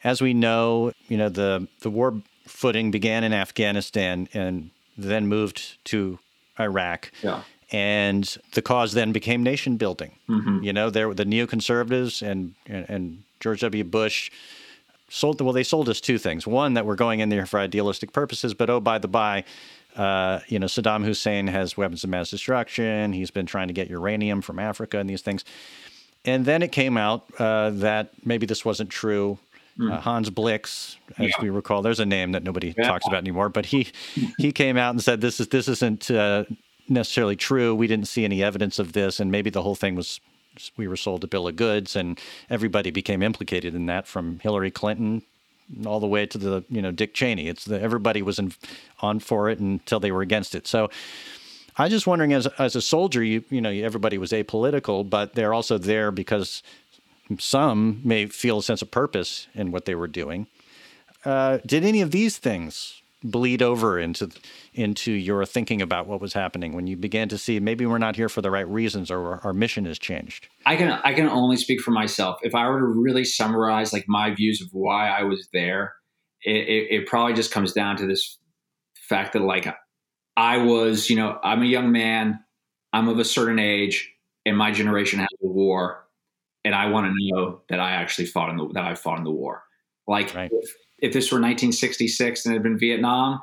as 0.05 0.21
we 0.21 0.35
know 0.35 0.93
you 1.09 1.17
know 1.17 1.29
the 1.29 1.67
the 1.81 1.91
war 1.91 2.15
footing 2.47 2.91
began 2.91 3.25
in 3.25 3.33
Afghanistan 3.33 4.29
and 4.35 4.71
then 4.97 5.27
moved 5.27 5.79
to 5.85 6.19
Iraq. 6.59 7.11
Yeah. 7.23 7.43
And 7.71 8.37
the 8.53 8.63
cause 8.63 8.93
then 8.93 9.13
became 9.13 9.43
nation 9.43 9.77
building. 9.77 10.19
Mm-hmm. 10.29 10.63
You 10.63 10.73
know, 10.73 10.91
there 10.91 11.13
the 11.15 11.25
neoconservatives 11.25 12.23
and, 12.23 12.55
and, 12.67 12.87
and 12.89 13.23
George 13.41 13.61
W. 13.61 13.85
Bush 13.85 14.31
sold 15.09 15.41
well 15.41 15.53
they 15.53 15.63
sold 15.63 15.89
us 15.89 16.01
two 16.01 16.19
things. 16.19 16.47
One 16.47 16.75
that 16.75 16.85
we're 16.85 16.97
going 16.97 17.21
in 17.21 17.31
there 17.31 17.47
for 17.47 17.59
idealistic 17.59 18.13
purposes, 18.13 18.53
but 18.53 18.69
oh 18.69 18.81
by 18.81 18.99
the 18.99 19.09
by, 19.09 19.45
uh, 19.97 20.41
you 20.49 20.59
know 20.59 20.67
Saddam 20.67 21.05
Hussein 21.05 21.47
has 21.47 21.77
weapons 21.77 22.05
of 22.05 22.11
mass 22.11 22.31
destruction. 22.31 23.13
He's 23.13 23.31
been 23.31 23.47
trying 23.47 23.69
to 23.69 23.75
get 23.75 23.89
uranium 23.89 24.43
from 24.43 24.59
Africa 24.59 24.99
and 24.99 25.09
these 25.09 25.23
things. 25.23 25.45
And 26.25 26.45
then 26.45 26.63
it 26.63 26.71
came 26.71 26.97
out 26.97 27.25
uh, 27.39 27.71
that 27.71 28.11
maybe 28.25 28.47
this 28.47 28.65
wasn't 28.65 28.91
true. 28.91 29.39
Mm. 29.79 29.93
Uh, 29.93 30.01
Hans 30.01 30.31
Blix, 30.31 30.99
as 31.19 31.29
yeah. 31.29 31.43
we 31.43 31.51
recall, 31.51 31.83
there's 31.83 31.99
a 31.99 32.07
name 32.07 32.33
that 32.33 32.43
nobody 32.43 32.75
yeah. 32.77 32.87
talks 32.87 33.07
about 33.07 33.19
anymore, 33.19 33.49
but 33.49 33.67
he 33.67 33.89
he 34.39 34.53
came 34.53 34.77
out 34.77 34.91
and 34.91 35.03
said 35.03 35.21
this 35.21 35.41
is 35.41 35.49
this 35.49 35.67
isn't 35.67 36.11
uh, 36.11 36.45
necessarily 36.89 37.37
true. 37.37 37.75
We 37.75 37.87
didn't 37.87 38.09
see 38.09 38.25
any 38.25 38.43
evidence 38.43 38.79
of 38.79 38.93
this, 38.93 39.19
and 39.19 39.31
maybe 39.31 39.51
the 39.51 39.63
whole 39.63 39.75
thing 39.75 39.95
was 39.95 40.21
we 40.77 40.87
were 40.87 40.97
sold 40.97 41.25
a 41.25 41.27
bill 41.27 41.49
of 41.49 41.57
goods, 41.57 41.97
and 41.97 42.21
everybody 42.51 42.91
became 42.91 43.23
implicated 43.23 43.75
in 43.75 43.87
that, 43.87 44.07
from 44.07 44.39
Hillary 44.41 44.71
Clinton 44.71 45.23
all 45.87 46.01
the 46.01 46.07
way 46.07 46.27
to 46.27 46.39
the 46.39 46.65
you 46.69 46.83
know 46.83 46.93
Dick 46.93 47.15
Cheney. 47.15 47.49
It's 47.49 47.65
the, 47.65 47.81
everybody 47.81 48.23
was 48.23 48.39
in, 48.39 48.53
on 49.01 49.21
for 49.21 49.51
it 49.51 49.59
until 49.59 50.01
they 50.01 50.13
were 50.13 50.23
against 50.23 50.55
it. 50.55 50.67
So. 50.67 50.91
I 51.79 51.85
was 51.85 51.91
just 51.91 52.07
wondering, 52.07 52.35
as 52.35 52.47
as 52.59 52.77
a 52.77 52.83
soldier, 52.83 53.25
you 53.25 53.45
you 53.49 53.63
know 53.63 53.71
everybody 53.71 54.19
was 54.19 54.31
apolitical, 54.33 55.09
but 55.09 55.33
they're 55.33 55.55
also 55.55 55.79
there 55.79 56.11
because 56.11 56.63
some 57.39 58.03
may 58.05 58.27
feel 58.27 58.59
a 58.59 58.63
sense 58.63 58.83
of 58.83 58.91
purpose 58.91 59.47
in 59.55 59.71
what 59.71 59.87
they 59.87 59.95
were 59.95 60.07
doing. 60.07 60.49
Uh, 61.25 61.61
did 61.65 61.85
any 61.85 62.03
of 62.03 62.11
these 62.11 62.37
things 62.37 63.02
bleed 63.25 63.63
over 63.63 63.99
into 63.99 64.31
into 64.75 65.13
your 65.13 65.45
thinking 65.45 65.83
about 65.83 66.07
what 66.07 66.21
was 66.21 66.33
happening 66.33 66.73
when 66.73 66.87
you 66.87 66.97
began 66.97 67.29
to 67.29 67.39
see 67.39 67.61
maybe 67.61 67.87
we're 67.87 67.99
not 67.99 68.17
here 68.17 68.29
for 68.29 68.41
the 68.41 68.51
right 68.51 68.69
reasons 68.69 69.11
or 69.11 69.45
our 69.45 69.53
mission 69.53 69.85
has 69.85 69.99
changed? 69.99 70.49
I 70.67 70.77
can 70.77 71.01
I 71.05 71.15
can 71.15 71.29
only 71.29 71.57
speak 71.57 71.81
for 71.81 71.91
myself. 71.91 72.39
If 72.43 72.55
I 72.55 72.69
were 72.69 72.81
to 72.81 72.87
really 72.87 73.25
summarize 73.25 73.93
like 73.93 74.05
my 74.09 74.35
views 74.35 74.61
of 74.61 74.69
why 74.73 75.09
I 75.09 75.23
was 75.23 75.49
there, 75.53 75.95
it, 76.43 76.69
it, 76.69 76.87
it 76.91 77.07
probably 77.07 77.35
just 77.35 77.53
comes 77.53 77.73
down 77.73 77.97
to 77.99 78.07
this 78.07 78.39
fact 79.09 79.35
that 79.35 79.43
like 79.43 79.67
I 80.37 80.59
was, 80.59 81.11
you 81.11 81.17
know, 81.17 81.39
I'm 81.43 81.63
a 81.63 81.67
young 81.67 81.93
man, 81.93 82.41
I'm 82.93 83.09
of 83.09 83.19
a 83.19 83.25
certain 83.25 83.59
age, 83.59 84.11
and 84.47 84.57
my 84.57 84.71
generation 84.71 85.19
has 85.19 85.29
a 85.43 85.47
war 85.47 86.03
and 86.65 86.75
I 86.75 86.87
want 86.87 87.07
to 87.07 87.13
know 87.17 87.63
that 87.69 87.81
I 87.81 87.93
actually 87.93 88.27
fought 88.27 88.51
in 88.51 88.57
the 88.57 88.69
that 88.75 88.85
I 88.85 88.95
fought 88.95 89.19
in 89.19 89.25
the 89.25 89.31
war. 89.31 89.63
Like 90.07 90.35
right. 90.35 90.51
if, 90.53 90.75
if, 91.03 91.13
this 91.13 91.31
were 91.31 91.37
1966 91.37 92.47
and 92.47 92.55
it 92.55 92.57
had 92.57 92.63
been 92.63 92.79
Vietnam, 92.79 93.41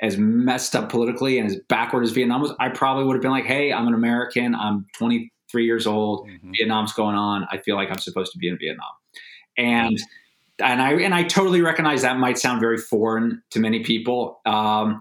as 0.00 0.16
messed 0.16 0.76
up 0.76 0.90
politically 0.90 1.38
and 1.38 1.50
as 1.50 1.56
backward 1.68 2.04
as 2.04 2.12
Vietnam 2.12 2.40
was, 2.40 2.52
I 2.60 2.68
probably 2.68 3.04
would 3.04 3.14
have 3.14 3.22
been 3.22 3.32
like, 3.32 3.46
"Hey, 3.46 3.72
I'm 3.72 3.88
an 3.88 3.94
American. 3.94 4.54
I'm 4.54 4.86
23 4.96 5.64
years 5.64 5.86
old. 5.86 6.28
Mm-hmm. 6.28 6.52
Vietnam's 6.56 6.92
going 6.92 7.16
on. 7.16 7.46
I 7.50 7.58
feel 7.58 7.74
like 7.74 7.90
I'm 7.90 7.98
supposed 7.98 8.32
to 8.32 8.38
be 8.38 8.48
in 8.48 8.58
Vietnam." 8.58 8.86
And 9.56 9.98
and 10.60 10.80
I 10.82 10.92
and 10.92 11.14
I 11.14 11.24
totally 11.24 11.62
recognize 11.62 12.02
that 12.02 12.18
might 12.18 12.38
sound 12.38 12.60
very 12.60 12.78
foreign 12.78 13.42
to 13.50 13.60
many 13.60 13.82
people, 13.82 14.40
um, 14.46 15.00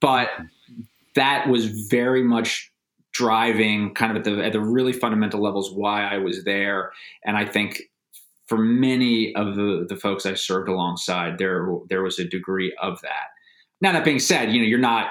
but 0.00 0.30
that 1.14 1.48
was 1.48 1.66
very 1.88 2.22
much 2.22 2.72
driving 3.12 3.92
kind 3.94 4.10
of 4.10 4.18
at 4.18 4.24
the 4.24 4.44
at 4.44 4.52
the 4.52 4.60
really 4.60 4.92
fundamental 4.92 5.40
levels 5.42 5.72
why 5.72 6.04
I 6.04 6.18
was 6.18 6.44
there. 6.44 6.92
And 7.24 7.36
I 7.36 7.44
think 7.44 7.82
for 8.52 8.58
many 8.58 9.34
of 9.34 9.56
the 9.56 9.86
the 9.88 9.96
folks 9.96 10.26
I 10.26 10.34
served 10.34 10.68
alongside, 10.68 11.38
there 11.38 11.66
there 11.88 12.02
was 12.02 12.18
a 12.18 12.24
degree 12.28 12.76
of 12.82 13.00
that. 13.00 13.28
Now 13.80 13.92
that 13.92 14.04
being 14.04 14.18
said, 14.18 14.52
you 14.52 14.60
know 14.60 14.66
you're 14.66 14.78
not 14.78 15.06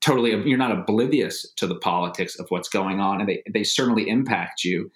totally 0.00 0.30
you're 0.48 0.56
not 0.56 0.72
oblivious 0.72 1.46
to 1.56 1.66
the 1.66 1.74
politics 1.74 2.38
of 2.38 2.46
what's 2.48 2.70
going 2.70 2.98
on, 2.98 3.20
and 3.20 3.28
they 3.28 3.42
they 3.52 3.64
certainly 3.64 4.08
impact 4.08 4.64
you, 4.64 4.90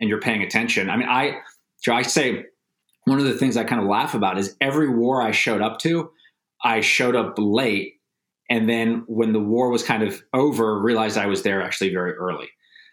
and 0.00 0.08
you're 0.08 0.18
paying 0.18 0.42
attention. 0.42 0.88
I 0.88 0.96
mean, 0.96 1.10
I 1.10 1.40
I 1.86 2.00
say 2.00 2.46
one 3.04 3.18
of 3.18 3.26
the 3.26 3.34
things 3.34 3.58
I 3.58 3.64
kind 3.64 3.82
of 3.82 3.86
laugh 3.86 4.14
about 4.14 4.38
is 4.38 4.56
every 4.62 4.88
war 4.88 5.20
I 5.20 5.32
showed 5.32 5.60
up 5.60 5.78
to, 5.80 6.10
I 6.64 6.80
showed 6.80 7.16
up 7.16 7.34
late 7.36 7.96
and 8.48 8.66
then 8.66 9.04
when 9.08 9.34
the 9.34 9.40
war 9.40 9.70
was 9.70 9.82
kind 9.82 10.02
of 10.02 10.22
over 10.34 10.80
realized 10.80 11.16
i 11.16 11.26
was 11.26 11.42
there 11.42 11.62
actually 11.62 11.90
very 11.92 12.12
early 12.14 12.48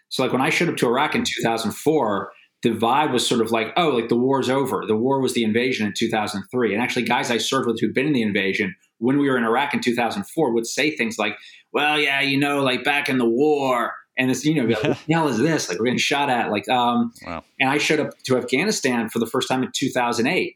so 0.08 0.22
like 0.22 0.32
when 0.32 0.40
i 0.40 0.48
showed 0.48 0.68
up 0.68 0.76
to 0.76 0.86
iraq 0.86 1.14
in 1.14 1.24
2004 1.24 2.32
the 2.62 2.70
vibe 2.70 3.12
was 3.12 3.26
sort 3.26 3.40
of 3.40 3.50
like 3.50 3.72
oh 3.76 3.88
like 3.88 4.08
the 4.08 4.16
war's 4.16 4.50
over. 4.50 4.84
The 4.86 4.96
war 4.96 5.20
was 5.20 5.34
the 5.34 5.44
invasion 5.44 5.86
in 5.86 5.94
2003 5.96 6.74
and 6.74 6.82
actually 6.82 7.04
guys 7.04 7.30
i 7.30 7.38
served 7.38 7.66
with 7.66 7.80
who'd 7.80 7.94
been 7.94 8.06
in 8.06 8.12
the 8.12 8.22
invasion 8.22 8.74
when 8.98 9.18
we 9.18 9.28
were 9.28 9.36
in 9.36 9.44
iraq 9.44 9.74
in 9.74 9.80
2004 9.80 10.52
would 10.52 10.66
say 10.66 10.94
things 10.94 11.18
like 11.18 11.36
well 11.72 11.98
yeah 11.98 12.20
you 12.20 12.38
know 12.38 12.62
like 12.62 12.84
back 12.84 13.08
in 13.08 13.18
the 13.18 13.28
war. 13.28 13.94
And 14.18 14.30
it's 14.30 14.44
you 14.44 14.54
know 14.54 14.64
like, 14.64 14.82
what 14.82 14.98
the 15.06 15.14
hell 15.14 15.28
is 15.28 15.38
this? 15.38 15.68
Like 15.68 15.78
we're 15.78 15.86
getting 15.86 15.98
shot 15.98 16.28
at. 16.28 16.50
Like 16.50 16.68
um 16.68 17.12
wow. 17.26 17.42
and 17.58 17.70
i 17.70 17.78
showed 17.78 18.00
up 18.00 18.10
to 18.24 18.36
afghanistan 18.36 19.08
for 19.08 19.18
the 19.18 19.26
first 19.26 19.48
time 19.48 19.62
in 19.62 19.70
2008 19.74 20.28
i 20.28 20.54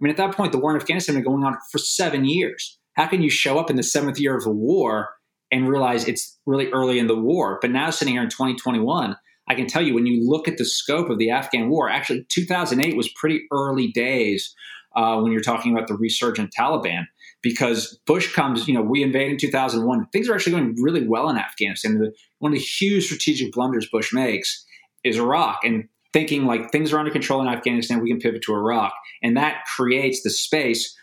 mean 0.00 0.10
at 0.10 0.16
that 0.18 0.34
point 0.34 0.52
the 0.52 0.58
war 0.58 0.70
in 0.70 0.76
afghanistan 0.76 1.14
had 1.14 1.24
been 1.24 1.32
going 1.32 1.44
on 1.44 1.56
for 1.70 1.78
seven 1.78 2.24
years. 2.24 2.78
How 2.96 3.06
can 3.06 3.22
you 3.22 3.30
show 3.30 3.58
up 3.58 3.70
in 3.70 3.76
the 3.76 3.82
seventh 3.82 4.18
year 4.18 4.36
of 4.36 4.44
the 4.44 4.50
war 4.50 5.10
and 5.52 5.68
realize 5.68 6.08
it's 6.08 6.38
really 6.46 6.70
early 6.72 6.98
in 6.98 7.06
the 7.06 7.16
war? 7.16 7.58
But 7.60 7.70
now 7.70 7.90
sitting 7.90 8.14
here 8.14 8.22
in 8.22 8.30
2021, 8.30 9.16
I 9.48 9.54
can 9.54 9.66
tell 9.66 9.82
you 9.82 9.94
when 9.94 10.06
you 10.06 10.28
look 10.28 10.48
at 10.48 10.58
the 10.58 10.64
scope 10.64 11.10
of 11.10 11.18
the 11.18 11.30
Afghan 11.30 11.68
war, 11.68 11.88
actually 11.88 12.24
2008 12.28 12.96
was 12.96 13.08
pretty 13.10 13.46
early 13.52 13.88
days 13.88 14.54
uh, 14.96 15.20
when 15.20 15.32
you're 15.32 15.40
talking 15.40 15.72
about 15.72 15.88
the 15.88 15.94
resurgent 15.94 16.52
Taliban 16.58 17.04
because 17.42 17.98
Bush 18.06 18.34
comes, 18.34 18.66
you 18.66 18.74
know, 18.74 18.82
we 18.82 19.02
invade 19.02 19.30
in 19.30 19.36
2001. 19.36 20.06
Things 20.12 20.28
are 20.28 20.34
actually 20.34 20.52
going 20.52 20.74
really 20.82 21.06
well 21.06 21.28
in 21.28 21.36
Afghanistan. 21.36 21.98
The, 21.98 22.12
one 22.38 22.52
of 22.52 22.58
the 22.58 22.64
huge 22.64 23.04
strategic 23.04 23.52
blunders 23.52 23.88
Bush 23.88 24.12
makes 24.12 24.64
is 25.04 25.18
Iraq 25.18 25.60
and 25.64 25.88
thinking 26.12 26.46
like 26.46 26.72
things 26.72 26.92
are 26.92 26.98
under 26.98 27.10
control 27.10 27.42
in 27.42 27.46
Afghanistan, 27.46 28.00
we 28.00 28.08
can 28.08 28.18
pivot 28.18 28.42
to 28.42 28.54
Iraq. 28.54 28.92
And 29.22 29.36
that 29.36 29.64
creates 29.76 30.22
the 30.22 30.30
space 30.30 30.96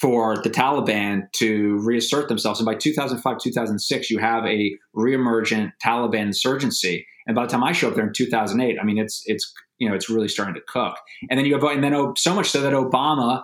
for 0.00 0.36
the 0.42 0.50
Taliban 0.50 1.30
to 1.32 1.78
reassert 1.78 2.28
themselves. 2.28 2.60
And 2.60 2.66
by 2.66 2.74
2005, 2.74 3.38
2006, 3.38 4.10
you 4.10 4.18
have 4.18 4.44
a 4.44 4.76
reemergent 4.94 5.72
Taliban 5.82 6.26
insurgency. 6.26 7.06
And 7.26 7.34
by 7.34 7.46
the 7.46 7.50
time 7.50 7.64
I 7.64 7.72
show 7.72 7.88
up 7.88 7.94
there 7.94 8.06
in 8.06 8.12
2008, 8.12 8.78
I 8.80 8.84
mean 8.84 8.98
it's 8.98 9.22
it's 9.26 9.52
you 9.78 9.88
know 9.88 9.94
it's 9.94 10.08
really 10.08 10.28
starting 10.28 10.54
to 10.54 10.60
cook. 10.68 10.96
And 11.30 11.38
then 11.38 11.46
you 11.46 11.54
have 11.54 11.64
and 11.64 11.82
then 11.82 11.94
oh, 11.94 12.12
so 12.16 12.34
much 12.34 12.50
so 12.50 12.60
that 12.60 12.72
Obama, 12.72 13.42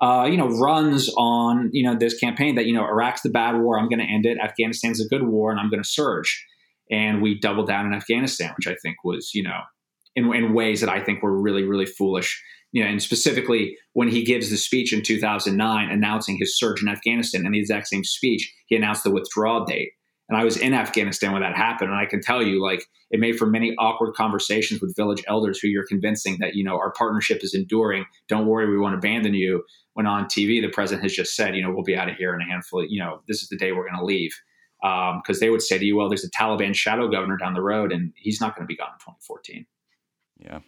uh, 0.00 0.26
you 0.28 0.36
know, 0.36 0.48
runs 0.48 1.12
on 1.16 1.70
you 1.72 1.82
know 1.82 1.96
this 1.96 2.18
campaign 2.18 2.54
that 2.56 2.66
you 2.66 2.72
know 2.72 2.84
Iraq's 2.84 3.20
the 3.20 3.30
bad 3.30 3.60
war. 3.60 3.78
I'm 3.78 3.88
going 3.88 4.00
to 4.00 4.12
end 4.12 4.26
it. 4.26 4.38
Afghanistan's 4.38 5.04
a 5.04 5.08
good 5.08 5.22
war, 5.22 5.50
and 5.50 5.60
I'm 5.60 5.70
going 5.70 5.82
to 5.82 5.88
surge. 5.88 6.46
And 6.90 7.22
we 7.22 7.38
doubled 7.38 7.68
down 7.68 7.86
in 7.86 7.94
Afghanistan, 7.94 8.52
which 8.56 8.66
I 8.66 8.74
think 8.82 8.96
was 9.04 9.30
you 9.34 9.42
know 9.42 9.60
in, 10.16 10.34
in 10.34 10.54
ways 10.54 10.80
that 10.80 10.90
I 10.90 11.04
think 11.04 11.22
were 11.22 11.38
really 11.38 11.62
really 11.62 11.86
foolish 11.86 12.42
you 12.72 12.82
know, 12.82 12.90
and 12.90 13.02
specifically 13.02 13.76
when 13.94 14.08
he 14.08 14.22
gives 14.22 14.50
the 14.50 14.56
speech 14.56 14.92
in 14.92 15.02
2009 15.02 15.90
announcing 15.90 16.36
his 16.38 16.58
surge 16.58 16.82
in 16.82 16.88
Afghanistan, 16.88 17.44
in 17.44 17.52
the 17.52 17.58
exact 17.58 17.88
same 17.88 18.04
speech, 18.04 18.52
he 18.66 18.76
announced 18.76 19.04
the 19.04 19.10
withdrawal 19.10 19.64
date. 19.64 19.92
And 20.28 20.38
I 20.38 20.44
was 20.44 20.56
in 20.56 20.74
Afghanistan 20.74 21.32
when 21.32 21.42
that 21.42 21.56
happened, 21.56 21.90
and 21.90 21.98
I 21.98 22.06
can 22.06 22.20
tell 22.20 22.40
you, 22.40 22.62
like, 22.62 22.86
it 23.10 23.18
made 23.18 23.36
for 23.36 23.46
many 23.46 23.74
awkward 23.78 24.14
conversations 24.14 24.80
with 24.80 24.94
village 24.94 25.24
elders 25.26 25.58
who 25.58 25.66
you're 25.66 25.86
convincing 25.86 26.36
that 26.38 26.54
you 26.54 26.62
know 26.62 26.76
our 26.76 26.92
partnership 26.92 27.42
is 27.42 27.52
enduring. 27.52 28.04
Don't 28.28 28.46
worry, 28.46 28.70
we 28.70 28.78
won't 28.78 28.94
abandon 28.94 29.34
you. 29.34 29.64
When 29.94 30.06
on 30.06 30.26
TV, 30.26 30.62
the 30.62 30.68
president 30.68 31.02
has 31.02 31.12
just 31.12 31.34
said, 31.34 31.56
you 31.56 31.62
know, 31.62 31.72
we'll 31.72 31.82
be 31.82 31.96
out 31.96 32.08
of 32.08 32.14
here 32.14 32.32
in 32.32 32.40
a 32.40 32.44
handful. 32.44 32.80
Of, 32.80 32.86
you 32.90 33.00
know, 33.00 33.22
this 33.26 33.42
is 33.42 33.48
the 33.48 33.56
day 33.56 33.72
we're 33.72 33.88
going 33.88 33.98
to 33.98 34.04
leave, 34.04 34.32
because 34.80 35.36
um, 35.36 35.40
they 35.40 35.50
would 35.50 35.62
say 35.62 35.78
to 35.78 35.84
you, 35.84 35.96
well, 35.96 36.08
there's 36.08 36.24
a 36.24 36.30
Taliban 36.30 36.76
shadow 36.76 37.08
governor 37.08 37.36
down 37.36 37.54
the 37.54 37.60
road, 37.60 37.90
and 37.90 38.12
he's 38.14 38.40
not 38.40 38.54
going 38.54 38.62
to 38.62 38.68
be 38.68 38.76
gone 38.76 38.90
in 38.92 38.98
2014. 39.00 39.66
Yeah. 40.38 40.60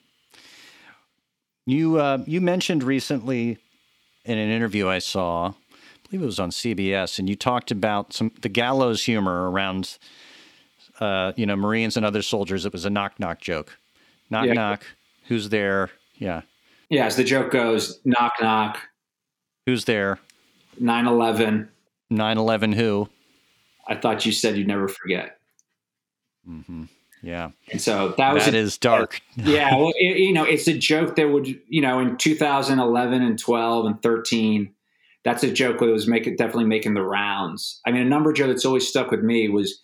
You 1.66 1.98
uh, 1.98 2.25
you 2.27 2.40
mentioned 2.40 2.83
recently 2.83 3.59
in 4.25 4.38
an 4.38 4.51
interview 4.51 4.88
I 4.88 4.98
saw, 4.98 5.48
I 5.48 5.53
believe 6.09 6.22
it 6.22 6.27
was 6.27 6.40
on 6.40 6.51
CBS, 6.51 7.18
and 7.18 7.29
you 7.29 7.37
talked 7.37 7.70
about 7.70 8.12
some 8.12 8.33
the 8.42 8.48
gallows 8.48 9.05
humor 9.05 9.51
around, 9.51 9.98
uh, 11.01 11.33
you 11.37 11.46
know, 11.46 11.57
Marines 11.57 11.96
and 11.96 12.05
other 12.05 12.22
soldiers. 12.22 12.66
It 12.66 12.72
was 12.72 12.85
a 12.85 12.90
knock 12.90 13.20
knock 13.20 13.40
joke. 13.40 13.77
Knock 14.31 14.46
yeah. 14.46 14.53
knock. 14.55 14.87
Who's 15.29 15.48
there? 15.51 15.90
Yeah. 16.16 16.42
Yeah, 16.88 17.07
as 17.07 17.16
the 17.16 17.25
joke 17.25 17.51
goes, 17.51 18.01
knock 18.05 18.35
knock. 18.40 18.79
Who's 19.66 19.85
there? 19.85 20.18
9 20.79 21.07
11. 21.07 21.68
9 22.11 22.38
11 22.38 22.72
who? 22.72 23.09
I 23.88 23.94
thought 23.94 24.27
you 24.27 24.33
said 24.33 24.57
you'd 24.57 24.68
never 24.68 24.88
forget. 24.88 25.38
Mm-hmm. 26.48 26.85
Yeah. 27.22 27.50
And 27.70 27.80
so 27.80 28.14
that 28.18 28.35
was 28.35 28.44
that 28.46 28.54
a, 28.54 28.58
is 28.58 28.76
dark. 28.78 29.20
yeah. 29.37 29.76
Well, 29.76 29.92
it, 29.96 30.18
you 30.18 30.32
know, 30.32 30.44
it's 30.44 30.66
a 30.66 30.76
joke 30.76 31.16
that 31.16 31.30
would, 31.30 31.46
you 31.68 31.80
know, 31.80 32.00
in 32.00 32.16
2011 32.16 33.22
and 33.22 33.38
12 33.38 33.87
and 33.87 34.02
13, 34.02 34.74
that's 35.24 35.44
a 35.44 35.52
joke 35.52 35.78
that 35.78 35.87
was 35.87 36.08
making 36.08 36.37
definitely 36.37 36.64
making 36.64 36.94
the 36.94 37.02
rounds. 37.02 37.80
I 37.87 37.92
mean, 37.92 38.02
a 38.02 38.08
number 38.08 38.32
joke 38.32 38.48
that's 38.48 38.64
always 38.64 38.88
stuck 38.88 39.12
with 39.12 39.20
me 39.20 39.48
was 39.48 39.80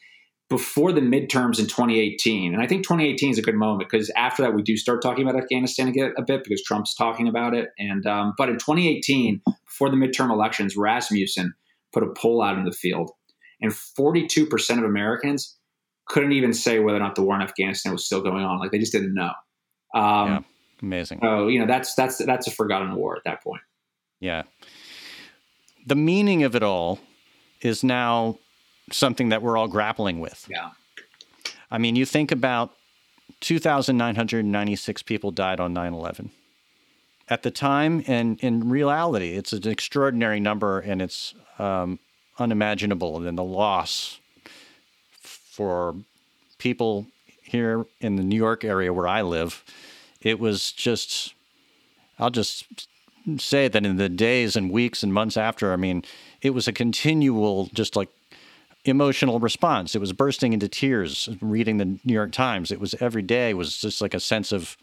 before 0.48 0.92
the 0.92 1.00
midterms 1.00 1.60
in 1.60 1.66
2018. 1.66 2.54
And 2.54 2.62
I 2.62 2.66
think 2.66 2.82
2018 2.82 3.30
is 3.30 3.38
a 3.38 3.42
good 3.42 3.54
moment 3.54 3.88
because 3.88 4.10
after 4.16 4.42
that, 4.42 4.54
we 4.54 4.62
do 4.62 4.76
start 4.76 5.00
talking 5.00 5.28
about 5.28 5.40
Afghanistan 5.40 5.94
a 6.16 6.22
bit 6.22 6.42
because 6.42 6.62
Trump's 6.64 6.94
talking 6.94 7.28
about 7.28 7.54
it. 7.54 7.68
And, 7.78 8.04
um, 8.06 8.34
but 8.36 8.48
in 8.48 8.56
2018, 8.56 9.42
before 9.66 9.90
the 9.90 9.96
midterm 9.96 10.30
elections, 10.30 10.76
Rasmussen 10.76 11.54
put 11.92 12.02
a 12.02 12.12
poll 12.16 12.42
out 12.42 12.58
in 12.58 12.64
the 12.64 12.72
field 12.72 13.10
and 13.60 13.72
42% 13.72 14.78
of 14.78 14.84
Americans 14.84 15.56
couldn't 16.08 16.32
even 16.32 16.52
say 16.52 16.78
whether 16.78 16.96
or 16.96 17.00
not 17.00 17.14
the 17.14 17.22
war 17.22 17.36
in 17.36 17.42
Afghanistan 17.42 17.92
was 17.92 18.04
still 18.04 18.20
going 18.20 18.44
on. 18.44 18.58
Like 18.58 18.70
they 18.70 18.78
just 18.78 18.92
didn't 18.92 19.14
know. 19.14 19.32
Um, 19.94 20.28
yeah, 20.28 20.40
amazing. 20.82 21.20
So 21.22 21.48
you 21.48 21.58
know 21.58 21.66
that's 21.66 21.94
that's 21.94 22.18
that's 22.18 22.46
a 22.46 22.50
forgotten 22.50 22.94
war 22.94 23.16
at 23.16 23.24
that 23.24 23.42
point. 23.42 23.62
Yeah. 24.20 24.42
The 25.86 25.94
meaning 25.94 26.42
of 26.42 26.54
it 26.54 26.62
all 26.62 26.98
is 27.60 27.82
now 27.82 28.38
something 28.90 29.28
that 29.30 29.42
we're 29.42 29.56
all 29.56 29.68
grappling 29.68 30.20
with. 30.20 30.46
Yeah. 30.50 30.70
I 31.70 31.78
mean, 31.78 31.96
you 31.96 32.04
think 32.04 32.32
about 32.32 32.72
2,996 33.40 35.02
people 35.02 35.30
died 35.30 35.60
on 35.60 35.72
9 35.72 35.92
11. 35.94 36.30
At 37.30 37.42
the 37.42 37.50
time, 37.50 38.02
and 38.06 38.40
in 38.40 38.70
reality, 38.70 39.34
it's 39.34 39.52
an 39.52 39.68
extraordinary 39.68 40.40
number 40.40 40.80
and 40.80 41.02
it's 41.02 41.34
um, 41.58 41.98
unimaginable. 42.38 43.26
And 43.26 43.36
the 43.36 43.44
loss 43.44 44.18
for 45.58 45.96
people 46.58 47.04
here 47.42 47.84
in 48.00 48.14
the 48.14 48.22
New 48.22 48.36
York 48.36 48.62
area 48.62 48.92
where 48.92 49.08
I 49.08 49.22
live, 49.22 49.64
it 50.20 50.38
was 50.38 50.70
just, 50.70 51.34
I'll 52.16 52.30
just 52.30 52.86
say 53.38 53.66
that 53.66 53.84
in 53.84 53.96
the 53.96 54.08
days 54.08 54.54
and 54.54 54.70
weeks 54.70 55.02
and 55.02 55.12
months 55.12 55.36
after, 55.36 55.72
I 55.72 55.76
mean, 55.76 56.04
it 56.42 56.50
was 56.50 56.68
a 56.68 56.72
continual, 56.72 57.68
just 57.74 57.96
like 57.96 58.08
emotional 58.84 59.40
response. 59.40 59.96
It 59.96 59.98
was 59.98 60.12
bursting 60.12 60.52
into 60.52 60.68
tears 60.68 61.28
reading 61.40 61.78
the 61.78 61.98
New 62.04 62.14
York 62.14 62.30
Times. 62.30 62.70
It 62.70 62.78
was 62.78 62.94
every 63.00 63.22
day 63.22 63.52
was 63.52 63.78
just 63.78 64.00
like 64.00 64.14
a 64.14 64.20
sense 64.20 64.52
of 64.52 64.76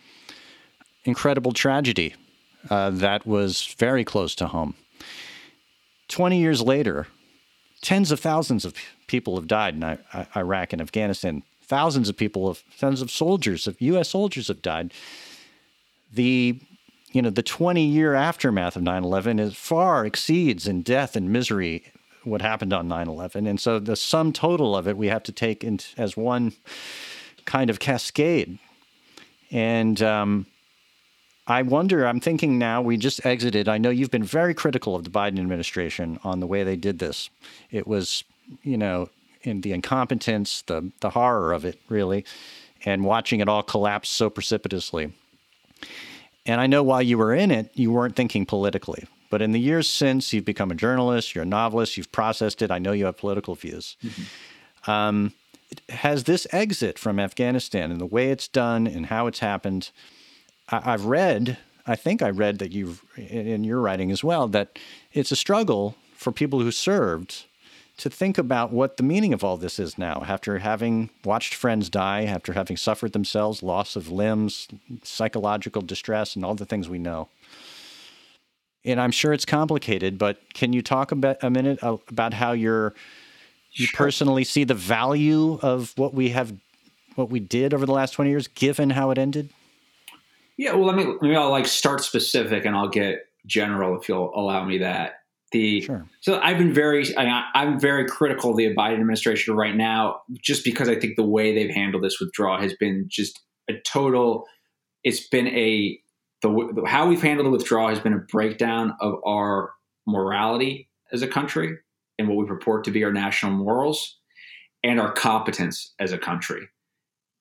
incredible 1.05 1.53
tragedy 1.53 2.15
uh, 2.69 2.89
that 2.89 3.25
was 3.25 3.73
very 3.77 4.03
close 4.03 4.35
to 4.35 4.47
home. 4.47 4.75
20 6.09 6.37
years 6.37 6.61
later, 6.61 7.07
tens 7.81 8.11
of 8.11 8.19
thousands 8.19 8.65
of 8.65 8.73
people 9.07 9.35
have 9.35 9.47
died 9.47 9.75
in 9.75 9.97
Iraq 10.35 10.73
and 10.73 10.81
Afghanistan. 10.81 11.43
Thousands 11.63 12.09
of 12.09 12.17
people, 12.17 12.47
have, 12.47 12.59
thousands 12.77 13.01
of 13.01 13.11
soldiers, 13.11 13.67
of 13.67 13.79
U.S. 13.81 14.09
soldiers 14.09 14.47
have 14.47 14.61
died. 14.61 14.93
The 16.13 16.59
you 17.11 17.21
know 17.21 17.29
the 17.29 17.43
20 17.43 17.85
year 17.85 18.13
aftermath 18.13 18.75
of 18.75 18.83
9/11 18.83 19.39
is 19.39 19.55
far 19.55 20.05
exceeds 20.05 20.67
in 20.67 20.81
death 20.81 21.15
and 21.15 21.31
misery 21.31 21.91
what 22.23 22.41
happened 22.41 22.73
on 22.73 22.87
9/11, 22.87 23.47
and 23.47 23.59
so 23.59 23.79
the 23.79 23.95
sum 23.95 24.33
total 24.33 24.75
of 24.75 24.87
it 24.87 24.97
we 24.97 25.07
have 25.07 25.23
to 25.23 25.31
take 25.31 25.63
in, 25.63 25.79
as 25.97 26.17
one 26.17 26.53
kind 27.45 27.69
of 27.69 27.79
cascade. 27.79 28.59
And 29.51 30.01
um, 30.01 30.47
I 31.47 31.61
wonder, 31.61 32.07
I'm 32.07 32.19
thinking 32.19 32.57
now, 32.57 32.81
we 32.81 32.97
just 32.97 33.23
exited. 33.25 33.69
I 33.69 33.77
know 33.77 33.91
you've 33.91 34.11
been 34.11 34.23
very 34.23 34.55
critical 34.55 34.95
of 34.95 35.03
the 35.03 35.11
Biden 35.11 35.39
administration 35.39 36.19
on 36.23 36.39
the 36.39 36.47
way 36.47 36.63
they 36.63 36.75
did 36.75 36.97
this. 36.97 37.29
It 37.69 37.85
was, 37.85 38.23
you 38.63 38.77
know, 38.77 39.09
in 39.41 39.61
the 39.61 39.71
incompetence, 39.71 40.63
the, 40.63 40.91
the 41.01 41.11
horror 41.11 41.53
of 41.53 41.65
it, 41.65 41.79
really, 41.89 42.25
and 42.83 43.05
watching 43.05 43.39
it 43.39 43.49
all 43.49 43.63
collapse 43.63 44.09
so 44.09 44.29
precipitously. 44.29 45.13
And 46.45 46.61
I 46.61 46.67
know 46.67 46.83
while 46.83 47.01
you 47.01 47.17
were 47.17 47.33
in 47.33 47.51
it, 47.51 47.71
you 47.73 47.91
weren't 47.91 48.15
thinking 48.15 48.45
politically. 48.45 49.05
But 49.29 49.41
in 49.41 49.51
the 49.51 49.59
years 49.59 49.89
since, 49.89 50.31
you've 50.31 50.45
become 50.45 50.71
a 50.71 50.75
journalist, 50.75 51.33
you're 51.33 51.43
a 51.43 51.47
novelist, 51.47 51.97
you've 51.97 52.11
processed 52.11 52.61
it. 52.61 52.71
I 52.71 52.79
know 52.79 52.91
you 52.91 53.05
have 53.05 53.17
political 53.17 53.55
views. 53.55 53.97
Mm-hmm. 54.03 54.91
Um, 54.91 55.33
has 55.89 56.25
this 56.25 56.45
exit 56.51 56.99
from 56.99 57.19
Afghanistan 57.19 57.91
and 57.91 57.99
the 57.99 58.05
way 58.05 58.29
it's 58.29 58.47
done 58.47 58.85
and 58.85 59.07
how 59.07 59.27
it's 59.27 59.39
happened. 59.39 59.89
I, 60.69 60.91
have 60.91 61.05
read, 61.05 61.57
I 61.85 61.95
think 61.95 62.21
I 62.21 62.29
read 62.29 62.59
that 62.59 62.71
you've 62.71 63.03
in 63.17 63.63
your 63.63 63.79
writing 63.79 64.11
as 64.11 64.23
well, 64.23 64.47
that 64.49 64.77
it's 65.11 65.31
a 65.31 65.35
struggle 65.35 65.95
for 66.13 66.31
people 66.31 66.59
who 66.59 66.71
served 66.71 67.45
to 67.97 68.09
think 68.09 68.37
about 68.37 68.71
what 68.71 68.97
the 68.97 69.03
meaning 69.03 69.33
of 69.33 69.43
all 69.43 69.57
this 69.57 69.79
is 69.79 69.97
now 69.97 70.23
after 70.27 70.59
having 70.59 71.09
watched 71.23 71.53
friends 71.53 71.89
die, 71.89 72.23
after 72.23 72.53
having 72.53 72.75
suffered 72.75 73.13
themselves 73.13 73.63
loss 73.63 73.95
of 73.95 74.11
limbs, 74.11 74.67
psychological 75.03 75.81
distress, 75.81 76.35
and 76.35 76.43
all 76.43 76.55
the 76.55 76.65
things 76.65 76.89
we 76.89 76.99
know. 76.99 77.29
And 78.83 78.99
I'm 78.99 79.11
sure 79.11 79.33
it's 79.33 79.45
complicated, 79.45 80.17
but 80.17 80.37
can 80.53 80.73
you 80.73 80.81
talk 80.81 81.11
about 81.11 81.37
a 81.41 81.49
minute 81.49 81.79
uh, 81.81 81.97
about 82.09 82.33
how 82.33 82.51
you're 82.51 82.93
you 83.71 83.87
sure. 83.87 83.97
personally 83.97 84.43
see 84.43 84.63
the 84.63 84.73
value 84.73 85.59
of 85.61 85.93
what 85.97 86.13
we 86.13 86.29
have 86.29 86.53
what 87.15 87.29
we 87.29 87.39
did 87.39 87.73
over 87.73 87.85
the 87.85 87.93
last 87.93 88.11
20 88.11 88.29
years 88.29 88.47
given 88.47 88.89
how 88.89 89.09
it 89.09 89.17
ended? 89.17 89.49
Yeah, 90.57 90.73
well, 90.73 90.85
let 90.85 90.95
me 90.95 91.05
maybe 91.21 91.35
I'll 91.35 91.49
like 91.49 91.65
start 91.65 92.01
specific 92.01 92.65
and 92.65 92.75
I'll 92.75 92.89
get 92.89 93.27
general 93.45 93.99
if 93.99 94.07
you'll 94.07 94.31
allow 94.35 94.63
me 94.65 94.79
that. 94.79 95.21
The 95.55 95.79
sure. 95.79 96.05
so 96.19 96.41
I've 96.41 96.57
been 96.57 96.73
very 96.73 97.15
I, 97.17 97.45
I'm 97.53 97.79
very 97.79 98.05
critical 98.05 98.51
of 98.51 98.57
the 98.57 98.75
Biden 98.75 98.95
administration 98.95 99.55
right 99.55 99.73
now, 99.73 100.21
just 100.41 100.65
because 100.65 100.89
I 100.89 100.99
think 100.99 101.15
the 101.15 101.23
way 101.23 101.55
they've 101.55 101.73
handled 101.73 102.03
this 102.03 102.19
withdrawal 102.19 102.59
has 102.59 102.73
been 102.73 103.05
just 103.07 103.41
a 103.69 103.79
total. 103.85 104.45
It's 105.05 105.25
been 105.29 105.47
a 105.47 105.97
the 106.41 106.83
how 106.85 107.07
we've 107.07 107.21
handled 107.21 107.45
the 107.45 107.51
withdrawal 107.51 107.87
has 107.87 108.01
been 108.01 108.11
a 108.11 108.17
breakdown 108.17 108.97
of 108.99 109.15
our 109.25 109.71
morality 110.05 110.89
as 111.13 111.21
a 111.21 111.27
country 111.27 111.77
and 112.19 112.27
what 112.27 112.35
we 112.35 112.45
purport 112.45 112.83
to 112.83 112.91
be 112.91 113.05
our 113.05 113.13
national 113.13 113.53
morals 113.53 114.17
and 114.83 114.99
our 114.99 115.13
competence 115.13 115.93
as 116.01 116.11
a 116.11 116.17
country. 116.17 116.67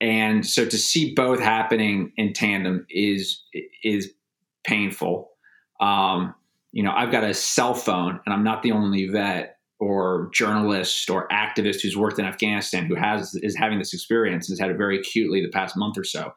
And 0.01 0.47
so 0.47 0.65
to 0.65 0.79
see 0.79 1.15
both 1.15 1.41
happening 1.41 2.13
in 2.17 2.33
tandem 2.33 2.87
is 2.89 3.43
is 3.83 4.13
painful. 4.65 5.31
Um, 5.81 6.37
you 6.75 6.83
know, 6.83 6.91
I've 6.91 7.13
got 7.13 7.23
a 7.23 7.33
cell 7.33 7.73
phone, 7.73 8.19
and 8.27 8.35
I'm 8.35 8.43
not 8.43 8.63
the 8.63 8.73
only 8.73 9.07
vet 9.07 9.59
or 9.79 10.29
journalist 10.35 11.09
or 11.09 11.29
activist 11.29 11.83
who's 11.83 11.97
worked 11.97 12.19
in 12.19 12.25
Afghanistan 12.25 12.87
who 12.87 12.97
has 12.97 13.35
is 13.37 13.57
having 13.57 13.79
this 13.79 13.95
experience 13.95 14.49
and 14.49 14.55
has 14.55 14.61
had 14.61 14.73
it 14.73 14.77
very 14.77 14.99
acutely 14.99 15.41
the 15.41 15.51
past 15.51 15.77
month 15.77 15.97
or 15.97 16.03
so, 16.03 16.33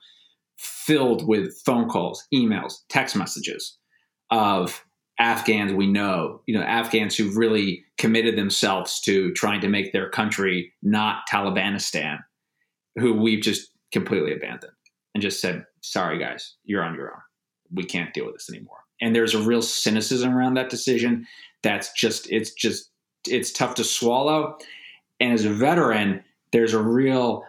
filled 0.59 1.27
with 1.27 1.59
phone 1.65 1.89
calls, 1.89 2.23
emails, 2.31 2.73
text 2.87 3.15
messages 3.15 3.77
of 4.29 4.85
Afghans 5.19 5.73
we 5.73 5.87
know, 5.87 6.41
you 6.45 6.55
know, 6.55 6.63
Afghans 6.63 7.15
who've 7.15 7.35
really 7.35 7.83
committed 7.97 8.37
themselves 8.37 9.01
to 9.01 9.33
trying 9.33 9.61
to 9.61 9.69
make 9.69 9.91
their 9.91 10.07
country 10.07 10.71
not 10.83 11.23
Talibanistan, 11.31 12.19
who 12.95 13.13
we've 13.13 13.41
just 13.41 13.71
completely 13.91 14.33
abandoned 14.33 14.73
and 15.15 15.23
just 15.23 15.41
said, 15.41 15.65
sorry, 15.81 16.19
guys, 16.19 16.55
you're 16.63 16.83
on 16.83 16.93
your 16.93 17.07
own. 17.07 17.21
We 17.71 17.85
can't 17.85 18.13
deal 18.13 18.27
with 18.27 18.35
this 18.35 18.49
anymore. 18.51 18.77
And 19.01 19.15
there's 19.15 19.35
a 19.35 19.41
real 19.41 19.61
cynicism 19.61 20.35
around 20.35 20.55
that 20.55 20.69
decision 20.69 21.27
that's 21.63 21.91
just, 21.93 22.31
it's 22.31 22.51
just, 22.51 22.89
it's 23.27 23.51
tough 23.51 23.75
to 23.75 23.83
swallow. 23.83 24.57
And 25.19 25.33
as 25.33 25.45
a 25.45 25.49
veteran, 25.49 26.23
there's 26.51 26.73
a 26.73 26.81
real 26.81 27.43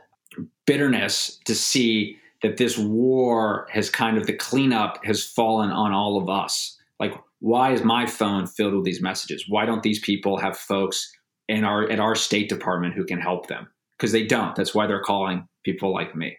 bitterness 0.66 1.38
to 1.46 1.54
see 1.54 2.16
that 2.42 2.56
this 2.56 2.78
war 2.78 3.66
has 3.70 3.90
kind 3.90 4.16
of 4.16 4.26
the 4.26 4.32
cleanup 4.32 5.04
has 5.04 5.24
fallen 5.24 5.70
on 5.70 5.92
all 5.92 6.20
of 6.20 6.28
us. 6.28 6.76
Like 7.00 7.14
why 7.40 7.72
is 7.72 7.84
my 7.84 8.06
phone 8.06 8.46
filled 8.46 8.74
with 8.74 8.84
these 8.84 9.02
messages? 9.02 9.44
Why 9.48 9.64
don't 9.64 9.82
these 9.82 10.00
people 10.00 10.38
have 10.38 10.56
folks 10.56 11.10
in 11.48 11.64
our 11.64 11.88
at 11.90 12.00
our 12.00 12.14
State 12.14 12.48
Department 12.48 12.94
who 12.94 13.04
can 13.04 13.20
help 13.20 13.46
them? 13.46 13.68
Because 13.96 14.12
they 14.12 14.26
don't. 14.26 14.54
That's 14.54 14.74
why 14.74 14.86
they're 14.86 15.02
calling 15.02 15.46
people 15.64 15.92
like 15.92 16.14
me. 16.14 16.36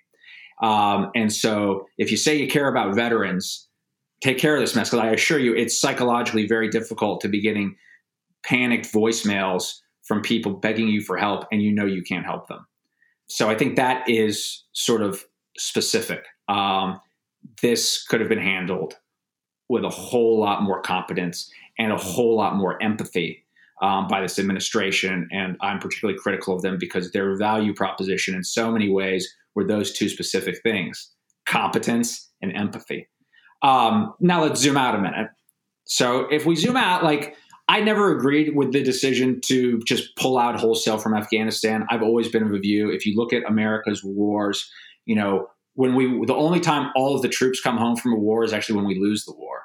Um, 0.62 1.12
and 1.16 1.32
so, 1.32 1.86
if 1.98 2.12
you 2.12 2.18
say 2.18 2.38
you 2.38 2.48
care 2.48 2.68
about 2.68 2.96
veterans, 2.96 3.69
take 4.22 4.38
care 4.38 4.56
of 4.56 4.62
this 4.62 4.76
mess. 4.76 4.90
Because 4.90 5.06
I 5.06 5.12
assure 5.12 5.40
you, 5.40 5.56
it's 5.56 5.80
psychologically 5.80 6.48
very 6.48 6.70
difficult 6.70 7.22
to 7.22 7.28
be 7.28 7.42
getting 7.42 7.76
panicked 8.44 8.92
voicemails 8.92 9.80
from 10.04 10.22
people 10.22 10.54
begging 10.54 10.88
you 10.88 11.02
for 11.02 11.18
help, 11.18 11.46
and 11.52 11.62
you 11.62 11.72
know 11.72 11.86
you 11.86 12.02
can't 12.02 12.26
help 12.26 12.48
them. 12.48 12.66
So 13.28 13.50
I 13.50 13.56
think 13.56 13.76
that 13.76 14.10
is 14.10 14.64
sort 14.74 15.02
of 15.02 15.24
specific. 15.58 16.26
Um, 16.48 17.00
this 17.62 18.04
could 18.04 18.20
have 18.20 18.30
been 18.30 18.40
handled 18.40 18.96
with 19.70 19.84
a 19.84 19.90
whole 19.90 20.40
lot 20.40 20.64
more 20.64 20.82
competence 20.82 21.50
and 21.78 21.92
a 21.92 21.98
whole 21.98 22.36
lot 22.36 22.56
more 22.56 22.82
empathy 22.82 23.46
um, 23.82 24.08
by 24.08 24.22
this 24.22 24.40
administration. 24.40 25.28
And 25.32 25.56
I'm 25.62 25.80
particularly 25.80 26.20
critical 26.20 26.56
of 26.56 26.62
them 26.62 26.78
because 26.80 27.12
their 27.12 27.38
value 27.38 27.74
proposition 27.74 28.36
in 28.36 28.44
so 28.44 28.72
many 28.72 28.90
ways 28.90 29.32
were 29.56 29.66
those 29.66 29.94
two 29.94 30.10
specific 30.10 30.62
things 30.64 31.12
competence 31.46 32.30
and 32.42 32.56
empathy. 32.56 33.08
Um, 33.62 34.14
now 34.20 34.44
let's 34.44 34.60
zoom 34.60 34.78
out 34.78 34.96
a 34.96 35.00
minute. 35.00 35.30
So 35.86 36.28
if 36.32 36.46
we 36.46 36.56
zoom 36.56 36.78
out, 36.78 37.04
like 37.04 37.36
I 37.68 37.82
never 37.82 38.16
agreed 38.16 38.56
with 38.56 38.74
the 38.74 38.84
decision 38.84 39.42
to 39.46 39.80
just 39.86 40.16
pull 40.16 40.38
out 40.38 40.60
wholesale 40.60 40.98
from 40.98 41.16
Afghanistan. 41.16 41.86
I've 41.90 42.02
always 42.02 42.28
been 42.28 42.44
of 42.44 42.54
a 42.54 42.60
view 42.60 42.90
if 42.90 43.06
you 43.06 43.16
look 43.16 43.34
at 43.34 43.44
America's 43.48 44.04
wars, 44.04 44.70
you 45.06 45.16
know, 45.16 45.48
when 45.76 45.96
we 45.96 46.26
the 46.26 46.34
only 46.34 46.60
time 46.60 46.92
all 46.96 47.16
of 47.16 47.22
the 47.22 47.30
troops 47.30 47.62
come 47.62 47.78
home 47.78 47.96
from 47.96 48.14
a 48.14 48.18
war 48.18 48.44
is 48.44 48.54
actually 48.54 48.76
when 48.76 48.88
we 48.88 49.00
lose 49.00 49.24
the 49.26 49.34
war. 49.34 49.64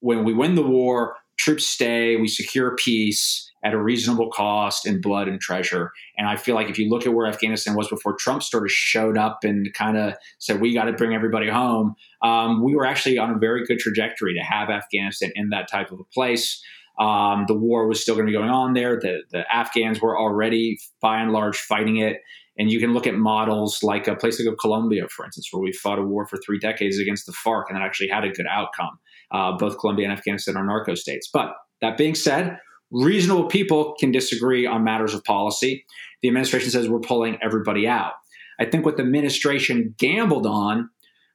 When 0.00 0.24
we 0.24 0.32
win 0.32 0.54
the 0.54 0.62
war, 0.62 1.16
troops 1.38 1.66
stay, 1.66 2.16
we 2.16 2.28
secure 2.28 2.76
peace 2.76 3.49
at 3.62 3.74
a 3.74 3.82
reasonable 3.82 4.30
cost 4.30 4.86
in 4.86 5.00
blood 5.00 5.28
and 5.28 5.40
treasure. 5.40 5.92
And 6.16 6.26
I 6.26 6.36
feel 6.36 6.54
like 6.54 6.68
if 6.68 6.78
you 6.78 6.88
look 6.88 7.06
at 7.06 7.12
where 7.12 7.26
Afghanistan 7.26 7.74
was 7.74 7.88
before 7.88 8.16
Trump 8.16 8.42
sort 8.42 8.64
of 8.64 8.70
showed 8.70 9.18
up 9.18 9.40
and 9.42 9.72
kind 9.74 9.96
of 9.96 10.14
said, 10.38 10.60
we 10.60 10.72
got 10.72 10.84
to 10.84 10.92
bring 10.92 11.14
everybody 11.14 11.48
home, 11.48 11.94
um, 12.22 12.64
we 12.64 12.74
were 12.74 12.86
actually 12.86 13.18
on 13.18 13.30
a 13.30 13.38
very 13.38 13.64
good 13.66 13.78
trajectory 13.78 14.34
to 14.34 14.40
have 14.40 14.70
Afghanistan 14.70 15.30
in 15.34 15.50
that 15.50 15.68
type 15.70 15.90
of 15.90 16.00
a 16.00 16.04
place. 16.14 16.62
Um, 16.98 17.44
the 17.48 17.54
war 17.54 17.86
was 17.86 18.00
still 18.00 18.14
going 18.14 18.26
to 18.26 18.30
be 18.30 18.36
going 18.36 18.50
on 18.50 18.74
there. 18.74 18.98
The, 19.00 19.22
the 19.30 19.44
Afghans 19.54 20.00
were 20.00 20.18
already, 20.18 20.78
by 21.00 21.20
and 21.20 21.32
large, 21.32 21.58
fighting 21.58 21.96
it. 21.96 22.18
And 22.58 22.70
you 22.70 22.78
can 22.78 22.92
look 22.92 23.06
at 23.06 23.14
models 23.14 23.82
like 23.82 24.06
a 24.06 24.14
place 24.14 24.38
like 24.44 24.54
Colombia, 24.58 25.08
for 25.08 25.24
instance, 25.24 25.48
where 25.50 25.62
we 25.62 25.72
fought 25.72 25.98
a 25.98 26.02
war 26.02 26.26
for 26.26 26.36
three 26.44 26.58
decades 26.58 26.98
against 26.98 27.24
the 27.24 27.32
FARC 27.32 27.64
and 27.68 27.76
that 27.76 27.82
actually 27.82 28.08
had 28.08 28.24
a 28.24 28.28
good 28.28 28.46
outcome. 28.50 28.98
Uh, 29.30 29.52
both 29.56 29.78
Colombia 29.78 30.06
and 30.06 30.12
Afghanistan 30.12 30.56
are 30.56 30.66
narco 30.66 30.94
states. 30.94 31.30
But 31.32 31.54
that 31.80 31.96
being 31.96 32.14
said, 32.14 32.58
reasonable 32.90 33.46
people 33.46 33.94
can 33.98 34.10
disagree 34.10 34.66
on 34.66 34.84
matters 34.84 35.14
of 35.14 35.24
policy. 35.24 35.84
The 36.22 36.28
administration 36.28 36.70
says 36.70 36.88
we're 36.88 37.00
pulling 37.00 37.38
everybody 37.42 37.86
out. 37.86 38.12
I 38.58 38.64
think 38.66 38.84
what 38.84 38.96
the 38.96 39.02
administration 39.02 39.94
gambled 39.98 40.46
on 40.46 40.90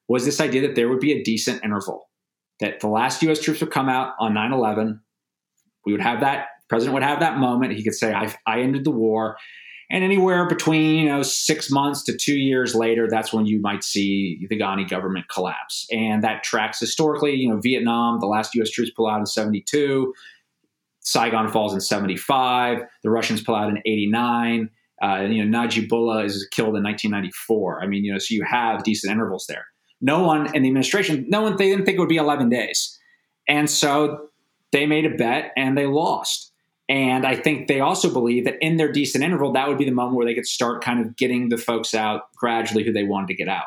was 0.07 0.25
this 0.25 0.39
idea 0.39 0.61
that 0.61 0.75
there 0.75 0.89
would 0.89 0.99
be 0.99 1.13
a 1.13 1.23
decent 1.23 1.63
interval, 1.63 2.09
that 2.59 2.79
the 2.79 2.87
last 2.87 3.23
U.S. 3.23 3.39
troops 3.39 3.61
would 3.61 3.71
come 3.71 3.89
out 3.89 4.13
on 4.19 4.33
9 4.33 4.53
11. 4.53 5.01
We 5.85 5.91
would 5.91 6.01
have 6.01 6.19
that, 6.19 6.47
president 6.69 6.93
would 6.93 7.03
have 7.03 7.19
that 7.21 7.37
moment. 7.37 7.73
He 7.73 7.83
could 7.83 7.95
say, 7.95 8.13
I, 8.13 8.33
I 8.45 8.61
ended 8.61 8.83
the 8.83 8.91
war 8.91 9.37
and 9.89 10.03
anywhere 10.03 10.47
between 10.47 10.99
you 10.99 11.09
know 11.09 11.21
six 11.21 11.69
months 11.69 12.03
to 12.03 12.17
two 12.17 12.37
years 12.37 12.75
later 12.75 13.07
that's 13.09 13.31
when 13.31 13.45
you 13.45 13.59
might 13.61 13.83
see 13.83 14.45
the 14.49 14.57
ghani 14.57 14.87
government 14.87 15.27
collapse 15.29 15.87
and 15.91 16.23
that 16.23 16.43
tracks 16.43 16.79
historically 16.79 17.33
you 17.33 17.49
know 17.49 17.59
vietnam 17.59 18.19
the 18.19 18.25
last 18.25 18.55
us 18.55 18.69
troops 18.69 18.91
pull 18.91 19.07
out 19.07 19.19
in 19.19 19.25
72 19.25 20.13
saigon 21.05 21.51
falls 21.51 21.73
in 21.73 21.79
75 21.79 22.79
the 23.03 23.09
russians 23.09 23.41
pull 23.41 23.55
out 23.55 23.69
in 23.69 23.77
89 23.85 24.69
uh, 25.03 25.21
you 25.21 25.45
know 25.45 25.59
najibullah 25.59 26.25
is 26.25 26.47
killed 26.51 26.75
in 26.75 26.83
1994 26.83 27.83
i 27.83 27.87
mean 27.87 28.03
you 28.03 28.11
know 28.11 28.19
so 28.19 28.33
you 28.33 28.43
have 28.43 28.83
decent 28.83 29.11
intervals 29.11 29.45
there. 29.47 29.65
No 30.01 30.23
one 30.23 30.53
in 30.55 30.63
the 30.63 30.69
administration 30.69 31.25
no 31.29 31.41
one 31.41 31.55
they 31.57 31.69
didn't 31.69 31.85
think 31.85 31.97
it 31.97 31.99
would 31.99 32.09
be 32.09 32.17
11 32.17 32.49
days. 32.49 32.99
And 33.47 33.69
so 33.69 34.29
they 34.71 34.85
made 34.85 35.05
a 35.05 35.15
bet 35.15 35.51
and 35.55 35.77
they 35.77 35.85
lost. 35.85 36.51
And 36.87 37.25
I 37.25 37.35
think 37.35 37.67
they 37.67 37.79
also 37.79 38.11
believe 38.11 38.45
that 38.45 38.55
in 38.61 38.77
their 38.77 38.91
decent 38.91 39.23
interval, 39.23 39.53
that 39.53 39.67
would 39.67 39.77
be 39.77 39.85
the 39.85 39.91
moment 39.91 40.17
where 40.17 40.25
they 40.25 40.35
could 40.35 40.45
start 40.45 40.83
kind 40.83 41.03
of 41.03 41.15
getting 41.15 41.49
the 41.49 41.57
folks 41.57 41.95
out 41.95 42.23
gradually 42.35 42.83
who 42.83 42.93
they 42.93 43.03
wanted 43.03 43.27
to 43.27 43.35
get 43.35 43.47
out. 43.47 43.65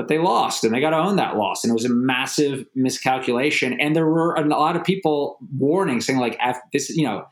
But 0.00 0.08
they 0.08 0.16
lost 0.16 0.64
and 0.64 0.72
they 0.74 0.80
got 0.80 0.90
to 0.90 0.96
own 0.96 1.16
that 1.16 1.36
loss. 1.36 1.62
And 1.62 1.70
it 1.70 1.74
was 1.74 1.84
a 1.84 1.90
massive 1.90 2.64
miscalculation. 2.74 3.78
And 3.78 3.94
there 3.94 4.06
were 4.06 4.34
a 4.34 4.46
lot 4.46 4.74
of 4.74 4.82
people 4.82 5.36
warning, 5.58 6.00
saying, 6.00 6.18
like, 6.18 6.40
this, 6.72 6.88
you 6.88 7.04
know, 7.04 7.26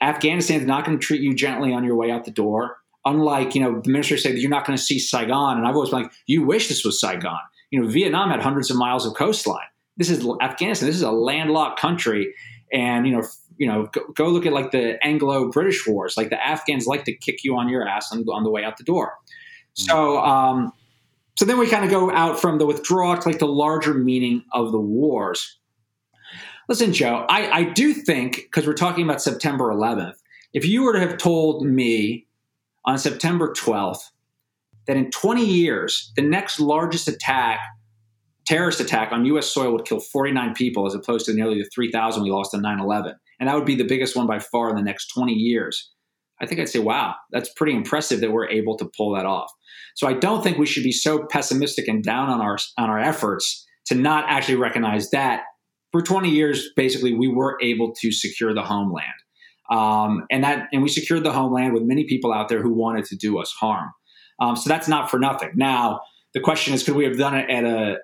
Afghanistan 0.00 0.62
is 0.62 0.66
not 0.66 0.86
going 0.86 0.98
to 0.98 1.06
treat 1.06 1.20
you 1.20 1.34
gently 1.34 1.74
on 1.74 1.84
your 1.84 1.96
way 1.96 2.10
out 2.10 2.24
the 2.24 2.30
door. 2.30 2.78
Unlike, 3.04 3.54
you 3.54 3.60
know, 3.60 3.82
the 3.82 3.90
minister 3.90 4.16
said 4.16 4.38
you're 4.38 4.48
not 4.48 4.64
going 4.64 4.78
to 4.78 4.82
see 4.82 4.98
Saigon. 4.98 5.58
And 5.58 5.66
I've 5.66 5.74
always 5.74 5.90
been 5.90 6.04
like, 6.04 6.12
you 6.24 6.42
wish 6.42 6.68
this 6.68 6.86
was 6.86 6.98
Saigon. 6.98 7.36
You 7.70 7.82
know, 7.82 7.86
Vietnam 7.86 8.30
had 8.30 8.40
hundreds 8.40 8.70
of 8.70 8.78
miles 8.78 9.04
of 9.04 9.12
coastline. 9.12 9.68
This 9.98 10.08
is 10.08 10.26
Afghanistan. 10.40 10.86
This 10.86 10.96
is 10.96 11.02
a 11.02 11.10
landlocked 11.10 11.78
country. 11.78 12.32
And, 12.72 13.06
you 13.06 13.14
know, 13.14 13.24
you 13.58 13.66
know, 13.66 13.90
go, 13.92 14.00
go 14.14 14.28
look 14.30 14.46
at 14.46 14.54
like 14.54 14.70
the 14.70 14.98
Anglo-British 15.04 15.86
wars. 15.86 16.16
Like 16.16 16.30
the 16.30 16.42
Afghans 16.42 16.86
like 16.86 17.04
to 17.04 17.12
kick 17.14 17.44
you 17.44 17.58
on 17.58 17.68
your 17.68 17.86
ass 17.86 18.10
on, 18.10 18.24
on 18.30 18.42
the 18.42 18.50
way 18.50 18.64
out 18.64 18.78
the 18.78 18.84
door. 18.84 19.12
So, 19.74 20.16
um, 20.20 20.72
so 21.36 21.44
then 21.44 21.58
we 21.58 21.68
kind 21.68 21.84
of 21.84 21.90
go 21.90 22.10
out 22.10 22.40
from 22.40 22.58
the 22.58 22.66
withdrawal 22.66 23.16
to 23.16 23.28
like 23.28 23.38
the 23.38 23.46
larger 23.46 23.94
meaning 23.94 24.44
of 24.52 24.72
the 24.72 24.80
wars. 24.80 25.58
Listen, 26.68 26.92
Joe, 26.92 27.26
I, 27.28 27.50
I 27.50 27.64
do 27.64 27.92
think 27.92 28.36
because 28.36 28.66
we're 28.66 28.74
talking 28.74 29.04
about 29.04 29.22
September 29.22 29.72
11th. 29.72 30.14
If 30.52 30.64
you 30.64 30.82
were 30.82 30.92
to 30.92 31.00
have 31.00 31.18
told 31.18 31.64
me 31.64 32.26
on 32.84 32.98
September 32.98 33.52
12th 33.52 34.02
that 34.86 34.96
in 34.96 35.10
20 35.10 35.44
years, 35.44 36.12
the 36.16 36.22
next 36.22 36.60
largest 36.60 37.08
attack, 37.08 37.60
terrorist 38.46 38.80
attack 38.80 39.12
on 39.12 39.24
U.S. 39.26 39.50
soil 39.50 39.72
would 39.72 39.84
kill 39.84 40.00
49 40.00 40.54
people 40.54 40.86
as 40.86 40.94
opposed 40.94 41.26
to 41.26 41.34
nearly 41.34 41.62
the 41.62 41.68
3,000 41.74 42.22
we 42.22 42.30
lost 42.30 42.54
on 42.54 42.62
9 42.62 42.80
11. 42.80 43.14
And 43.38 43.48
that 43.48 43.54
would 43.54 43.66
be 43.66 43.76
the 43.76 43.84
biggest 43.84 44.16
one 44.16 44.26
by 44.26 44.38
far 44.38 44.68
in 44.70 44.76
the 44.76 44.82
next 44.82 45.08
20 45.08 45.32
years. 45.32 45.90
I 46.40 46.46
think 46.46 46.60
I'd 46.60 46.68
say, 46.68 46.78
wow, 46.78 47.14
that's 47.30 47.52
pretty 47.52 47.76
impressive 47.76 48.20
that 48.20 48.32
we're 48.32 48.48
able 48.48 48.76
to 48.78 48.90
pull 48.96 49.14
that 49.14 49.26
off. 49.26 49.50
So 49.96 50.06
I 50.06 50.14
don't 50.14 50.42
think 50.42 50.58
we 50.58 50.66
should 50.66 50.84
be 50.84 50.92
so 50.92 51.26
pessimistic 51.30 51.88
and 51.88 52.02
down 52.02 52.28
on 52.28 52.40
our 52.40 52.58
on 52.78 52.90
our 52.90 52.98
efforts 52.98 53.66
to 53.86 53.94
not 53.94 54.24
actually 54.28 54.56
recognize 54.56 55.10
that 55.10 55.42
for 55.92 56.02
20 56.02 56.30
years, 56.30 56.68
basically, 56.76 57.14
we 57.14 57.28
were 57.28 57.58
able 57.60 57.92
to 58.00 58.12
secure 58.12 58.54
the 58.54 58.62
homeland. 58.62 59.06
Um, 59.70 60.24
and 60.30 60.42
that 60.44 60.68
and 60.72 60.82
we 60.82 60.88
secured 60.88 61.24
the 61.24 61.32
homeland 61.32 61.74
with 61.74 61.84
many 61.84 62.04
people 62.04 62.32
out 62.32 62.48
there 62.48 62.62
who 62.62 62.72
wanted 62.72 63.04
to 63.06 63.16
do 63.16 63.38
us 63.38 63.52
harm. 63.52 63.90
Um, 64.40 64.56
so 64.56 64.68
that's 64.68 64.88
not 64.88 65.10
for 65.10 65.18
nothing. 65.18 65.50
Now 65.54 66.00
the 66.34 66.40
question 66.40 66.74
is, 66.74 66.82
could 66.82 66.96
we 66.96 67.04
have 67.04 67.18
done 67.18 67.36
it 67.36 67.48
at 67.48 67.64
a 67.64 67.98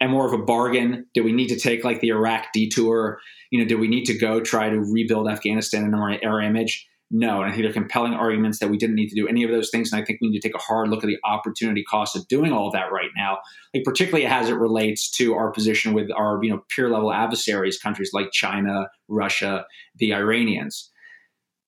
at 0.00 0.10
more 0.10 0.26
of 0.26 0.38
a 0.38 0.44
bargain? 0.44 1.06
Do 1.14 1.22
we 1.22 1.32
need 1.32 1.48
to 1.48 1.58
take 1.58 1.84
like 1.84 2.00
the 2.00 2.08
Iraq 2.08 2.48
detour? 2.52 3.18
You 3.50 3.60
know, 3.60 3.66
do 3.66 3.78
we 3.78 3.88
need 3.88 4.04
to 4.06 4.18
go 4.18 4.40
try 4.40 4.68
to 4.68 4.78
rebuild 4.78 5.28
Afghanistan 5.28 5.84
in 5.84 5.94
our, 5.94 6.18
our 6.22 6.42
image? 6.42 6.86
No, 7.10 7.40
and 7.40 7.46
I 7.46 7.50
think 7.50 7.62
there 7.62 7.70
are 7.70 7.72
compelling 7.72 8.14
arguments 8.14 8.58
that 8.58 8.68
we 8.68 8.76
didn't 8.76 8.96
need 8.96 9.08
to 9.10 9.14
do 9.14 9.28
any 9.28 9.44
of 9.44 9.50
those 9.50 9.70
things. 9.70 9.92
And 9.92 10.02
I 10.02 10.04
think 10.04 10.20
we 10.20 10.28
need 10.28 10.40
to 10.40 10.48
take 10.48 10.56
a 10.56 10.62
hard 10.62 10.88
look 10.88 11.04
at 11.04 11.06
the 11.06 11.18
opportunity 11.24 11.84
cost 11.84 12.16
of 12.16 12.26
doing 12.26 12.52
all 12.52 12.66
of 12.66 12.72
that 12.72 12.90
right 12.90 13.10
now, 13.16 13.38
like 13.72 13.84
particularly 13.84 14.26
as 14.26 14.48
it 14.48 14.54
relates 14.54 15.08
to 15.12 15.34
our 15.34 15.52
position 15.52 15.92
with 15.92 16.10
our 16.10 16.42
you 16.42 16.50
know 16.50 16.64
peer 16.74 16.90
level 16.90 17.12
adversaries, 17.12 17.78
countries 17.78 18.10
like 18.12 18.32
China, 18.32 18.88
Russia, 19.08 19.66
the 19.96 20.14
Iranians. 20.14 20.90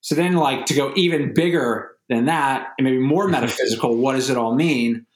So 0.00 0.14
then, 0.14 0.34
like 0.34 0.66
to 0.66 0.74
go 0.74 0.92
even 0.96 1.34
bigger 1.34 1.92
than 2.08 2.26
that, 2.26 2.70
and 2.76 2.84
maybe 2.84 2.98
more 2.98 3.28
metaphysical, 3.28 3.96
what 3.96 4.14
does 4.14 4.30
it 4.30 4.36
all 4.36 4.56
mean? 4.56 5.06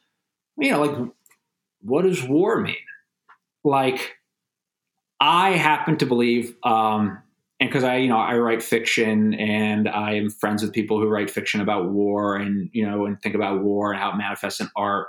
You 0.56 0.70
know, 0.70 0.84
like 0.84 1.12
what 1.82 2.02
does 2.02 2.22
war 2.22 2.60
mean? 2.60 2.76
Like, 3.64 4.16
I 5.20 5.50
happen 5.50 5.98
to 5.98 6.06
believe, 6.06 6.56
um, 6.62 7.21
and 7.62 7.70
because 7.70 7.84
I, 7.84 7.98
you 7.98 8.08
know, 8.08 8.18
I 8.18 8.36
write 8.38 8.60
fiction, 8.60 9.34
and 9.34 9.88
I 9.88 10.14
am 10.14 10.30
friends 10.30 10.64
with 10.64 10.72
people 10.72 10.98
who 10.98 11.06
write 11.06 11.30
fiction 11.30 11.60
about 11.60 11.90
war, 11.90 12.34
and 12.34 12.68
you 12.72 12.84
know, 12.84 13.06
and 13.06 13.22
think 13.22 13.36
about 13.36 13.62
war 13.62 13.92
and 13.92 14.02
how 14.02 14.10
it 14.10 14.16
manifests 14.16 14.58
in 14.58 14.68
art. 14.74 15.06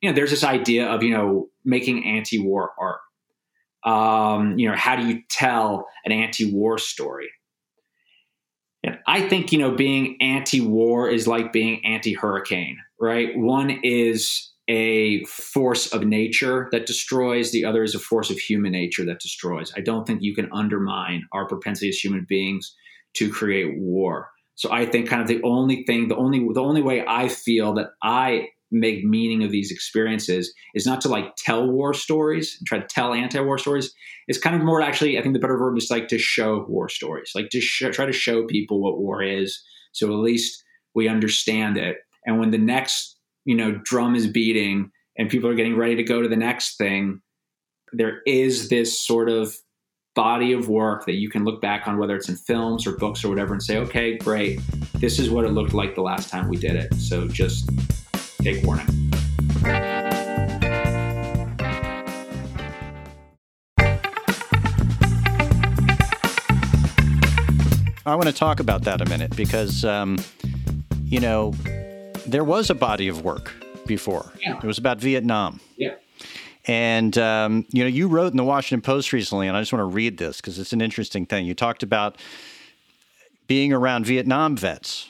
You 0.00 0.08
know, 0.08 0.14
there's 0.14 0.30
this 0.30 0.44
idea 0.44 0.86
of 0.86 1.02
you 1.02 1.10
know 1.10 1.48
making 1.64 2.06
anti-war 2.06 2.70
art. 2.78 3.00
Um, 3.82 4.56
you 4.56 4.68
know, 4.68 4.76
how 4.76 4.94
do 4.94 5.04
you 5.04 5.22
tell 5.28 5.88
an 6.04 6.12
anti-war 6.12 6.78
story? 6.78 7.28
And 8.84 9.00
I 9.08 9.28
think, 9.28 9.50
you 9.50 9.58
know, 9.58 9.72
being 9.72 10.16
anti 10.20 10.60
war 10.60 11.10
is 11.10 11.26
like 11.26 11.52
being 11.52 11.84
anti 11.84 12.14
hurricane, 12.14 12.78
right? 13.00 13.36
One 13.36 13.80
is 13.82 14.52
a 14.68 15.24
force 15.24 15.92
of 15.92 16.04
nature 16.04 16.68
that 16.72 16.86
destroys, 16.86 17.52
the 17.52 17.64
other 17.64 17.82
is 17.82 17.94
a 17.94 18.00
force 18.00 18.30
of 18.30 18.38
human 18.38 18.72
nature 18.72 19.04
that 19.04 19.20
destroys. 19.20 19.72
I 19.76 19.80
don't 19.80 20.06
think 20.06 20.22
you 20.22 20.34
can 20.34 20.48
undermine 20.52 21.22
our 21.32 21.46
propensity 21.46 21.88
as 21.88 21.98
human 21.98 22.26
beings 22.28 22.74
to 23.14 23.30
create 23.30 23.78
war. 23.78 24.28
So 24.56 24.72
I 24.72 24.86
think 24.86 25.08
kind 25.08 25.22
of 25.22 25.28
the 25.28 25.42
only 25.42 25.84
thing, 25.84 26.08
the 26.08 26.16
only 26.16 26.46
the 26.52 26.62
only 26.62 26.82
way 26.82 27.04
I 27.06 27.28
feel 27.28 27.74
that 27.74 27.90
I 28.02 28.48
make 28.70 29.04
meaning 29.04 29.44
of 29.44 29.50
these 29.50 29.70
experiences 29.70 30.52
is 30.74 30.86
not 30.86 31.00
to 31.00 31.08
like 31.08 31.36
tell 31.36 31.70
war 31.70 31.94
stories 31.94 32.56
and 32.58 32.66
try 32.66 32.78
to 32.78 32.86
tell 32.86 33.14
anti-war 33.14 33.58
stories. 33.58 33.94
It's 34.26 34.40
kind 34.40 34.56
of 34.56 34.62
more 34.62 34.82
actually, 34.82 35.18
I 35.18 35.22
think 35.22 35.34
the 35.34 35.40
better 35.40 35.56
verb 35.56 35.78
is 35.78 35.90
like 35.90 36.08
to 36.08 36.18
show 36.18 36.64
war 36.68 36.88
stories, 36.88 37.30
like 37.34 37.50
to 37.50 37.60
sh- 37.60 37.84
try 37.92 38.06
to 38.06 38.12
show 38.12 38.44
people 38.46 38.82
what 38.82 38.98
war 38.98 39.22
is, 39.22 39.62
so 39.92 40.08
at 40.08 40.18
least 40.18 40.64
we 40.94 41.08
understand 41.08 41.76
it. 41.76 41.98
And 42.24 42.40
when 42.40 42.50
the 42.50 42.58
next, 42.58 43.15
you 43.46 43.54
know, 43.54 43.80
drum 43.84 44.16
is 44.16 44.26
beating 44.26 44.90
and 45.16 45.30
people 45.30 45.48
are 45.48 45.54
getting 45.54 45.76
ready 45.76 45.94
to 45.94 46.02
go 46.02 46.20
to 46.20 46.28
the 46.28 46.36
next 46.36 46.76
thing, 46.76 47.22
there 47.92 48.20
is 48.26 48.68
this 48.68 49.00
sort 49.00 49.30
of 49.30 49.56
body 50.16 50.52
of 50.52 50.68
work 50.68 51.06
that 51.06 51.14
you 51.14 51.30
can 51.30 51.44
look 51.44 51.62
back 51.62 51.86
on, 51.86 51.96
whether 51.96 52.16
it's 52.16 52.28
in 52.28 52.36
films 52.36 52.86
or 52.86 52.96
books 52.96 53.24
or 53.24 53.28
whatever, 53.28 53.52
and 53.52 53.62
say, 53.62 53.78
okay, 53.78 54.18
great, 54.18 54.60
this 54.94 55.20
is 55.20 55.30
what 55.30 55.44
it 55.44 55.50
looked 55.50 55.74
like 55.74 55.94
the 55.94 56.02
last 56.02 56.28
time 56.28 56.48
we 56.48 56.56
did 56.56 56.74
it. 56.74 56.92
So 56.94 57.28
just 57.28 57.70
take 58.42 58.64
warning. 58.64 58.86
I 68.04 68.14
want 68.14 68.26
to 68.26 68.32
talk 68.32 68.58
about 68.58 68.82
that 68.82 69.00
a 69.00 69.04
minute 69.06 69.36
because, 69.36 69.84
um, 69.84 70.18
you 71.04 71.20
know, 71.20 71.52
there 72.26 72.44
was 72.44 72.70
a 72.70 72.74
body 72.74 73.08
of 73.08 73.22
work 73.22 73.52
before. 73.86 74.32
Yeah. 74.40 74.58
It 74.58 74.64
was 74.64 74.78
about 74.78 74.98
Vietnam. 74.98 75.60
Yeah. 75.76 75.94
And, 76.66 77.16
um, 77.18 77.64
you 77.70 77.84
know, 77.84 77.88
you 77.88 78.08
wrote 78.08 78.32
in 78.32 78.36
the 78.36 78.44
Washington 78.44 78.82
Post 78.82 79.12
recently, 79.12 79.46
and 79.46 79.56
I 79.56 79.60
just 79.60 79.72
want 79.72 79.82
to 79.82 79.94
read 79.94 80.18
this 80.18 80.40
because 80.40 80.58
it's 80.58 80.72
an 80.72 80.80
interesting 80.80 81.24
thing. 81.24 81.46
You 81.46 81.54
talked 81.54 81.84
about 81.84 82.16
being 83.46 83.72
around 83.72 84.04
Vietnam 84.06 84.56
vets 84.56 85.08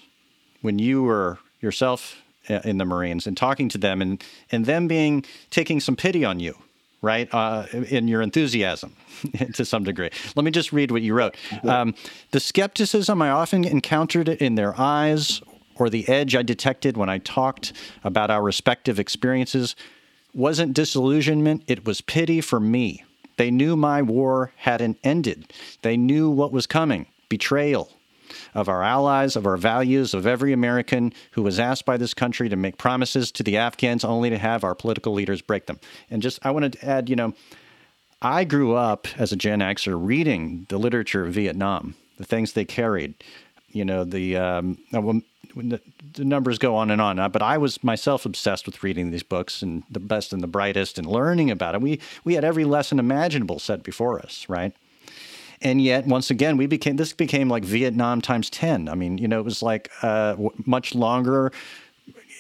when 0.60 0.78
you 0.78 1.02
were 1.02 1.38
yourself 1.60 2.20
uh, 2.50 2.60
in 2.64 2.76
the 2.76 2.84
Marines 2.84 3.26
and 3.26 3.36
talking 3.36 3.70
to 3.70 3.78
them 3.78 4.02
and, 4.02 4.22
and 4.52 4.66
them 4.66 4.86
being 4.86 5.24
taking 5.50 5.80
some 5.80 5.96
pity 5.96 6.26
on 6.26 6.40
you, 6.40 6.54
right? 7.00 7.32
Uh, 7.32 7.64
in 7.72 8.06
your 8.06 8.20
enthusiasm 8.20 8.94
to 9.54 9.64
some 9.64 9.82
degree. 9.82 10.10
Let 10.34 10.44
me 10.44 10.50
just 10.50 10.72
read 10.74 10.90
what 10.90 11.00
you 11.00 11.14
wrote. 11.14 11.36
Um, 11.64 11.94
the 12.32 12.40
skepticism 12.40 13.22
I 13.22 13.30
often 13.30 13.64
encountered 13.64 14.28
in 14.28 14.56
their 14.56 14.78
eyes 14.78 15.40
or 15.78 15.88
the 15.88 16.08
edge 16.08 16.34
I 16.34 16.42
detected 16.42 16.96
when 16.96 17.08
I 17.08 17.18
talked 17.18 17.72
about 18.02 18.30
our 18.30 18.42
respective 18.42 18.98
experiences 18.98 19.76
wasn't 20.34 20.74
disillusionment, 20.74 21.64
it 21.66 21.86
was 21.86 22.00
pity 22.00 22.40
for 22.40 22.60
me. 22.60 23.04
They 23.36 23.50
knew 23.50 23.76
my 23.76 24.02
war 24.02 24.52
hadn't 24.56 24.98
ended. 25.04 25.52
They 25.82 25.96
knew 25.96 26.30
what 26.30 26.52
was 26.52 26.66
coming 26.66 27.06
betrayal, 27.28 27.90
of 28.54 28.68
our 28.68 28.82
allies, 28.82 29.36
of 29.36 29.46
our 29.46 29.56
values, 29.56 30.14
of 30.14 30.26
every 30.26 30.52
American 30.52 31.12
who 31.32 31.42
was 31.42 31.58
asked 31.58 31.84
by 31.84 31.96
this 31.96 32.14
country 32.14 32.48
to 32.48 32.56
make 32.56 32.78
promises 32.78 33.30
to 33.32 33.42
the 33.42 33.56
Afghans 33.56 34.04
only 34.04 34.30
to 34.30 34.38
have 34.38 34.64
our 34.64 34.74
political 34.74 35.12
leaders 35.12 35.42
break 35.42 35.66
them. 35.66 35.80
And 36.10 36.22
just, 36.22 36.38
I 36.44 36.50
wanted 36.50 36.74
to 36.74 36.86
add, 36.86 37.08
you 37.08 37.16
know, 37.16 37.34
I 38.22 38.44
grew 38.44 38.74
up 38.74 39.06
as 39.18 39.32
a 39.32 39.36
Gen 39.36 39.60
Xer 39.60 39.96
reading 39.98 40.66
the 40.68 40.78
literature 40.78 41.24
of 41.24 41.34
Vietnam, 41.34 41.94
the 42.18 42.24
things 42.24 42.52
they 42.52 42.64
carried, 42.64 43.14
you 43.68 43.84
know, 43.84 44.04
the, 44.04 44.36
um, 44.36 44.78
the, 45.56 45.80
the 46.14 46.24
numbers 46.24 46.58
go 46.58 46.76
on 46.76 46.90
and 46.90 47.00
on. 47.00 47.16
But 47.30 47.42
I 47.42 47.58
was 47.58 47.82
myself 47.82 48.26
obsessed 48.26 48.66
with 48.66 48.82
reading 48.82 49.10
these 49.10 49.22
books 49.22 49.62
and 49.62 49.82
the 49.90 50.00
best 50.00 50.32
and 50.32 50.42
the 50.42 50.46
brightest 50.46 50.98
and 50.98 51.06
learning 51.06 51.50
about 51.50 51.74
it. 51.74 51.80
We 51.80 52.00
we 52.24 52.34
had 52.34 52.44
every 52.44 52.64
lesson 52.64 52.98
imaginable 52.98 53.58
set 53.58 53.82
before 53.82 54.20
us, 54.20 54.46
right? 54.48 54.72
and 55.62 55.80
yet 55.80 56.06
once 56.06 56.30
again 56.30 56.56
we 56.56 56.66
became 56.66 56.96
this 56.96 57.12
became 57.12 57.48
like 57.48 57.64
vietnam 57.64 58.20
times 58.20 58.50
10 58.50 58.88
i 58.88 58.94
mean 58.94 59.18
you 59.18 59.28
know 59.28 59.38
it 59.38 59.44
was 59.44 59.62
like 59.62 59.90
uh, 60.02 60.36
much 60.64 60.94
longer 60.94 61.52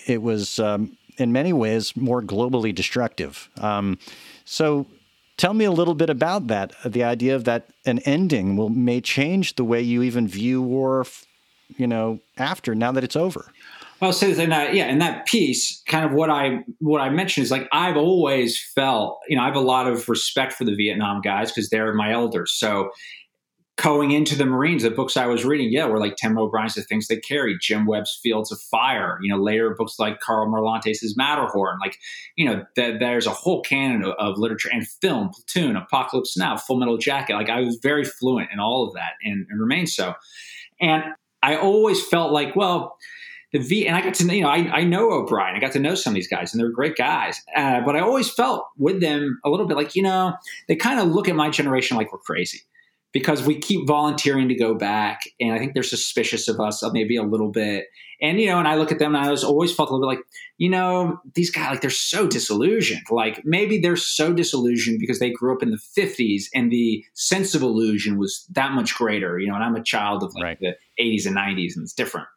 it 0.06 0.22
was 0.22 0.58
um, 0.58 0.96
in 1.18 1.32
many 1.32 1.52
ways 1.52 1.96
more 1.96 2.22
globally 2.22 2.74
destructive 2.74 3.48
um, 3.58 3.98
so 4.44 4.86
tell 5.36 5.54
me 5.54 5.64
a 5.64 5.72
little 5.72 5.94
bit 5.94 6.10
about 6.10 6.46
that 6.48 6.72
the 6.84 7.04
idea 7.04 7.34
of 7.34 7.44
that 7.44 7.68
an 7.84 7.98
ending 8.00 8.56
will 8.56 8.68
may 8.68 9.00
change 9.00 9.56
the 9.56 9.64
way 9.64 9.80
you 9.80 10.02
even 10.02 10.28
view 10.28 10.60
war 10.62 11.06
you 11.76 11.86
know 11.86 12.18
after 12.38 12.74
now 12.74 12.92
that 12.92 13.04
it's 13.04 13.16
over 13.16 13.50
I'll 14.02 14.12
say 14.12 14.30
this, 14.30 14.38
uh, 14.38 14.70
yeah, 14.72 14.88
in 14.88 14.98
that 14.98 15.26
piece, 15.26 15.82
kind 15.88 16.04
of 16.04 16.12
what 16.12 16.28
I 16.28 16.58
what 16.80 17.00
I 17.00 17.08
mentioned 17.08 17.44
is 17.44 17.50
like 17.50 17.66
I've 17.72 17.96
always 17.96 18.62
felt, 18.74 19.18
you 19.26 19.36
know, 19.36 19.42
I 19.42 19.46
have 19.46 19.56
a 19.56 19.60
lot 19.60 19.86
of 19.86 20.06
respect 20.08 20.52
for 20.52 20.64
the 20.64 20.74
Vietnam 20.74 21.22
guys 21.22 21.50
because 21.50 21.70
they're 21.70 21.94
my 21.94 22.12
elders. 22.12 22.52
So 22.52 22.90
going 23.76 24.10
into 24.10 24.36
the 24.36 24.46
Marines, 24.46 24.82
the 24.82 24.90
books 24.90 25.16
I 25.16 25.26
was 25.26 25.44
reading, 25.44 25.70
yeah, 25.70 25.86
were 25.86 26.00
like 26.00 26.16
Tim 26.16 26.38
O'Brien's 26.38 26.74
The 26.74 26.82
Things 26.82 27.08
They 27.08 27.18
Carried, 27.18 27.58
Jim 27.60 27.86
Webb's 27.86 28.18
Fields 28.22 28.50
of 28.50 28.60
Fire, 28.60 29.18
you 29.22 29.30
know, 29.30 29.40
later 29.40 29.74
books 29.76 29.98
like 29.98 30.20
Karl 30.20 30.50
Marlantes' 30.50 31.14
Matterhorn. 31.16 31.78
Like, 31.80 31.98
you 32.36 32.46
know, 32.46 32.64
th- 32.74 32.98
there's 33.00 33.26
a 33.26 33.30
whole 33.30 33.62
canon 33.62 34.02
of, 34.02 34.14
of, 34.18 34.38
literature 34.38 34.70
and 34.72 34.86
film, 34.88 35.28
Platoon, 35.28 35.76
Apocalypse 35.76 36.36
Now, 36.36 36.56
Full 36.56 36.78
Metal 36.78 36.96
Jacket. 36.96 37.34
Like, 37.34 37.50
I 37.50 37.60
was 37.60 37.78
very 37.82 38.04
fluent 38.04 38.50
in 38.50 38.58
all 38.58 38.86
of 38.86 38.94
that 38.94 39.12
and, 39.22 39.46
and 39.50 39.60
remain 39.60 39.86
so. 39.86 40.14
And 40.80 41.04
I 41.46 41.56
always 41.56 42.04
felt 42.04 42.32
like, 42.32 42.56
well, 42.56 42.96
the 43.52 43.60
V, 43.60 43.86
and 43.86 43.96
I 43.96 44.02
got 44.02 44.14
to 44.14 44.34
you 44.34 44.42
know, 44.42 44.48
I, 44.48 44.80
I 44.80 44.84
know 44.84 45.12
O'Brien. 45.12 45.54
I 45.54 45.60
got 45.60 45.72
to 45.72 45.78
know 45.78 45.94
some 45.94 46.10
of 46.10 46.16
these 46.16 46.28
guys, 46.28 46.52
and 46.52 46.60
they're 46.60 46.70
great 46.70 46.96
guys. 46.96 47.40
Uh, 47.54 47.80
but 47.82 47.94
I 47.94 48.00
always 48.00 48.28
felt 48.30 48.66
with 48.76 49.00
them 49.00 49.38
a 49.44 49.48
little 49.48 49.66
bit 49.66 49.76
like, 49.76 49.94
you 49.94 50.02
know, 50.02 50.34
they 50.66 50.74
kind 50.74 50.98
of 50.98 51.08
look 51.08 51.28
at 51.28 51.36
my 51.36 51.48
generation 51.48 51.96
like 51.96 52.12
we're 52.12 52.18
crazy 52.18 52.62
because 53.12 53.42
we 53.42 53.58
keep 53.58 53.86
volunteering 53.86 54.48
to 54.48 54.54
go 54.54 54.74
back, 54.74 55.22
and 55.40 55.52
I 55.52 55.58
think 55.58 55.74
they're 55.74 55.82
suspicious 55.82 56.48
of 56.48 56.60
us, 56.60 56.82
uh, 56.82 56.90
maybe 56.90 57.16
a 57.16 57.22
little 57.22 57.50
bit. 57.50 57.86
And 58.20 58.40
you 58.40 58.46
know, 58.46 58.58
and 58.58 58.68
I 58.68 58.76
look 58.76 58.92
at 58.92 58.98
them, 58.98 59.14
and 59.14 59.24
I 59.24 59.30
was 59.30 59.44
always 59.44 59.74
felt 59.74 59.90
a 59.90 59.94
little 59.94 60.08
bit 60.08 60.16
like, 60.16 60.26
you 60.58 60.70
know, 60.70 61.20
these 61.34 61.50
guys 61.50 61.70
like 61.70 61.80
they're 61.80 61.90
so 61.90 62.26
disillusioned. 62.26 63.06
Like 63.10 63.42
maybe 63.44 63.78
they're 63.78 63.96
so 63.96 64.32
disillusioned 64.32 64.98
because 65.00 65.18
they 65.18 65.30
grew 65.30 65.54
up 65.54 65.62
in 65.62 65.70
the 65.70 65.78
'50s, 65.98 66.44
and 66.54 66.70
the 66.70 67.04
sense 67.14 67.54
of 67.54 67.62
illusion 67.62 68.18
was 68.18 68.46
that 68.52 68.72
much 68.72 68.94
greater. 68.94 69.38
You 69.38 69.48
know, 69.48 69.54
and 69.54 69.64
I'm 69.64 69.76
a 69.76 69.82
child 69.82 70.22
of 70.22 70.34
like 70.34 70.44
right. 70.44 70.58
the 70.60 70.74
'80s 71.02 71.26
and 71.26 71.36
'90s, 71.36 71.76
and 71.76 71.84
it's 71.84 71.92
different. 71.92 72.28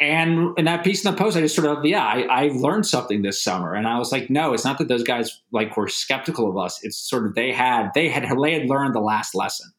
and 0.00 0.56
in 0.58 0.64
that 0.64 0.84
piece 0.84 1.04
in 1.04 1.10
the 1.10 1.18
post, 1.18 1.36
I 1.36 1.40
just 1.40 1.54
sort 1.54 1.66
of, 1.66 1.84
yeah, 1.84 2.04
I, 2.04 2.22
I 2.22 2.48
learned 2.54 2.86
something 2.86 3.22
this 3.22 3.42
summer. 3.42 3.74
And 3.74 3.86
I 3.86 3.98
was 3.98 4.12
like, 4.12 4.30
no, 4.30 4.52
it's 4.52 4.64
not 4.64 4.78
that 4.78 4.88
those 4.88 5.02
guys 5.02 5.42
like 5.52 5.76
were 5.76 5.88
skeptical 5.88 6.48
of 6.48 6.56
us. 6.56 6.80
It's 6.82 6.96
sort 6.96 7.26
of 7.26 7.34
they 7.34 7.52
had, 7.52 7.90
they 7.94 8.08
had, 8.08 8.24
they 8.42 8.52
had 8.58 8.68
learned 8.68 8.94
the 8.94 9.00
last 9.00 9.34
lesson. 9.34 9.72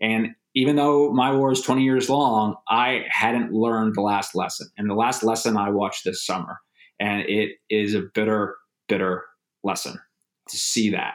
And 0.00 0.34
even 0.54 0.76
though 0.76 1.12
my 1.12 1.32
war 1.32 1.52
is 1.52 1.60
20 1.60 1.82
years 1.82 2.08
long, 2.10 2.56
I 2.68 3.04
hadn't 3.08 3.52
learned 3.52 3.94
the 3.94 4.00
last 4.00 4.34
lesson. 4.34 4.68
And 4.76 4.90
the 4.90 4.94
last 4.94 5.22
lesson 5.22 5.56
I 5.56 5.70
watched 5.70 6.04
this 6.04 6.24
summer. 6.24 6.58
And 6.98 7.22
it 7.28 7.52
is 7.70 7.94
a 7.94 8.02
bitter, 8.14 8.56
bitter 8.88 9.24
lesson 9.62 9.98
to 10.48 10.56
see 10.56 10.90
that 10.90 11.14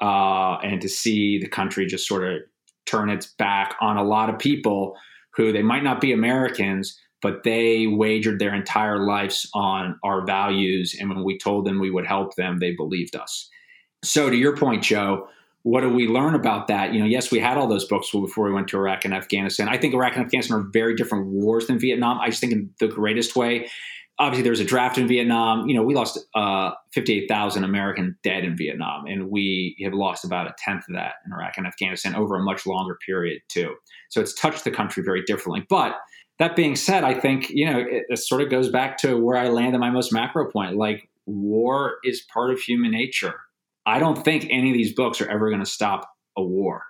uh, 0.00 0.58
and 0.62 0.80
to 0.82 0.88
see 0.88 1.38
the 1.38 1.48
country 1.48 1.86
just 1.86 2.06
sort 2.06 2.24
of 2.24 2.42
turn 2.84 3.10
its 3.10 3.26
back 3.38 3.74
on 3.80 3.96
a 3.96 4.04
lot 4.04 4.30
of 4.30 4.38
people 4.38 4.96
who 5.34 5.52
they 5.52 5.62
might 5.62 5.82
not 5.82 6.00
be 6.00 6.12
Americans, 6.12 6.98
but 7.22 7.42
they 7.42 7.86
wagered 7.86 8.38
their 8.38 8.54
entire 8.54 9.04
lives 9.04 9.48
on 9.54 9.98
our 10.04 10.24
values. 10.24 10.94
And 10.98 11.10
when 11.10 11.24
we 11.24 11.38
told 11.38 11.66
them 11.66 11.80
we 11.80 11.90
would 11.90 12.06
help 12.06 12.36
them, 12.36 12.58
they 12.58 12.72
believed 12.72 13.16
us. 13.16 13.48
So, 14.04 14.30
to 14.30 14.36
your 14.36 14.56
point, 14.56 14.82
Joe, 14.82 15.28
what 15.66 15.80
do 15.80 15.90
we 15.90 16.06
learn 16.06 16.36
about 16.36 16.68
that? 16.68 16.94
You 16.94 17.00
know, 17.00 17.06
yes, 17.06 17.32
we 17.32 17.40
had 17.40 17.56
all 17.56 17.66
those 17.66 17.84
books 17.86 18.12
before 18.12 18.44
we 18.44 18.52
went 18.52 18.68
to 18.68 18.76
Iraq 18.76 19.04
and 19.04 19.12
Afghanistan. 19.12 19.68
I 19.68 19.76
think 19.76 19.94
Iraq 19.94 20.14
and 20.14 20.24
Afghanistan 20.24 20.58
are 20.58 20.68
very 20.72 20.94
different 20.94 21.26
wars 21.26 21.66
than 21.66 21.76
Vietnam. 21.76 22.20
I 22.20 22.28
just 22.28 22.40
think 22.40 22.52
in 22.52 22.70
the 22.78 22.86
greatest 22.86 23.34
way. 23.34 23.68
Obviously, 24.20 24.44
there 24.44 24.52
was 24.52 24.60
a 24.60 24.64
draft 24.64 24.96
in 24.96 25.08
Vietnam. 25.08 25.66
You 25.66 25.74
know, 25.74 25.82
we 25.82 25.92
lost 25.92 26.24
uh, 26.36 26.70
58,000 26.94 27.64
American 27.64 28.16
dead 28.22 28.44
in 28.44 28.56
Vietnam, 28.56 29.06
and 29.06 29.28
we 29.28 29.76
have 29.82 29.92
lost 29.92 30.24
about 30.24 30.46
a 30.46 30.54
tenth 30.56 30.84
of 30.88 30.94
that 30.94 31.14
in 31.26 31.32
Iraq 31.32 31.54
and 31.56 31.66
Afghanistan 31.66 32.14
over 32.14 32.36
a 32.36 32.44
much 32.44 32.64
longer 32.64 32.96
period, 33.04 33.42
too. 33.48 33.74
So 34.10 34.20
it's 34.20 34.34
touched 34.34 34.62
the 34.62 34.70
country 34.70 35.02
very 35.02 35.24
differently. 35.24 35.66
But 35.68 35.96
that 36.38 36.54
being 36.54 36.76
said, 36.76 37.02
I 37.02 37.12
think, 37.12 37.50
you 37.50 37.68
know, 37.68 37.80
it, 37.80 38.04
it 38.08 38.18
sort 38.20 38.40
of 38.40 38.50
goes 38.50 38.68
back 38.68 38.98
to 38.98 39.16
where 39.16 39.36
I 39.36 39.48
land 39.48 39.74
at 39.74 39.80
my 39.80 39.90
most 39.90 40.12
macro 40.12 40.48
point. 40.48 40.76
Like, 40.76 41.08
war 41.26 41.96
is 42.04 42.22
part 42.32 42.52
of 42.52 42.60
human 42.60 42.92
nature. 42.92 43.34
I 43.86 44.00
don't 44.00 44.24
think 44.24 44.48
any 44.50 44.70
of 44.70 44.76
these 44.76 44.92
books 44.92 45.20
are 45.20 45.28
ever 45.28 45.48
going 45.48 45.62
to 45.62 45.70
stop 45.70 46.08
a 46.36 46.42
war. 46.42 46.82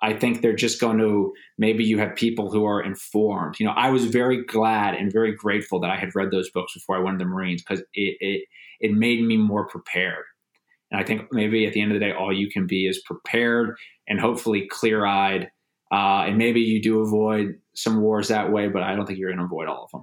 I 0.00 0.14
think 0.14 0.40
they're 0.40 0.54
just 0.54 0.80
going 0.80 0.98
to 0.98 1.32
maybe 1.58 1.84
you 1.84 1.98
have 1.98 2.14
people 2.14 2.50
who 2.50 2.64
are 2.64 2.80
informed. 2.80 3.56
You 3.58 3.66
know, 3.66 3.72
I 3.72 3.90
was 3.90 4.04
very 4.06 4.44
glad 4.44 4.94
and 4.94 5.12
very 5.12 5.34
grateful 5.34 5.80
that 5.80 5.90
I 5.90 5.96
had 5.96 6.14
read 6.14 6.30
those 6.30 6.50
books 6.50 6.74
before 6.74 6.96
I 6.96 7.00
went 7.00 7.18
to 7.18 7.24
the 7.24 7.28
Marines 7.28 7.62
because 7.62 7.80
it, 7.94 8.16
it 8.20 8.44
it 8.80 8.92
made 8.92 9.22
me 9.22 9.36
more 9.36 9.66
prepared. 9.66 10.24
And 10.90 11.00
I 11.00 11.04
think 11.04 11.32
maybe 11.32 11.66
at 11.66 11.72
the 11.72 11.82
end 11.82 11.92
of 11.92 11.98
the 11.98 12.06
day, 12.06 12.12
all 12.12 12.32
you 12.32 12.48
can 12.48 12.66
be 12.66 12.86
is 12.86 13.02
prepared 13.04 13.76
and 14.06 14.20
hopefully 14.20 14.68
clear 14.70 15.04
eyed. 15.04 15.50
Uh, 15.90 16.24
and 16.26 16.38
maybe 16.38 16.60
you 16.60 16.80
do 16.80 17.00
avoid 17.00 17.58
some 17.74 18.00
wars 18.00 18.28
that 18.28 18.52
way, 18.52 18.68
but 18.68 18.82
I 18.82 18.94
don't 18.94 19.06
think 19.06 19.18
you're 19.18 19.30
going 19.30 19.38
to 19.38 19.44
avoid 19.44 19.68
all 19.68 19.84
of 19.84 19.90
them. 19.90 20.02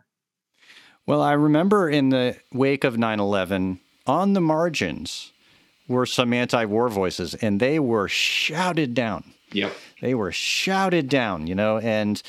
Well, 1.05 1.21
I 1.21 1.33
remember 1.33 1.89
in 1.89 2.09
the 2.09 2.35
wake 2.51 2.83
of 2.83 2.97
9 2.97 3.19
11, 3.19 3.79
on 4.07 4.33
the 4.33 4.41
margins 4.41 5.31
were 5.87 6.05
some 6.05 6.33
anti 6.33 6.65
war 6.65 6.89
voices, 6.89 7.33
and 7.35 7.59
they 7.59 7.79
were 7.79 8.07
shouted 8.07 8.93
down. 8.93 9.23
Yep. 9.51 9.73
They 10.01 10.15
were 10.15 10.31
shouted 10.31 11.09
down, 11.09 11.47
you 11.47 11.55
know, 11.55 11.77
and 11.77 12.21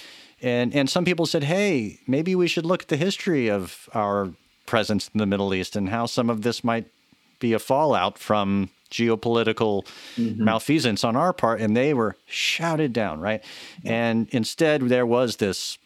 and 0.42 0.74
and 0.74 0.88
some 0.88 1.04
people 1.04 1.26
said, 1.26 1.44
"Hey, 1.44 2.00
maybe 2.06 2.34
we 2.34 2.48
should 2.48 2.66
look 2.66 2.82
at 2.82 2.88
the 2.88 2.96
history 2.96 3.50
of 3.50 3.88
our 3.94 4.30
presence 4.66 5.10
in 5.14 5.18
the 5.18 5.26
Middle 5.26 5.54
East 5.54 5.76
and 5.76 5.88
how 5.88 6.06
some 6.06 6.28
of 6.28 6.42
this 6.42 6.62
might 6.62 6.86
be 7.38 7.52
a 7.52 7.58
fallout 7.58 8.18
from 8.18 8.70
geopolitical 8.90 9.86
mm-hmm. 10.16 10.44
malfeasance 10.44 11.04
on 11.04 11.16
our 11.16 11.32
part, 11.32 11.60
and 11.60 11.76
they 11.76 11.94
were 11.94 12.16
shouted 12.26 12.92
down, 12.92 13.20
right? 13.20 13.42
And 13.84 14.28
instead, 14.30 14.82
there 14.82 15.06
was 15.06 15.36
this, 15.36 15.78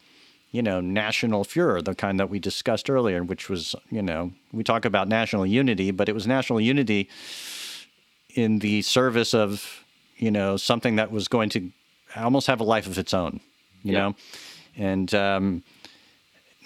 you 0.50 0.62
know, 0.62 0.80
national 0.80 1.44
furor, 1.44 1.82
the 1.82 1.94
kind 1.94 2.20
that 2.20 2.30
we 2.30 2.38
discussed 2.38 2.90
earlier, 2.90 3.22
which 3.22 3.48
was, 3.48 3.74
you 3.90 4.02
know, 4.02 4.32
we 4.52 4.62
talk 4.62 4.84
about 4.84 5.08
national 5.08 5.46
unity, 5.46 5.90
but 5.90 6.08
it 6.08 6.14
was 6.14 6.26
national 6.26 6.60
unity 6.60 7.08
in 8.34 8.58
the 8.60 8.82
service 8.82 9.34
of, 9.34 9.84
you 10.16 10.30
know, 10.30 10.56
something 10.56 10.96
that 10.96 11.10
was 11.10 11.28
going 11.28 11.48
to 11.50 11.70
almost 12.16 12.46
have 12.46 12.60
a 12.60 12.64
life 12.64 12.86
of 12.86 12.98
its 12.98 13.14
own, 13.14 13.40
you 13.82 13.92
yeah. 13.92 13.98
know, 13.98 14.14
and. 14.76 15.14
Um, 15.14 15.62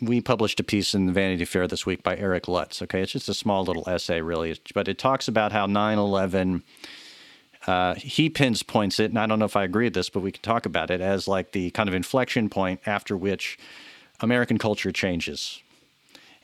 we 0.02 0.20
published 0.20 0.60
a 0.60 0.64
piece 0.64 0.94
in 0.94 1.06
the 1.06 1.12
Vanity 1.12 1.44
Fair 1.44 1.68
this 1.68 1.86
week 1.86 2.02
by 2.02 2.16
Eric 2.16 2.48
Lutz. 2.48 2.82
Okay, 2.82 3.00
it's 3.00 3.12
just 3.12 3.28
a 3.28 3.34
small 3.34 3.64
little 3.64 3.88
essay, 3.88 4.20
really, 4.20 4.58
but 4.74 4.88
it 4.88 4.98
talks 4.98 5.28
about 5.28 5.52
how 5.52 5.66
9 5.66 5.98
11. 5.98 6.62
Uh, 7.66 7.94
he 7.94 8.28
pins 8.28 8.62
points 8.62 9.00
it, 9.00 9.10
and 9.10 9.18
I 9.18 9.26
don't 9.26 9.38
know 9.38 9.46
if 9.46 9.56
I 9.56 9.64
agree 9.64 9.86
with 9.86 9.94
this, 9.94 10.10
but 10.10 10.20
we 10.20 10.32
can 10.32 10.42
talk 10.42 10.66
about 10.66 10.90
it 10.90 11.00
as 11.00 11.26
like 11.26 11.52
the 11.52 11.70
kind 11.70 11.88
of 11.88 11.94
inflection 11.94 12.50
point 12.50 12.80
after 12.84 13.16
which 13.16 13.58
American 14.20 14.58
culture 14.58 14.92
changes, 14.92 15.62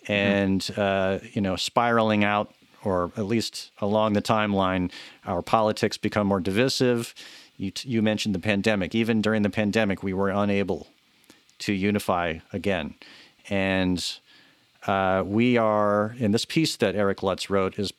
and 0.09 0.63
mm-hmm. 0.63 0.81
uh, 0.81 1.29
you 1.33 1.43
know, 1.43 1.57
spiraling 1.57 2.25
out, 2.25 2.55
or 2.85 3.13
at 3.17 3.27
least 3.27 3.71
along 3.81 4.15
the 4.15 4.23
timeline, 4.23 4.91
our 5.27 5.43
politics 5.43 5.97
become 5.97 6.27
more 6.27 6.41
divisive. 6.41 7.15
You, 7.57 7.73
you 7.83 8.03
mentioned 8.03 8.35
the 8.35 8.41
pandemic. 8.41 8.95
Even 8.95 9.21
during 9.21 9.43
the 9.43 9.51
pandemic, 9.51 10.03
we 10.03 10.15
were 10.15 10.31
unable 10.31 10.87
to 11.61 11.73
unify 11.73 12.39
again. 12.53 12.95
And 13.49 14.03
uh, 14.87 15.23
we 15.27 15.57
are, 15.57 16.15
in 16.19 16.33
this 16.33 16.45
piece 16.45 16.77
that 16.77 16.95
Eric 16.95 17.23
Lutz 17.23 17.51
wrote, 17.51 17.79
is 17.79 17.93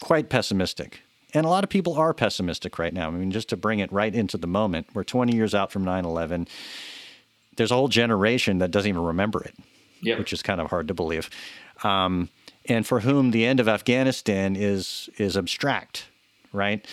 quite 0.00 0.28
pessimistic. 0.28 1.02
And 1.34 1.44
a 1.44 1.48
lot 1.48 1.64
of 1.64 1.70
people 1.70 1.94
are 1.94 2.14
pessimistic 2.14 2.78
right 2.78 2.94
now. 2.94 3.08
I 3.08 3.10
mean, 3.10 3.30
just 3.30 3.48
to 3.48 3.56
bring 3.56 3.80
it 3.80 3.92
right 3.92 4.14
into 4.14 4.38
the 4.38 4.46
moment, 4.46 4.86
we're 4.94 5.04
20 5.04 5.34
years 5.34 5.54
out 5.54 5.72
from 5.72 5.84
9 5.84 6.04
11. 6.04 6.48
There's 7.56 7.70
a 7.70 7.74
whole 7.74 7.88
generation 7.88 8.58
that 8.58 8.70
doesn't 8.70 8.88
even 8.88 9.02
remember 9.02 9.42
it, 9.42 9.54
yep. 10.00 10.18
which 10.18 10.32
is 10.32 10.42
kind 10.42 10.60
of 10.60 10.70
hard 10.70 10.88
to 10.88 10.94
believe. 10.94 11.28
Um, 11.82 12.28
and 12.66 12.86
for 12.86 13.00
whom 13.00 13.30
the 13.30 13.44
end 13.44 13.60
of 13.60 13.68
Afghanistan 13.68 14.56
is 14.56 15.08
is 15.18 15.36
abstract, 15.36 16.06
right? 16.52 16.84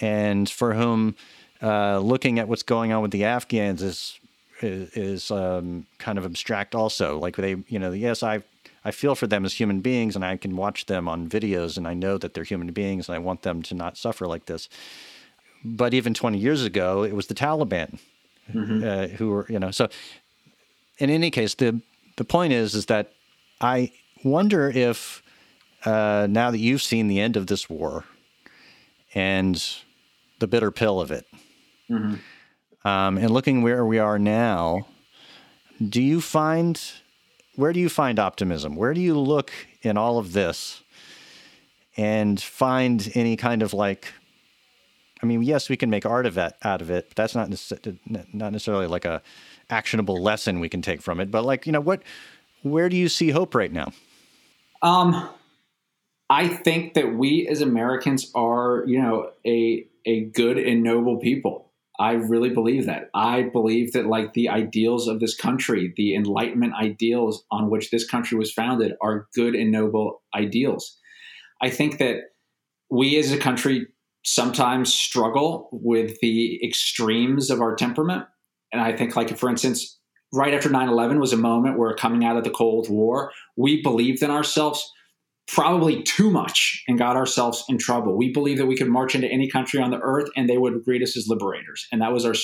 And 0.00 0.48
for 0.48 0.74
whom 0.74 1.14
uh, 1.62 1.98
looking 1.98 2.38
at 2.38 2.48
what's 2.48 2.62
going 2.62 2.92
on 2.92 3.02
with 3.02 3.10
the 3.10 3.24
Afghans 3.24 3.82
is 3.82 4.18
is, 4.62 4.90
is 4.90 5.30
um, 5.30 5.86
kind 5.98 6.18
of 6.18 6.24
abstract 6.24 6.74
also. 6.74 7.18
Like 7.18 7.36
they, 7.36 7.56
you 7.68 7.78
know, 7.78 7.92
yes, 7.92 8.22
I 8.22 8.42
I 8.84 8.90
feel 8.90 9.14
for 9.14 9.26
them 9.26 9.44
as 9.44 9.54
human 9.54 9.80
beings, 9.80 10.16
and 10.16 10.24
I 10.24 10.36
can 10.36 10.56
watch 10.56 10.86
them 10.86 11.08
on 11.08 11.28
videos, 11.28 11.76
and 11.76 11.86
I 11.86 11.94
know 11.94 12.18
that 12.18 12.34
they're 12.34 12.44
human 12.44 12.72
beings, 12.72 13.08
and 13.08 13.16
I 13.16 13.18
want 13.18 13.42
them 13.42 13.62
to 13.62 13.74
not 13.74 13.96
suffer 13.96 14.26
like 14.26 14.46
this. 14.46 14.68
But 15.62 15.92
even 15.92 16.14
20 16.14 16.38
years 16.38 16.64
ago, 16.64 17.02
it 17.02 17.14
was 17.14 17.26
the 17.26 17.34
Taliban 17.34 17.98
mm-hmm. 18.50 18.82
uh, 18.82 19.08
who 19.18 19.30
were, 19.30 19.46
you 19.48 19.58
know. 19.58 19.70
So, 19.70 19.88
in 20.98 21.10
any 21.10 21.30
case, 21.30 21.54
the 21.54 21.80
the 22.16 22.24
point 22.24 22.52
is, 22.52 22.74
is 22.74 22.86
that 22.86 23.12
I 23.60 23.92
wonder 24.24 24.70
if 24.70 25.19
uh, 25.84 26.26
now 26.30 26.50
that 26.50 26.58
you've 26.58 26.82
seen 26.82 27.08
the 27.08 27.20
end 27.20 27.36
of 27.36 27.46
this 27.46 27.68
war 27.68 28.04
and 29.14 29.62
the 30.38 30.46
bitter 30.46 30.70
pill 30.70 31.00
of 31.00 31.10
it. 31.10 31.26
Mm-hmm 31.90 32.14
um, 32.84 33.18
and 33.18 33.30
looking 33.30 33.62
where 33.62 33.84
we 33.84 33.98
are 33.98 34.18
now, 34.18 34.86
do 35.86 36.02
you 36.02 36.20
find 36.20 36.80
where 37.56 37.72
do 37.72 37.80
you 37.80 37.88
find 37.88 38.18
optimism? 38.18 38.74
Where 38.74 38.94
do 38.94 39.00
you 39.00 39.18
look 39.18 39.52
in 39.82 39.98
all 39.98 40.18
of 40.18 40.32
this 40.32 40.82
and 41.96 42.40
find 42.40 43.10
any 43.14 43.36
kind 43.36 43.62
of 43.62 43.74
like? 43.74 44.12
I 45.22 45.26
mean, 45.26 45.42
yes, 45.42 45.68
we 45.68 45.76
can 45.76 45.90
make 45.90 46.06
art 46.06 46.24
of 46.24 46.38
it 46.38 46.54
out 46.62 46.80
of 46.80 46.90
it, 46.90 47.08
but 47.10 47.16
that's 47.16 47.34
not 47.34 47.50
not 48.32 48.52
necessarily 48.52 48.86
like 48.86 49.04
a 49.04 49.20
actionable 49.68 50.22
lesson 50.22 50.60
we 50.60 50.70
can 50.70 50.80
take 50.80 51.02
from 51.02 51.20
it. 51.20 51.30
But 51.30 51.44
like, 51.44 51.66
you 51.66 51.72
know, 51.72 51.80
what? 51.80 52.02
Where 52.62 52.88
do 52.88 52.96
you 52.96 53.08
see 53.08 53.30
hope 53.30 53.54
right 53.54 53.72
now? 53.72 53.92
Um, 54.82 55.28
I 56.30 56.46
think 56.46 56.94
that 56.94 57.16
we 57.16 57.48
as 57.50 57.60
Americans 57.60 58.30
are, 58.34 58.84
you 58.86 59.02
know, 59.02 59.32
a 59.44 59.86
a 60.06 60.26
good 60.26 60.56
and 60.56 60.82
noble 60.82 61.18
people. 61.18 61.72
I 61.98 62.12
really 62.12 62.48
believe 62.48 62.86
that. 62.86 63.10
I 63.12 63.42
believe 63.42 63.92
that 63.92 64.06
like 64.06 64.32
the 64.32 64.48
ideals 64.48 65.06
of 65.06 65.20
this 65.20 65.34
country, 65.34 65.92
the 65.96 66.14
enlightenment 66.14 66.72
ideals 66.80 67.44
on 67.50 67.68
which 67.68 67.90
this 67.90 68.08
country 68.08 68.38
was 68.38 68.50
founded 68.50 68.94
are 69.02 69.26
good 69.34 69.54
and 69.54 69.70
noble 69.70 70.22
ideals. 70.34 70.96
I 71.60 71.68
think 71.68 71.98
that 71.98 72.20
we 72.88 73.18
as 73.18 73.32
a 73.32 73.36
country 73.36 73.86
sometimes 74.24 74.92
struggle 74.92 75.68
with 75.72 76.18
the 76.20 76.64
extremes 76.64 77.50
of 77.50 77.60
our 77.60 77.74
temperament. 77.74 78.24
And 78.72 78.80
I 78.80 78.96
think 78.96 79.16
like 79.16 79.36
for 79.36 79.50
instance, 79.50 79.98
right 80.32 80.54
after 80.54 80.70
9/11 80.70 81.20
was 81.20 81.32
a 81.34 81.36
moment 81.36 81.76
where 81.76 81.92
coming 81.94 82.24
out 82.24 82.38
of 82.38 82.44
the 82.44 82.50
Cold 82.50 82.88
War, 82.88 83.32
we 83.56 83.82
believed 83.82 84.22
in 84.22 84.30
ourselves 84.30 84.90
probably 85.46 86.02
too 86.02 86.30
much 86.30 86.82
and 86.86 86.98
got 86.98 87.16
ourselves 87.16 87.64
in 87.68 87.76
trouble. 87.76 88.16
We 88.16 88.32
believed 88.32 88.60
that 88.60 88.66
we 88.66 88.76
could 88.76 88.88
march 88.88 89.14
into 89.14 89.26
any 89.26 89.48
country 89.48 89.80
on 89.80 89.90
the 89.90 89.98
earth 90.00 90.28
and 90.36 90.48
they 90.48 90.58
would 90.58 90.84
greet 90.84 91.02
us 91.02 91.16
as 91.16 91.26
liberators. 91.26 91.88
And 91.90 92.00
that 92.02 92.12
was 92.12 92.24
our 92.24 92.34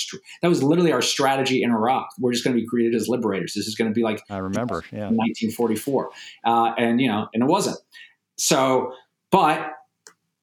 that 0.42 0.48
was 0.48 0.62
literally 0.62 0.92
our 0.92 1.02
strategy 1.02 1.62
in 1.62 1.70
Iraq. 1.70 2.08
We're 2.18 2.32
just 2.32 2.44
going 2.44 2.56
to 2.56 2.60
be 2.60 2.66
greeted 2.66 2.94
as 2.94 3.08
liberators. 3.08 3.54
This 3.54 3.66
is 3.66 3.76
going 3.76 3.90
to 3.90 3.94
be 3.94 4.02
like 4.02 4.22
I 4.28 4.38
remember, 4.38 4.82
yeah, 4.92 5.08
1944, 5.10 6.10
uh, 6.44 6.74
and 6.78 7.00
you 7.00 7.08
know, 7.08 7.28
and 7.32 7.42
it 7.44 7.46
wasn't. 7.46 7.78
So, 8.38 8.92
but 9.30 9.72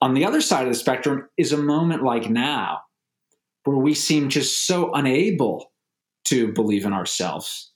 on 0.02 0.14
the 0.14 0.26
other 0.26 0.42
side 0.42 0.64
of 0.64 0.70
the 0.70 0.80
spectrum 0.80 1.28
is 1.38 1.52
a 1.52 1.58
moment 1.58 2.04
like 2.04 2.30
now 2.30 2.80
where 3.66 3.78
we 3.78 3.94
seem 3.94 4.30
just 4.30 4.66
so 4.68 4.92
unable 4.94 5.72
to 6.26 6.52
believe 6.54 6.86
in 6.86 6.94
ourselves 6.94 7.72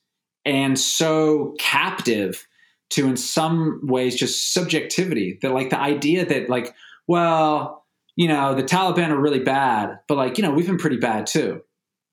and 0.46 0.80
so 0.80 1.54
captive 1.60 2.48
to 2.92 3.08
in 3.08 3.18
some 3.18 3.82
ways 3.84 4.16
just 4.16 4.54
subjectivity 4.54 5.40
that 5.42 5.52
like 5.52 5.70
the 5.70 5.80
idea 5.80 6.26
that 6.26 6.50
like 6.50 6.74
well 7.08 7.86
you 8.16 8.28
know 8.28 8.56
the 8.56 8.64
taliban 8.64 9.10
are 9.10 9.20
really 9.20 9.40
bad 9.40 10.00
but 10.08 10.16
like 10.18 10.38
you 10.38 10.44
know 10.44 10.52
we've 10.52 10.68
been 10.68 10.78
pretty 10.78 10.98
bad 10.98 11.28
too. 11.28 11.62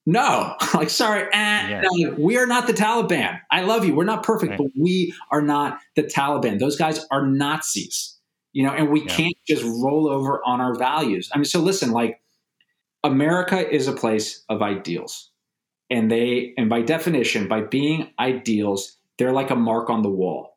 No. 0.07 0.55
Like 0.75 0.91
sorry. 0.91 1.23
Eh, 1.23 1.29
yeah. 1.33 1.83
no, 1.83 2.15
we 2.19 2.37
are 2.37 2.47
not 2.47 2.67
the 2.67 2.73
taliban. 2.73 3.41
I 3.51 3.63
love 3.63 3.85
you. 3.85 3.95
We're 3.95 4.05
not 4.05 4.25
perfect 4.25 4.51
right. 4.51 4.59
but 4.59 4.67
we 4.79 5.15
are 5.31 5.41
not 5.41 5.79
the 5.95 6.03
taliban. 6.03 6.59
Those 6.59 6.77
guys 6.77 7.07
are 7.11 7.25
nazis 7.25 8.15
you 8.55 8.63
know 8.63 8.73
and 8.73 8.89
we 8.89 9.03
yeah. 9.03 9.15
can't 9.15 9.37
just 9.47 9.63
roll 9.63 10.09
over 10.09 10.41
on 10.47 10.63
our 10.63 10.75
values. 10.75 11.29
I 11.35 11.37
mean 11.37 11.45
so 11.45 11.61
listen 11.61 11.91
like 11.91 12.21
america 13.03 13.69
is 13.69 13.87
a 13.87 13.93
place 13.93 14.43
of 14.49 14.63
ideals 14.63 15.31
and 15.91 16.11
they 16.11 16.55
and 16.57 16.71
by 16.71 16.81
definition 16.81 17.47
by 17.47 17.61
being 17.61 18.11
ideals 18.19 18.97
they're 19.19 19.33
like 19.33 19.51
a 19.51 19.57
mark 19.57 19.91
on 19.91 20.01
the 20.01 20.09
wall 20.09 20.54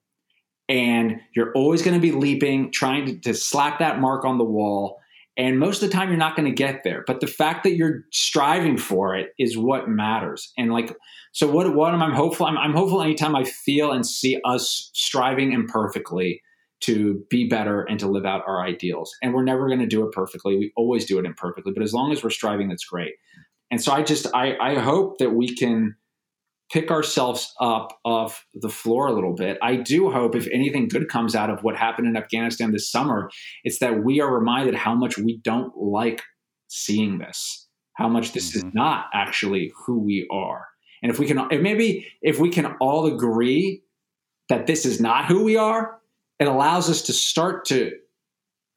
and 0.70 1.20
you're 1.36 1.52
always 1.54 1.82
going 1.82 1.96
to 1.96 2.02
be 2.02 2.12
leaping, 2.12 2.72
trying 2.72 3.06
to, 3.06 3.20
to, 3.20 3.34
slap 3.34 3.80
that 3.80 4.00
mark 4.00 4.26
on 4.26 4.38
the 4.38 4.44
wall. 4.44 5.00
And 5.38 5.60
most 5.60 5.82
of 5.82 5.90
the 5.90 5.96
time, 5.96 6.10
you're 6.10 6.18
not 6.18 6.36
going 6.36 6.50
to 6.50 6.56
get 6.56 6.84
there. 6.84 7.04
But 7.06 7.22
the 7.22 7.28
fact 7.28 7.64
that 7.64 7.76
you're 7.76 8.04
striving 8.12 8.78
for 8.78 9.16
it 9.16 9.30
is 9.38 9.58
what 9.58 9.88
matters. 9.88 10.52
And 10.58 10.72
like, 10.72 10.96
so 11.32 11.48
what? 11.48 11.74
What 11.76 11.94
am 11.94 12.02
I 12.02 12.14
hopeful? 12.16 12.48
I'm, 12.48 12.58
I'm 12.58 12.74
hopeful 12.74 13.02
anytime 13.02 13.36
I 13.36 13.44
feel 13.44 13.92
and 13.92 14.06
see 14.06 14.42
us 14.44 14.90
striving 14.94 15.54
imperfectly 15.54 16.42
to 16.80 17.24
be 17.30 17.48
better 17.48 17.84
and 17.84 18.00
to 18.00 18.08
live 18.08 18.26
out 18.26 18.44
our 18.48 18.64
ideals. 18.64 19.16
And 19.22 19.34
we're 19.34 19.44
never 19.44 19.68
going 19.68 19.80
to 19.80 19.88
do 19.88 20.06
it 20.06 20.12
perfectly. 20.12 20.58
We 20.58 20.74
always 20.76 21.06
do 21.06 21.20
it 21.20 21.26
imperfectly. 21.26 21.74
But 21.74 21.84
as 21.84 21.94
long 21.94 22.12
as 22.12 22.24
we're 22.24 22.30
striving, 22.30 22.70
that's 22.70 22.86
great. 22.86 23.14
And 23.72 23.82
so 23.82 23.92
I 23.92 24.04
just 24.04 24.28
I, 24.34 24.58
I 24.58 24.76
hope 24.76 25.18
that 25.20 25.32
we 25.32 25.56
can 25.56 25.96
pick 26.72 26.92
ourselves 26.92 27.54
up 27.62 27.98
off 28.04 28.46
the 28.54 28.70
floor 28.70 29.08
a 29.08 29.14
little 29.14 29.34
bit. 29.34 29.58
I 29.62 29.78
do 29.78 30.12
hope 30.12 30.36
if 30.36 30.48
anything 30.52 30.88
good 30.88 31.08
comes 31.10 31.36
out 31.36 31.50
of 31.50 31.64
what 31.64 31.78
happened 31.78 32.08
in 32.08 32.18
Afghanistan 32.18 32.72
this 32.72 32.92
summer, 32.92 33.30
it's 33.64 33.80
that 33.80 34.04
we 34.04 34.20
are 34.20 34.34
reminded 34.34 34.76
how 34.76 34.94
much 34.94 35.18
we 35.18 35.40
don't 35.44 35.76
like 35.78 36.22
seeing 36.68 37.20
this, 37.20 37.68
how 37.94 38.10
much 38.10 38.34
this 38.34 38.50
mm-hmm. 38.50 38.68
is 38.68 38.74
not 38.74 39.06
actually 39.14 39.72
who 39.86 40.00
we 40.00 40.28
are. 40.32 40.68
And 41.02 41.12
if 41.12 41.20
we 41.20 41.26
can, 41.26 41.48
if 41.52 41.62
maybe 41.62 42.08
if 42.22 42.40
we 42.40 42.50
can 42.50 42.76
all 42.82 43.06
agree 43.06 43.84
that 44.50 44.68
this 44.68 44.86
is 44.86 45.00
not 45.00 45.26
who 45.26 45.44
we 45.44 45.56
are, 45.56 46.00
it 46.40 46.48
allows 46.48 46.90
us 46.90 47.02
to 47.04 47.14
start 47.14 47.66
to 47.66 47.92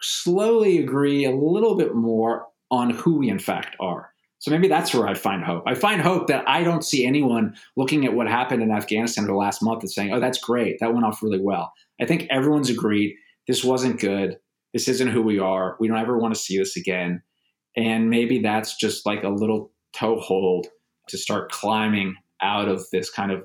slowly 0.01 0.79
agree 0.79 1.25
a 1.25 1.31
little 1.31 1.77
bit 1.77 1.95
more 1.95 2.47
on 2.71 2.91
who 2.91 3.17
we 3.19 3.29
in 3.29 3.39
fact 3.39 3.77
are. 3.81 4.11
So 4.41 4.51
maybe 4.51 4.69
that's 4.69 4.95
where 4.95 5.07
I 5.07 5.15
find 5.15 5.45
hope. 5.45 5.65
I 5.67 5.75
find 5.75 6.01
hope 6.01 6.27
that 6.29 6.49
I 6.49 6.65
don't 6.65 6.85
see 6.85 7.07
anyone 7.07 7.55
looking 7.77 8.07
at 8.07 8.15
what 8.15 8.27
happened 8.27 8.63
in 8.63 8.71
Afghanistan 8.71 9.25
over 9.25 9.33
the 9.33 9.39
last 9.39 9.63
month 9.63 9.83
and 9.83 9.91
saying, 9.91 10.13
oh, 10.13 10.19
that's 10.19 10.39
great. 10.39 10.79
That 10.81 10.95
went 10.95 11.05
off 11.05 11.23
really 11.23 11.41
well. 11.41 11.73
I 12.01 12.07
think 12.07 12.27
everyone's 12.31 12.71
agreed 12.71 13.15
this 13.47 13.63
wasn't 13.63 14.01
good. 14.01 14.39
This 14.73 14.89
isn't 14.89 15.09
who 15.09 15.21
we 15.21 15.39
are. 15.39 15.77
We 15.79 15.89
don't 15.89 15.99
ever 15.99 16.17
want 16.19 16.35
to 16.35 16.41
see 16.41 16.57
this 16.57 16.77
again. 16.77 17.23
And 17.77 18.09
maybe 18.09 18.41
that's 18.41 18.77
just 18.77 19.05
like 19.05 19.25
a 19.25 19.29
little 19.29 19.73
toehold 19.93 20.69
to 21.09 21.19
start 21.19 21.53
climbing 21.53 22.17
out 22.41 22.69
of 22.69 22.87
this 22.93 23.11
kind 23.11 23.33
of 23.33 23.43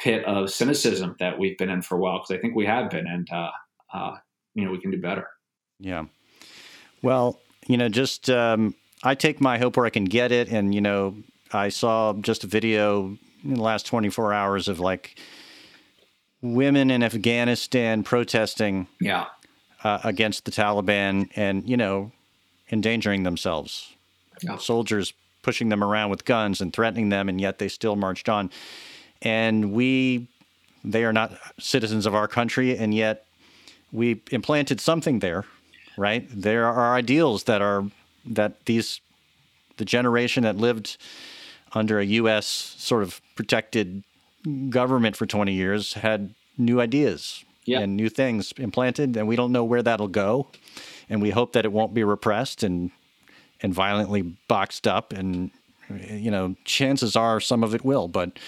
pit 0.00 0.24
of 0.24 0.50
cynicism 0.50 1.14
that 1.20 1.38
we've 1.38 1.56
been 1.56 1.70
in 1.70 1.82
for 1.82 1.96
a 1.96 2.00
while, 2.00 2.18
because 2.18 2.36
I 2.36 2.40
think 2.40 2.56
we 2.56 2.66
have 2.66 2.90
been. 2.90 3.06
And, 3.06 3.28
uh, 3.30 3.50
uh, 3.94 4.16
you 4.54 4.64
know, 4.64 4.72
we 4.72 4.80
can 4.80 4.90
do 4.90 5.00
better. 5.00 5.28
Yeah. 5.78 6.06
Well, 7.02 7.38
you 7.68 7.76
know, 7.76 7.88
just 7.88 8.28
um, 8.28 8.74
I 9.02 9.14
take 9.14 9.40
my 9.40 9.58
hope 9.58 9.76
where 9.76 9.86
I 9.86 9.90
can 9.90 10.04
get 10.04 10.32
it. 10.32 10.48
And, 10.48 10.74
you 10.74 10.80
know, 10.80 11.16
I 11.52 11.68
saw 11.68 12.12
just 12.14 12.44
a 12.44 12.46
video 12.46 13.16
in 13.44 13.54
the 13.54 13.62
last 13.62 13.86
24 13.86 14.32
hours 14.32 14.68
of 14.68 14.80
like 14.80 15.16
women 16.40 16.90
in 16.90 17.02
Afghanistan 17.02 18.02
protesting 18.02 18.86
yeah. 19.00 19.26
Uh, 19.84 19.98
against 20.04 20.44
the 20.44 20.50
Taliban 20.50 21.28
and, 21.34 21.68
you 21.68 21.76
know, 21.76 22.12
endangering 22.70 23.24
themselves. 23.24 23.94
Yeah. 24.42 24.56
Soldiers 24.56 25.12
pushing 25.42 25.68
them 25.68 25.82
around 25.82 26.10
with 26.10 26.24
guns 26.24 26.60
and 26.60 26.72
threatening 26.72 27.08
them, 27.08 27.28
and 27.28 27.40
yet 27.40 27.58
they 27.58 27.68
still 27.68 27.96
marched 27.96 28.28
on. 28.28 28.50
And 29.20 29.72
we, 29.72 30.28
they 30.84 31.04
are 31.04 31.12
not 31.12 31.36
citizens 31.58 32.06
of 32.06 32.14
our 32.14 32.28
country, 32.28 32.76
and 32.76 32.94
yet 32.94 33.26
we 33.90 34.22
implanted 34.30 34.80
something 34.80 35.18
there, 35.18 35.44
right? 35.96 36.26
There 36.30 36.66
are 36.66 36.94
ideals 36.94 37.44
that 37.44 37.60
are 37.60 37.84
that 38.24 38.64
these 38.66 39.00
the 39.76 39.84
generation 39.84 40.42
that 40.44 40.56
lived 40.56 40.96
under 41.72 41.98
a 41.98 42.04
U.S. 42.04 42.46
sort 42.46 43.02
of 43.02 43.20
protected 43.34 44.04
government 44.68 45.16
for 45.16 45.26
20 45.26 45.52
years 45.52 45.94
had 45.94 46.34
new 46.58 46.80
ideas 46.80 47.44
yeah. 47.64 47.80
and 47.80 47.96
new 47.96 48.08
things 48.08 48.52
implanted, 48.58 49.16
and 49.16 49.26
we 49.26 49.36
don't 49.36 49.52
know 49.52 49.64
where 49.64 49.82
that'll 49.82 50.08
go. 50.08 50.48
And 51.08 51.22
we 51.22 51.30
hope 51.30 51.52
that 51.52 51.64
it 51.64 51.72
won't 51.72 51.94
be 51.94 52.04
repressed 52.04 52.62
and 52.62 52.90
and 53.60 53.72
violently 53.72 54.22
boxed 54.48 54.88
up. 54.88 55.12
And 55.12 55.50
you 55.88 56.30
know, 56.30 56.56
chances 56.64 57.16
are 57.16 57.40
some 57.40 57.62
of 57.62 57.74
it 57.74 57.84
will, 57.84 58.08
but 58.08 58.38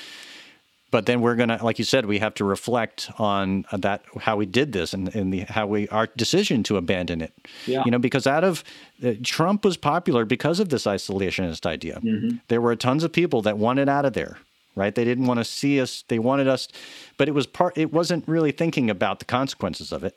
but 0.95 1.07
then 1.07 1.20
we're 1.20 1.34
gonna, 1.34 1.59
like 1.61 1.80
you 1.80 1.84
said, 1.84 2.07
we 2.07 2.20
have 2.20 2.34
to 2.34 2.45
reflect 2.45 3.11
on 3.18 3.66
that 3.72 4.05
how 4.20 4.36
we 4.36 4.47
did 4.47 4.70
this 4.70 4.95
and, 4.95 5.12
and 5.12 5.32
the 5.32 5.40
how 5.40 5.66
we 5.66 5.88
our 5.88 6.07
decision 6.16 6.62
to 6.62 6.76
abandon 6.76 7.20
it. 7.20 7.32
Yeah. 7.66 7.82
You 7.84 7.90
know, 7.90 7.99
because 7.99 8.28
out 8.28 8.45
of 8.45 8.62
uh, 9.05 9.14
Trump 9.24 9.64
was 9.64 9.76
popular 9.76 10.24
because 10.24 10.61
of 10.61 10.68
this 10.68 10.84
isolationist 10.84 11.66
idea. 11.66 11.99
Mm-hmm. 11.99 12.36
There 12.47 12.61
were 12.61 12.76
tons 12.76 13.03
of 13.03 13.12
people 13.12 13.42
that 13.42 13.59
wanted 13.59 13.88
out 13.88 14.05
of 14.05 14.12
there. 14.12 14.38
Right? 14.76 14.95
They 14.95 15.05
didn't 15.05 15.26
want 15.26 15.38
to 15.38 15.45
see 15.45 15.80
us. 15.80 16.05
They 16.07 16.20
wanted 16.20 16.47
us, 16.47 16.68
but 17.16 17.28
it 17.28 17.32
was 17.32 17.49
part. 17.49 17.76
It 17.76 17.92
wasn't 17.92 18.28
really 18.28 18.53
thinking 18.53 18.88
about 18.88 19.18
the 19.18 19.24
consequences 19.24 19.90
of 19.90 20.05
it. 20.05 20.16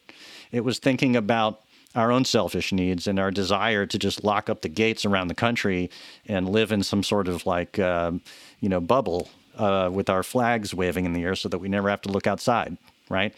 It 0.52 0.64
was 0.64 0.78
thinking 0.78 1.16
about 1.16 1.62
our 1.96 2.12
own 2.12 2.24
selfish 2.24 2.72
needs 2.72 3.08
and 3.08 3.18
our 3.18 3.32
desire 3.32 3.88
to 3.88 3.98
just 3.98 4.24
lock 4.24 4.48
up 4.48 4.62
the 4.62 4.70
gates 4.70 5.06
around 5.06 5.28
the 5.28 5.36
country 5.36 5.90
and 6.28 6.48
live 6.48 6.72
in 6.72 6.84
some 6.84 7.02
sort 7.02 7.28
of 7.28 7.48
like, 7.48 7.80
um, 7.80 8.22
you 8.60 8.70
know, 8.70 8.80
bubble 8.80 9.28
uh, 9.58 9.90
with 9.92 10.10
our 10.10 10.24
flags 10.24 10.74
waving 10.74 11.06
in 11.06 11.14
the 11.14 11.24
air 11.24 11.36
so 11.36 11.50
that 11.50 11.58
we 11.58 11.68
never 11.68 11.90
have 11.90 12.02
to 12.04 12.10
look 12.10 12.28
outside, 12.28 12.78
right? 13.10 13.34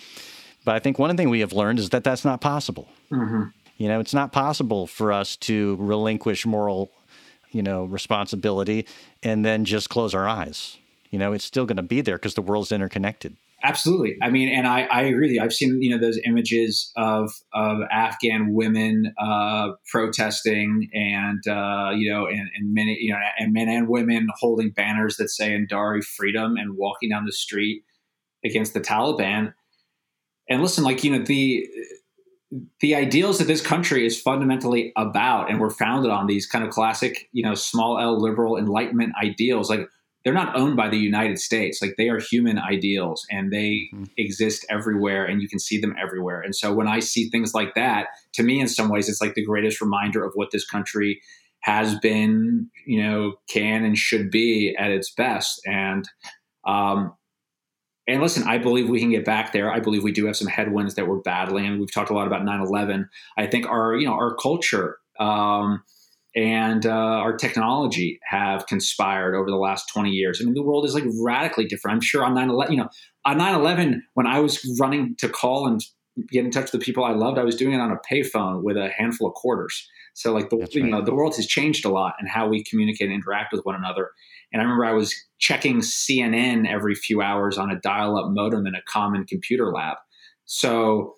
But 0.66 0.76
I 0.76 0.80
think 0.80 1.00
one 1.00 1.16
thing 1.18 1.30
we 1.30 1.40
have 1.40 1.54
learned 1.54 1.80
is 1.80 1.90
that 1.90 2.04
that's 2.04 2.26
not 2.26 2.42
possible. 2.42 2.88
Mm-hmm. 3.12 3.44
You 3.78 3.88
know, 3.88 4.00
it's 4.00 4.14
not 4.14 4.32
possible 4.32 4.88
for 4.88 5.14
us 5.14 5.36
to 5.38 5.78
relinquish 5.80 6.46
moral, 6.46 6.92
you 7.52 7.64
know, 7.64 7.86
responsibility 7.86 8.86
and 9.24 9.46
then 9.46 9.66
just 9.66 9.90
close 9.90 10.14
our 10.14 10.28
eyes. 10.28 10.78
You 11.12 11.18
know, 11.18 11.34
it's 11.34 11.46
still 11.46 11.66
going 11.66 11.78
to 11.78 11.84
be 11.84 12.02
there 12.02 12.18
because 12.18 12.34
the 12.34 12.42
world's 12.42 12.72
interconnected. 12.72 13.38
Absolutely. 13.62 14.16
I 14.22 14.30
mean, 14.30 14.48
and 14.48 14.66
I, 14.66 14.84
I 14.84 15.02
agree. 15.02 15.38
I've 15.38 15.52
seen, 15.52 15.82
you 15.82 15.90
know, 15.90 15.98
those 15.98 16.18
images 16.26 16.92
of, 16.96 17.32
of 17.54 17.80
Afghan 17.92 18.54
women 18.54 19.14
uh, 19.22 19.72
protesting 19.92 20.90
and, 20.94 21.46
uh, 21.46 21.92
you 21.94 22.10
know, 22.10 22.26
and, 22.26 22.50
and 22.56 22.74
many, 22.74 22.98
you 23.02 23.12
know, 23.12 23.20
and 23.38 23.52
men 23.52 23.68
and 23.68 23.90
women 23.90 24.28
holding 24.40 24.72
banners 24.72 25.18
that 25.18 25.30
say 25.30 25.50
Andari 25.50 26.02
freedom 26.04 26.56
and 26.56 26.78
walking 26.78 27.10
down 27.10 27.26
the 27.26 27.34
street 27.34 27.84
against 28.46 28.74
the 28.74 28.80
Taliban. 28.80 29.54
And 30.50 30.62
listen, 30.62 30.86
like, 30.86 31.04
you 31.04 31.12
know, 31.18 31.26
the, 31.26 31.68
the 32.80 32.96
ideals 32.96 33.40
that 33.40 33.48
this 33.48 33.62
country 33.62 34.06
is 34.06 34.20
fundamentally 34.20 34.94
about 34.96 35.52
and 35.52 35.60
were 35.60 35.70
founded 35.70 36.12
on 36.12 36.28
these 36.28 36.48
kind 36.48 36.64
of 36.64 36.72
classic, 36.72 37.28
you 37.34 37.44
know, 37.44 37.56
small 37.56 38.00
L 38.00 38.20
liberal 38.20 38.58
enlightenment 38.58 39.12
ideals. 39.22 39.70
Like, 39.70 39.82
they're 40.30 40.46
not 40.46 40.56
owned 40.56 40.76
by 40.76 40.88
the 40.88 40.98
United 40.98 41.40
States. 41.40 41.82
Like 41.82 41.96
they 41.98 42.08
are 42.08 42.20
human 42.20 42.60
ideals 42.60 43.26
and 43.32 43.52
they 43.52 43.90
mm-hmm. 43.92 44.04
exist 44.16 44.64
everywhere 44.70 45.26
and 45.26 45.42
you 45.42 45.50
can 45.50 45.58
see 45.58 45.82
them 45.82 45.96
everywhere. 46.00 46.40
And 46.40 46.56
so 46.56 46.72
when 46.72 46.88
I 46.88 47.00
see 47.00 47.30
things 47.30 47.56
like 47.56 47.74
that, 47.74 48.10
to 48.34 48.44
me, 48.44 48.60
in 48.60 48.68
some 48.68 48.90
ways, 48.90 49.10
it's 49.10 49.22
like 49.22 49.34
the 49.34 49.44
greatest 49.44 49.82
reminder 49.82 50.24
of 50.24 50.34
what 50.36 50.52
this 50.52 50.64
country 50.64 51.20
has 51.62 51.98
been, 51.98 52.70
you 52.86 53.02
know, 53.02 53.38
can 53.50 53.84
and 53.84 53.98
should 53.98 54.30
be 54.30 54.76
at 54.78 54.92
its 54.92 55.12
best. 55.12 55.62
And, 55.66 56.08
um, 56.64 57.16
and 58.08 58.22
listen, 58.22 58.48
I 58.48 58.60
believe 58.60 58.88
we 58.88 59.00
can 59.00 59.10
get 59.10 59.26
back 59.26 59.52
there. 59.52 59.72
I 59.72 59.80
believe 59.80 60.04
we 60.04 60.12
do 60.12 60.28
have 60.28 60.38
some 60.38 60.48
headwinds 60.48 60.94
that 60.94 61.08
we're 61.08 61.22
battling. 61.22 61.66
And 61.66 61.80
we've 61.80 61.92
talked 61.92 62.12
a 62.12 62.14
lot 62.14 62.28
about 62.28 62.46
9 62.46 62.62
11. 62.62 63.10
I 63.36 63.48
think 63.48 63.66
our, 63.66 63.96
you 63.96 64.06
know, 64.06 64.14
our 64.14 64.36
culture, 64.36 65.00
um, 65.20 65.82
and 66.36 66.86
uh, 66.86 66.90
our 66.90 67.36
technology 67.36 68.20
have 68.24 68.68
conspired 68.68 69.36
over 69.36 69.50
the 69.50 69.58
last 69.58 69.90
20 69.94 70.10
years. 70.12 70.40
I 70.40 70.46
mean, 70.46 70.54
the 70.54 70.62
world 70.62 70.86
is 70.86 70.94
like 70.94 71.06
radically 71.22 71.66
different. 71.66 71.96
I'm 71.96 72.02
sure 72.02 72.24
on 72.24 72.36
9 72.36 72.50
11, 72.50 72.74
you 72.74 72.82
know, 72.82 72.90
on 73.26 73.38
9 73.38 73.56
11, 73.56 74.04
when 74.14 74.28
I 74.28 74.40
was 74.40 74.78
running 74.80 75.16
to 75.18 75.30
call 75.30 75.68
and 75.68 75.82
get 76.32 76.46
in 76.46 76.52
touch 76.52 76.72
with 76.72 76.82
the 76.82 76.86
people 76.86 77.04
I 77.04 77.14
loved, 77.14 77.40
I 77.40 77.44
was 77.44 77.56
doing 77.56 77.74
it 77.74 77.80
on 77.80 77.92
a 77.92 77.98
payphone 78.12 78.62
with 78.64 78.78
a 78.78 78.90
handful 78.90 79.28
of 79.28 79.34
quarters. 79.34 79.88
So, 80.14 80.34
like, 80.34 80.50
the, 80.50 80.58
right. 80.58 80.74
you 80.74 80.84
know, 80.84 81.02
the 81.02 81.14
world 81.14 81.36
has 81.38 81.48
changed 81.48 81.86
a 81.86 81.90
lot 81.90 82.16
and 82.20 82.30
how 82.30 82.48
we 82.48 82.64
communicate 82.64 83.08
and 83.08 83.16
interact 83.16 83.54
with 83.54 83.62
one 83.64 83.76
another. 83.76 84.12
And 84.52 84.62
I 84.62 84.66
remember 84.66 84.86
I 84.86 84.94
was 84.94 85.16
checking 85.40 85.80
CNN 85.80 86.68
every 86.68 86.96
few 86.96 87.22
hours 87.22 87.58
on 87.58 87.72
a 87.72 87.80
dial 87.80 88.18
up 88.18 88.28
modem 88.30 88.68
in 88.68 88.76
a 88.76 88.82
common 88.88 89.26
computer 89.26 89.72
lab. 89.72 89.98
So, 90.46 91.16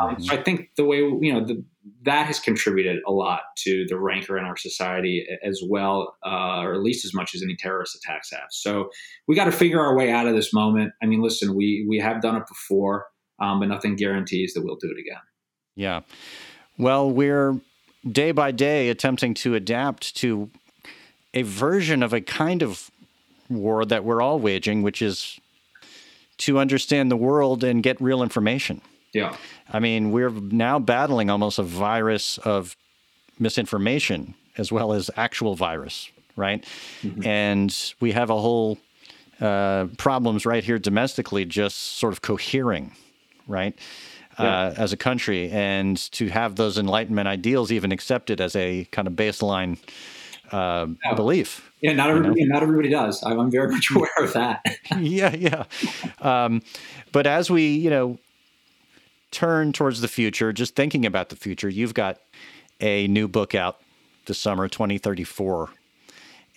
um, 0.00 0.20
so 0.20 0.34
I 0.34 0.42
think 0.42 0.70
the 0.76 0.84
way 0.84 0.98
you 0.98 1.32
know 1.32 1.44
the, 1.44 1.64
that 2.04 2.26
has 2.26 2.40
contributed 2.40 3.00
a 3.06 3.12
lot 3.12 3.40
to 3.58 3.84
the 3.88 3.98
rancor 3.98 4.38
in 4.38 4.44
our 4.44 4.56
society 4.56 5.26
as 5.42 5.60
well, 5.68 6.16
uh, 6.24 6.60
or 6.62 6.74
at 6.74 6.80
least 6.80 7.04
as 7.04 7.12
much 7.12 7.34
as 7.34 7.42
any 7.42 7.56
terrorist 7.56 7.94
attacks 7.96 8.30
have. 8.30 8.48
So 8.50 8.90
we 9.28 9.34
got 9.36 9.44
to 9.44 9.52
figure 9.52 9.80
our 9.80 9.96
way 9.96 10.10
out 10.10 10.26
of 10.26 10.34
this 10.34 10.52
moment. 10.52 10.92
I 11.02 11.06
mean, 11.06 11.22
listen, 11.22 11.54
we 11.54 11.86
we 11.88 11.98
have 11.98 12.22
done 12.22 12.36
it 12.36 12.44
before. 12.48 13.06
um, 13.38 13.60
but 13.60 13.68
nothing 13.68 13.96
guarantees 13.96 14.54
that 14.54 14.62
we'll 14.64 14.76
do 14.76 14.90
it 14.90 15.00
again. 15.00 15.20
Yeah. 15.74 16.00
Well, 16.78 17.10
we're 17.10 17.60
day 18.10 18.32
by 18.32 18.52
day 18.52 18.88
attempting 18.88 19.34
to 19.34 19.54
adapt 19.54 20.16
to 20.16 20.50
a 21.32 21.42
version 21.42 22.02
of 22.02 22.12
a 22.12 22.20
kind 22.20 22.62
of 22.62 22.90
war 23.48 23.84
that 23.84 24.04
we're 24.04 24.22
all 24.22 24.38
waging, 24.38 24.82
which 24.82 25.02
is 25.02 25.38
to 26.38 26.58
understand 26.58 27.10
the 27.10 27.16
world 27.16 27.62
and 27.64 27.82
get 27.82 28.00
real 28.00 28.22
information. 28.22 28.80
Yeah. 29.14 29.36
I 29.72 29.78
mean, 29.78 30.10
we're 30.10 30.30
now 30.30 30.78
battling 30.78 31.30
almost 31.30 31.58
a 31.58 31.62
virus 31.62 32.38
of 32.38 32.76
misinformation 33.38 34.34
as 34.56 34.70
well 34.70 34.92
as 34.92 35.10
actual 35.16 35.54
virus, 35.54 36.10
right? 36.36 36.64
Mm-hmm. 37.02 37.26
And 37.26 37.94
we 38.00 38.12
have 38.12 38.30
a 38.30 38.38
whole 38.38 38.78
uh, 39.40 39.86
problems 39.98 40.46
right 40.46 40.62
here 40.62 40.78
domestically 40.78 41.44
just 41.44 41.76
sort 41.98 42.12
of 42.12 42.22
cohering, 42.22 42.92
right? 43.46 43.76
Yeah. 44.38 44.66
Uh, 44.66 44.74
as 44.76 44.92
a 44.92 44.96
country, 44.96 45.48
and 45.50 45.96
to 46.10 46.26
have 46.26 46.56
those 46.56 46.76
Enlightenment 46.76 47.28
ideals 47.28 47.70
even 47.70 47.92
accepted 47.92 48.40
as 48.40 48.56
a 48.56 48.84
kind 48.90 49.06
of 49.06 49.14
baseline 49.14 49.78
uh, 50.50 50.86
yeah. 51.04 51.14
belief. 51.14 51.70
Yeah, 51.80 51.92
not 51.92 52.10
everybody, 52.10 52.40
you 52.40 52.48
know? 52.48 52.54
not 52.54 52.62
everybody 52.62 52.88
does. 52.88 53.22
I'm, 53.22 53.38
I'm, 53.38 53.50
very 53.50 53.70
much 53.70 53.90
aware 53.94 54.08
of 54.18 54.32
that. 54.32 54.64
yeah, 54.98 55.34
yeah. 55.36 55.64
Um, 56.20 56.62
but 57.12 57.28
as 57.28 57.48
we, 57.48 57.74
you 57.76 57.90
know, 57.90 58.18
turn 59.34 59.72
towards 59.72 60.00
the 60.00 60.08
future, 60.08 60.52
just 60.52 60.76
thinking 60.76 61.04
about 61.04 61.28
the 61.28 61.36
future, 61.36 61.68
you've 61.68 61.94
got 61.94 62.20
a 62.80 63.06
new 63.08 63.28
book 63.28 63.54
out 63.54 63.80
this 64.26 64.38
summer, 64.38 64.68
2034, 64.68 65.70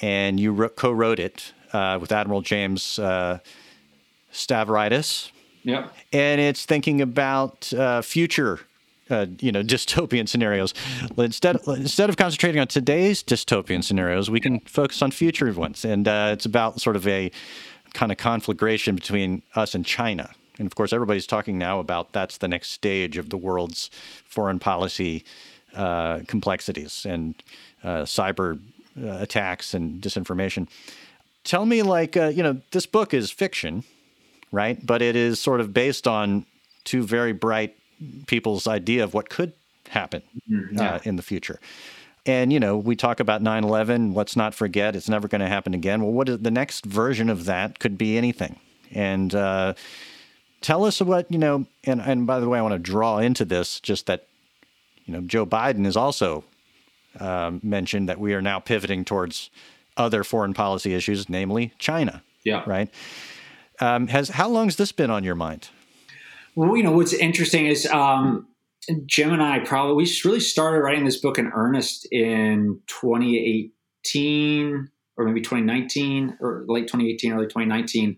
and 0.01 0.39
you 0.39 0.69
co-wrote 0.75 1.19
it 1.19 1.53
uh, 1.73 1.97
with 1.99 2.11
Admiral 2.11 2.41
James 2.41 2.99
uh, 2.99 3.39
Stavridis. 4.31 5.31
Yeah. 5.63 5.89
And 6.13 6.39
it's 6.39 6.65
thinking 6.65 7.01
about 7.01 7.73
uh, 7.73 8.01
future 8.01 8.61
uh, 9.09 9.25
you 9.39 9.51
know 9.51 9.63
dystopian 9.73 10.27
scenarios. 10.27 10.73
Instead 11.17 11.57
instead 11.67 12.09
of 12.09 12.17
concentrating 12.17 12.59
on 12.59 12.67
today's 12.67 13.23
dystopian 13.23 13.83
scenarios, 13.83 14.29
we 14.29 14.39
can 14.39 14.59
focus 14.61 15.01
on 15.01 15.11
future 15.11 15.51
ones, 15.53 15.83
and 15.83 16.07
uh, 16.07 16.29
it's 16.33 16.45
about 16.45 16.79
sort 16.81 16.95
of 16.95 17.07
a 17.07 17.31
kind 17.93 18.11
of 18.11 18.17
conflagration 18.17 18.95
between 18.95 19.41
us 19.55 19.73
and 19.73 19.85
China. 19.85 20.29
And 20.59 20.65
of 20.65 20.75
course, 20.75 20.93
everybody's 20.93 21.27
talking 21.27 21.57
now 21.57 21.79
about 21.79 22.13
that's 22.13 22.37
the 22.37 22.47
next 22.47 22.69
stage 22.69 23.17
of 23.17 23.29
the 23.29 23.37
world's 23.37 23.89
foreign 24.25 24.59
policy 24.59 25.23
uh, 25.75 26.21
complexities 26.27 27.05
and 27.05 27.35
uh, 27.83 28.03
cyber 28.03 28.59
uh, 29.01 29.17
attacks 29.19 29.73
and 29.73 30.01
disinformation. 30.01 30.67
Tell 31.43 31.65
me, 31.65 31.83
like, 31.83 32.17
uh, 32.17 32.27
you 32.27 32.43
know, 32.43 32.61
this 32.71 32.85
book 32.85 33.13
is 33.13 33.31
fiction, 33.31 33.83
right? 34.51 34.83
But 34.85 35.01
it 35.01 35.15
is 35.15 35.39
sort 35.39 35.61
of 35.61 35.73
based 35.73 36.07
on 36.07 36.45
two 36.83 37.03
very 37.03 37.31
bright 37.31 37.75
people's 38.27 38.67
idea 38.67 39.03
of 39.03 39.13
what 39.13 39.29
could 39.29 39.53
happen 39.89 40.23
mm-hmm. 40.49 40.79
uh, 40.79 40.99
in 41.03 41.15
the 41.15 41.21
future. 41.21 41.59
And, 42.25 42.51
you 42.51 42.59
know, 42.59 42.77
we 42.77 42.95
talk 42.95 43.19
about 43.19 43.41
9 43.41 43.63
11, 43.63 44.13
let's 44.13 44.35
not 44.35 44.53
forget, 44.53 44.95
it's 44.95 45.07
never 45.07 45.27
going 45.27 45.41
to 45.41 45.47
happen 45.47 45.73
again. 45.73 46.01
Well, 46.01 46.11
what 46.11 46.27
is 46.27 46.39
the 46.39 46.51
next 46.51 46.85
version 46.85 47.29
of 47.29 47.45
that 47.45 47.79
could 47.79 47.97
be 47.97 48.17
anything. 48.17 48.59
And 48.91 49.33
uh, 49.33 49.75
tell 50.61 50.85
us 50.85 51.01
what, 51.01 51.31
you 51.31 51.37
know, 51.37 51.65
and, 51.83 52.01
and 52.01 52.27
by 52.27 52.39
the 52.39 52.49
way, 52.49 52.59
I 52.59 52.61
want 52.61 52.73
to 52.73 52.79
draw 52.79 53.19
into 53.19 53.45
this 53.45 53.79
just 53.79 54.07
that, 54.07 54.27
you 55.05 55.13
know, 55.13 55.21
Joe 55.21 55.45
Biden 55.45 55.85
has 55.85 55.95
also 55.95 56.43
um, 57.19 57.59
mentioned 57.63 58.09
that 58.09 58.19
we 58.19 58.33
are 58.33 58.41
now 58.41 58.59
pivoting 58.59 59.05
towards 59.05 59.49
other 59.95 60.23
foreign 60.23 60.53
policy 60.53 60.93
issues, 60.93 61.29
namely 61.29 61.73
China. 61.79 62.21
Yeah. 62.43 62.63
Right. 62.65 62.93
Um, 63.79 64.07
has 64.07 64.29
how 64.29 64.49
long 64.49 64.67
has 64.67 64.77
this 64.77 64.91
been 64.91 65.11
on 65.11 65.23
your 65.23 65.35
mind? 65.35 65.69
Well, 66.55 66.75
you 66.75 66.83
know 66.83 66.91
what's 66.91 67.13
interesting 67.13 67.67
is 67.67 67.85
um, 67.87 68.47
Jim 69.05 69.33
and 69.33 69.43
I 69.43 69.59
probably 69.59 69.95
we 69.95 70.11
really 70.25 70.39
started 70.39 70.79
writing 70.79 71.05
this 71.05 71.17
book 71.17 71.37
in 71.37 71.51
earnest 71.53 72.07
in 72.11 72.79
2018 72.87 74.89
or 75.17 75.25
maybe 75.25 75.41
2019 75.41 76.37
or 76.39 76.63
late 76.67 76.87
2018, 76.87 77.33
early 77.33 77.45
2019. 77.45 78.17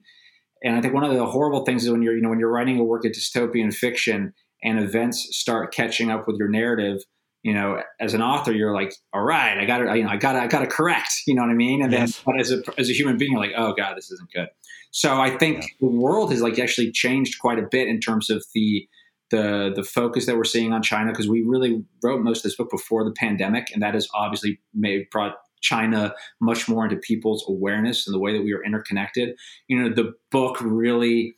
And 0.63 0.75
I 0.75 0.81
think 0.81 0.93
one 0.93 1.03
of 1.03 1.13
the 1.13 1.25
horrible 1.25 1.63
things 1.63 1.83
is 1.83 1.91
when 1.91 2.01
you're 2.01 2.15
you 2.15 2.21
know 2.21 2.29
when 2.29 2.39
you're 2.39 2.51
writing 2.51 2.79
a 2.79 2.83
work 2.83 3.05
of 3.05 3.11
dystopian 3.11 3.73
fiction 3.73 4.33
and 4.63 4.79
events 4.79 5.27
start 5.37 5.73
catching 5.73 6.11
up 6.11 6.27
with 6.27 6.37
your 6.37 6.49
narrative. 6.49 7.01
You 7.41 7.53
know, 7.53 7.81
as 8.01 8.13
an 8.13 8.21
author, 8.21 8.51
you're 8.51 8.73
like, 8.73 8.93
all 9.13 9.23
right, 9.23 9.57
I 9.57 9.63
got 9.63 9.77
to, 9.77 9.97
you 9.97 10.03
know, 10.03 10.09
I 10.09 10.17
got 10.17 10.33
to, 10.33 10.39
I 10.39 10.47
got 10.47 10.59
to 10.59 10.67
correct. 10.67 11.21
You 11.25 11.35
know 11.35 11.41
what 11.43 11.51
I 11.51 11.53
mean? 11.53 11.81
And 11.81 11.89
yes. 11.89 12.17
then, 12.17 12.23
but 12.25 12.41
as 12.41 12.51
a 12.51 12.61
as 12.77 12.89
a 12.89 12.93
human 12.93 13.17
being, 13.17 13.31
you're 13.31 13.39
like, 13.39 13.53
oh 13.55 13.73
god, 13.73 13.95
this 13.95 14.11
isn't 14.11 14.29
good. 14.33 14.49
So 14.91 15.21
I 15.21 15.37
think 15.37 15.61
yeah. 15.61 15.67
the 15.79 15.87
world 15.87 16.31
has 16.31 16.41
like 16.41 16.59
actually 16.59 16.91
changed 16.91 17.39
quite 17.39 17.57
a 17.59 17.67
bit 17.69 17.87
in 17.87 18.01
terms 18.01 18.29
of 18.29 18.43
the 18.53 18.87
the 19.31 19.71
the 19.75 19.83
focus 19.83 20.25
that 20.25 20.35
we're 20.35 20.43
seeing 20.43 20.73
on 20.73 20.81
China 20.81 21.11
because 21.11 21.29
we 21.29 21.43
really 21.47 21.83
wrote 22.03 22.21
most 22.21 22.39
of 22.39 22.43
this 22.43 22.55
book 22.55 22.69
before 22.69 23.05
the 23.05 23.13
pandemic, 23.13 23.67
and 23.73 23.81
that 23.81 23.93
has 23.93 24.07
obviously 24.13 24.59
made 24.73 25.05
brought 25.11 25.35
China 25.61 26.13
much 26.41 26.67
more 26.67 26.83
into 26.83 26.97
people's 26.97 27.45
awareness 27.47 28.07
and 28.07 28.13
the 28.13 28.19
way 28.19 28.33
that 28.33 28.43
we 28.43 28.53
are 28.53 28.63
interconnected. 28.63 29.35
You 29.67 29.79
know, 29.79 29.89
the 29.89 30.13
book 30.31 30.57
really 30.61 31.35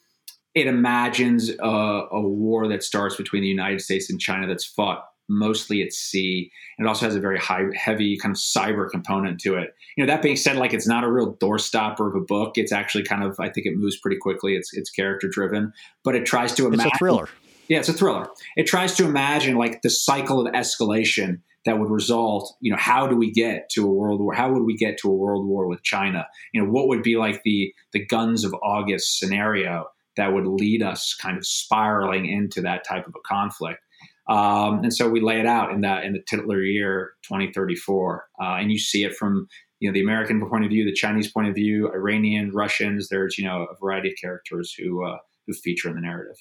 it 0.53 0.67
imagines 0.67 1.49
a, 1.49 1.65
a 2.11 2.21
war 2.21 2.67
that 2.67 2.83
starts 2.83 3.15
between 3.15 3.41
the 3.41 3.47
United 3.47 3.81
States 3.81 4.09
and 4.09 4.19
China 4.19 4.47
that's 4.47 4.65
fought 4.65 5.05
mostly 5.29 5.81
at 5.81 5.93
sea. 5.93 6.51
And 6.77 6.85
it 6.85 6.89
also 6.89 7.05
has 7.05 7.15
a 7.15 7.19
very 7.19 7.39
high, 7.39 7.63
heavy 7.73 8.17
kind 8.17 8.35
of 8.35 8.37
cyber 8.37 8.89
component 8.89 9.39
to 9.41 9.55
it. 9.55 9.73
You 9.95 10.05
know, 10.05 10.11
that 10.11 10.21
being 10.21 10.35
said, 10.35 10.57
like 10.57 10.73
it's 10.73 10.87
not 10.87 11.05
a 11.05 11.11
real 11.11 11.35
doorstopper 11.37 12.09
of 12.09 12.15
a 12.15 12.19
book. 12.19 12.57
It's 12.57 12.73
actually 12.73 13.03
kind 13.05 13.23
of, 13.23 13.39
I 13.39 13.49
think 13.49 13.65
it 13.65 13.77
moves 13.77 13.97
pretty 13.97 14.17
quickly. 14.17 14.55
It's 14.55 14.73
it's 14.73 14.89
character 14.89 15.29
driven, 15.29 15.71
but 16.03 16.15
it 16.15 16.25
tries 16.25 16.53
to 16.55 16.67
imagine. 16.67 16.87
It's 16.87 16.95
a 16.95 16.97
thriller. 16.97 17.29
Yeah, 17.69 17.79
it's 17.79 17.89
a 17.89 17.93
thriller. 17.93 18.27
It 18.57 18.67
tries 18.67 18.95
to 18.95 19.05
imagine 19.05 19.55
like 19.55 19.81
the 19.81 19.89
cycle 19.89 20.45
of 20.45 20.53
escalation 20.53 21.39
that 21.65 21.79
would 21.79 21.89
result. 21.89 22.55
You 22.61 22.71
know, 22.71 22.77
how 22.77 23.07
do 23.07 23.15
we 23.15 23.31
get 23.31 23.69
to 23.71 23.85
a 23.85 23.91
world 23.91 24.21
war? 24.21 24.33
How 24.33 24.51
would 24.51 24.63
we 24.63 24.75
get 24.75 24.97
to 24.99 25.09
a 25.09 25.15
world 25.15 25.45
war 25.45 25.67
with 25.67 25.83
China? 25.83 26.27
You 26.53 26.61
know, 26.61 26.69
what 26.69 26.87
would 26.87 27.03
be 27.03 27.17
like 27.17 27.43
the 27.43 27.73
the 27.93 28.05
guns 28.05 28.43
of 28.43 28.53
August 28.63 29.19
scenario 29.19 29.85
that 30.17 30.33
would 30.33 30.47
lead 30.47 30.83
us 30.83 31.15
kind 31.15 31.37
of 31.37 31.45
spiraling 31.45 32.25
into 32.25 32.61
that 32.61 32.83
type 32.83 33.07
of 33.07 33.15
a 33.15 33.27
conflict? 33.27 33.79
Um, 34.27 34.83
and 34.83 34.93
so 34.93 35.09
we 35.09 35.19
lay 35.19 35.39
it 35.39 35.45
out 35.45 35.71
in 35.71 35.81
that 35.81 36.05
in 36.05 36.13
the 36.13 36.21
titular 36.21 36.61
year 36.61 37.13
2034, 37.23 38.25
uh, 38.39 38.43
and 38.55 38.71
you 38.71 38.79
see 38.79 39.03
it 39.03 39.15
from 39.15 39.47
you 39.79 39.89
know 39.89 39.93
the 39.93 40.01
American 40.01 40.47
point 40.47 40.63
of 40.63 40.69
view, 40.69 40.85
the 40.85 40.93
Chinese 40.93 41.29
point 41.31 41.49
of 41.49 41.55
view, 41.55 41.91
Iranian, 41.91 42.51
Russians. 42.51 43.09
There's 43.09 43.37
you 43.37 43.45
know 43.45 43.67
a 43.69 43.75
variety 43.83 44.09
of 44.09 44.15
characters 44.21 44.73
who 44.73 45.05
uh, 45.05 45.17
who 45.47 45.53
feature 45.53 45.89
in 45.89 45.95
the 45.95 46.01
narrative. 46.01 46.37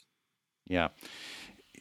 Yeah, 0.66 0.88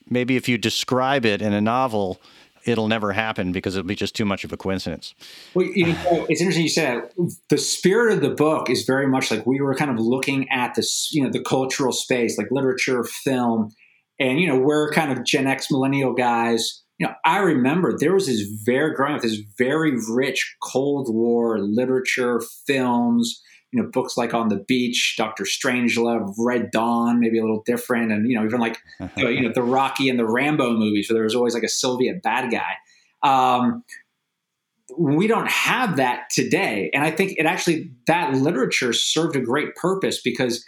maybe 0.09 0.35
if 0.35 0.49
you 0.49 0.57
describe 0.57 1.25
it 1.25 1.41
in 1.41 1.53
a 1.53 1.61
novel, 1.61 2.21
it'll 2.69 2.87
never 2.87 3.11
happen 3.11 3.51
because 3.51 3.75
it'll 3.75 3.87
be 3.87 3.95
just 3.95 4.15
too 4.15 4.25
much 4.25 4.43
of 4.43 4.53
a 4.53 4.57
coincidence. 4.57 5.13
Well, 5.53 5.65
you 5.65 5.87
know, 5.87 6.25
it's 6.29 6.41
interesting 6.41 6.63
you 6.63 6.69
said 6.69 7.03
that. 7.17 7.31
The 7.49 7.57
spirit 7.57 8.13
of 8.13 8.21
the 8.21 8.29
book 8.29 8.69
is 8.69 8.83
very 8.85 9.07
much 9.07 9.31
like 9.31 9.45
we 9.45 9.59
were 9.59 9.75
kind 9.75 9.91
of 9.91 9.99
looking 9.99 10.47
at 10.49 10.75
this, 10.75 11.09
you 11.11 11.23
know, 11.23 11.29
the 11.29 11.41
cultural 11.41 11.91
space, 11.91 12.37
like 12.37 12.47
literature, 12.51 13.03
film, 13.03 13.71
and, 14.19 14.39
you 14.39 14.47
know, 14.47 14.57
we're 14.59 14.91
kind 14.91 15.11
of 15.11 15.23
Gen 15.23 15.47
X 15.47 15.71
millennial 15.71 16.13
guys. 16.13 16.83
You 16.97 17.07
know, 17.07 17.13
I 17.25 17.39
remember 17.39 17.97
there 17.97 18.13
was 18.13 18.27
this 18.27 18.41
very 18.65 18.93
growing 18.93 19.15
up, 19.15 19.21
this 19.21 19.41
very 19.57 19.93
rich 20.11 20.55
Cold 20.61 21.07
War 21.13 21.57
literature, 21.59 22.41
films, 22.67 23.41
you 23.71 23.81
know, 23.81 23.89
books 23.89 24.17
like 24.17 24.33
On 24.33 24.49
the 24.49 24.63
Beach, 24.67 25.15
Doctor 25.17 25.43
Strangelove, 25.43 26.33
Red 26.37 26.71
Dawn, 26.71 27.19
maybe 27.19 27.37
a 27.37 27.41
little 27.41 27.63
different, 27.65 28.11
and 28.11 28.29
you 28.29 28.37
know, 28.37 28.45
even 28.45 28.59
like 28.59 28.79
you 29.17 29.41
know 29.41 29.51
the 29.53 29.63
Rocky 29.63 30.09
and 30.09 30.17
the 30.17 30.25
Rambo 30.25 30.73
movies, 30.73 31.09
where 31.09 31.15
there 31.15 31.23
was 31.23 31.35
always 31.35 31.53
like 31.53 31.63
a 31.63 31.69
Soviet 31.69 32.21
bad 32.21 32.51
guy. 32.51 32.75
Um, 33.21 33.83
we 34.97 35.27
don't 35.27 35.49
have 35.49 35.97
that 35.97 36.29
today, 36.31 36.89
and 36.93 37.03
I 37.03 37.11
think 37.11 37.37
it 37.37 37.45
actually 37.45 37.91
that 38.07 38.33
literature 38.33 38.93
served 38.93 39.35
a 39.35 39.41
great 39.41 39.75
purpose 39.75 40.21
because 40.21 40.65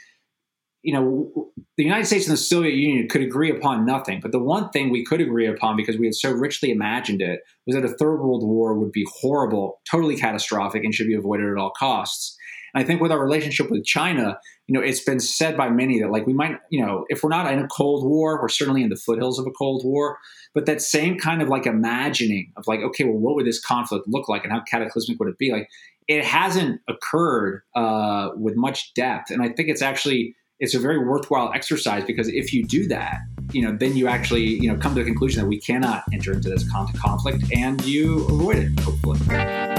you 0.84 0.93
know, 0.93 1.52
the 1.78 1.84
United 1.84 2.06
States 2.06 2.26
and 2.26 2.34
the 2.34 2.41
Soviet 2.41 2.74
Union 2.74 3.08
could 3.08 3.22
agree 3.22 3.52
upon 3.52 3.86
nothing. 3.86 4.20
But 4.20 4.32
the 4.32 4.39
one 4.39 4.70
thing 4.70 4.89
we 4.89 5.06
could 5.06 5.22
agree 5.22 5.45
upon, 5.45 5.78
because 5.78 5.97
we 5.97 6.08
had 6.08 6.16
so 6.16 6.32
richly 6.32 6.72
imagined 6.72 7.22
it, 7.22 7.41
was 7.68 7.76
that 7.76 7.86
a 7.86 7.95
third 7.95 8.18
world 8.18 8.43
war 8.43 8.74
would 8.74 8.91
be 8.91 9.06
horrible, 9.22 9.80
totally 9.89 10.18
catastrophic, 10.18 10.84
and 10.84 10.93
should 10.93 11.08
be 11.08 11.14
avoided 11.14 11.52
at 11.52 11.58
all 11.58 11.72
costs. 11.78 12.36
And 12.74 12.84
I 12.84 12.88
think 12.88 13.01
with 13.01 13.11
our 13.11 13.19
relationship 13.19 13.69
with 13.69 13.84
China, 13.84 14.39
you 14.67 14.74
know, 14.74 14.82
it's 14.82 15.03
been 15.03 15.19
said 15.19 15.57
by 15.57 15.69
many 15.69 15.99
that 16.01 16.11
like 16.11 16.26
we 16.26 16.34
might, 16.34 16.57
you 16.69 16.86
know, 16.86 17.05
if 17.09 17.24
we're 17.24 17.30
not 17.30 17.51
in 17.51 17.59
a 17.59 17.67
Cold 17.67 18.05
War, 18.05 18.41
we're 18.41 18.49
certainly 18.49 18.84
in 18.84 18.89
the 18.89 18.95
foothills 18.95 19.39
of 19.39 19.45
a 19.45 19.51
Cold 19.51 19.84
War. 19.84 20.17
But 20.53 20.65
that 20.65 20.82
same 20.82 21.17
kind 21.17 21.41
of 21.41 21.47
like 21.47 21.65
imagining 21.65 22.51
of 22.57 22.65
like, 22.67 22.82
okay, 22.82 23.03
well, 23.05 23.17
what 23.17 23.36
would 23.36 23.45
this 23.45 23.59
conflict 23.59 24.05
look 24.07 24.28
like, 24.28 24.43
and 24.43 24.51
how 24.51 24.61
cataclysmic 24.61 25.17
would 25.19 25.30
it 25.30 25.38
be? 25.38 25.51
Like, 25.51 25.69
it 26.07 26.26
hasn't 26.26 26.82
occurred 26.89 27.61
uh, 27.74 28.32
with 28.36 28.55
much 28.57 28.93
depth, 28.93 29.32
and 29.32 29.41
I 29.41 29.49
think 29.49 29.69
it's 29.69 29.82
actually 29.82 30.36
it's 30.59 30.76
a 30.76 30.80
very 30.80 30.99
worthwhile 30.99 31.51
exercise 31.53 32.03
because 32.05 32.28
if 32.28 32.53
you 32.53 32.63
do 32.63 32.88
that, 32.88 33.17
you 33.51 33.63
know, 33.63 33.76
then 33.76 33.97
you 33.97 34.07
actually, 34.07 34.43
you 34.43 34.72
know, 34.72 34.78
come 34.78 34.93
to 34.93 35.01
the 35.01 35.05
conclusion 35.05 35.41
that 35.41 35.47
we 35.47 35.59
cannot 35.59 36.03
enter 36.13 36.32
into 36.34 36.49
this 36.49 36.69
conflict 36.69 37.43
and 37.53 37.84
you 37.84 38.26
avoid 38.28 38.57
it, 38.57 38.80
hopefully. 38.80 39.70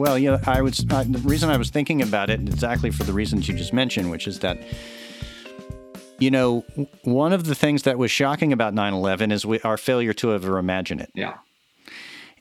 Well, 0.00 0.18
you 0.18 0.30
know, 0.30 0.40
I 0.46 0.62
was 0.62 0.86
uh, 0.88 1.04
the 1.06 1.18
reason 1.18 1.50
I 1.50 1.58
was 1.58 1.68
thinking 1.68 2.00
about 2.00 2.30
it 2.30 2.40
exactly 2.40 2.90
for 2.90 3.04
the 3.04 3.12
reasons 3.12 3.46
you 3.48 3.54
just 3.54 3.74
mentioned, 3.74 4.10
which 4.10 4.26
is 4.26 4.38
that 4.38 4.58
you 6.18 6.30
know, 6.30 6.64
one 7.02 7.34
of 7.34 7.44
the 7.44 7.54
things 7.54 7.82
that 7.82 7.98
was 7.98 8.10
shocking 8.10 8.50
about 8.50 8.74
9/11 8.74 9.30
is 9.30 9.44
we, 9.44 9.60
our 9.60 9.76
failure 9.76 10.14
to 10.14 10.32
ever 10.32 10.56
imagine 10.56 11.00
it. 11.00 11.10
Yeah. 11.14 11.34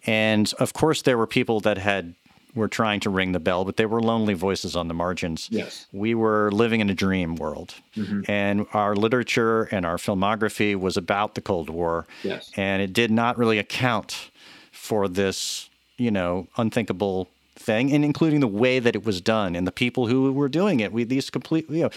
And 0.05 0.53
of 0.57 0.71
course, 0.71 1.01
there 1.01 1.17
were 1.17 1.27
people 1.27 1.59
that 1.59 1.77
had 1.77 2.15
were 2.55 2.69
trying 2.69 3.01
to 3.01 3.09
ring 3.09 3.33
the 3.33 3.41
bell, 3.41 3.65
but 3.65 3.75
they 3.75 3.85
were 3.85 4.01
lonely 4.01 4.35
voices 4.35 4.77
on 4.77 4.87
the 4.87 4.93
margins. 4.93 5.49
Yes. 5.51 5.85
We 5.91 6.15
were 6.15 6.51
living 6.53 6.79
in 6.79 6.89
a 6.89 6.95
dream 6.95 7.35
world. 7.35 7.75
Mm-hmm. 7.97 8.31
And 8.31 8.67
our 8.71 8.95
literature 8.95 9.63
and 9.63 9.85
our 9.85 9.97
filmography 9.97 10.79
was 10.79 10.95
about 10.95 11.35
the 11.35 11.41
Cold 11.41 11.69
War. 11.69 12.07
Yes. 12.23 12.51
And 12.55 12.81
it 12.81 12.93
did 12.93 13.11
not 13.11 13.37
really 13.37 13.59
account 13.59 14.31
for 14.71 15.09
this, 15.09 15.69
you 15.97 16.09
know, 16.09 16.47
unthinkable 16.55 17.27
thing, 17.59 17.91
and 17.91 18.03
including 18.05 18.39
the 18.39 18.47
way 18.47 18.79
that 18.79 18.95
it 18.95 19.05
was 19.05 19.21
done 19.21 19.55
and 19.55 19.67
the 19.67 19.71
people 19.71 20.07
who 20.07 20.31
were 20.31 20.49
doing 20.49 20.79
it. 20.79 20.91
We 20.91 21.03
these 21.03 21.29
complete, 21.29 21.69
you 21.69 21.83
know, 21.83 21.89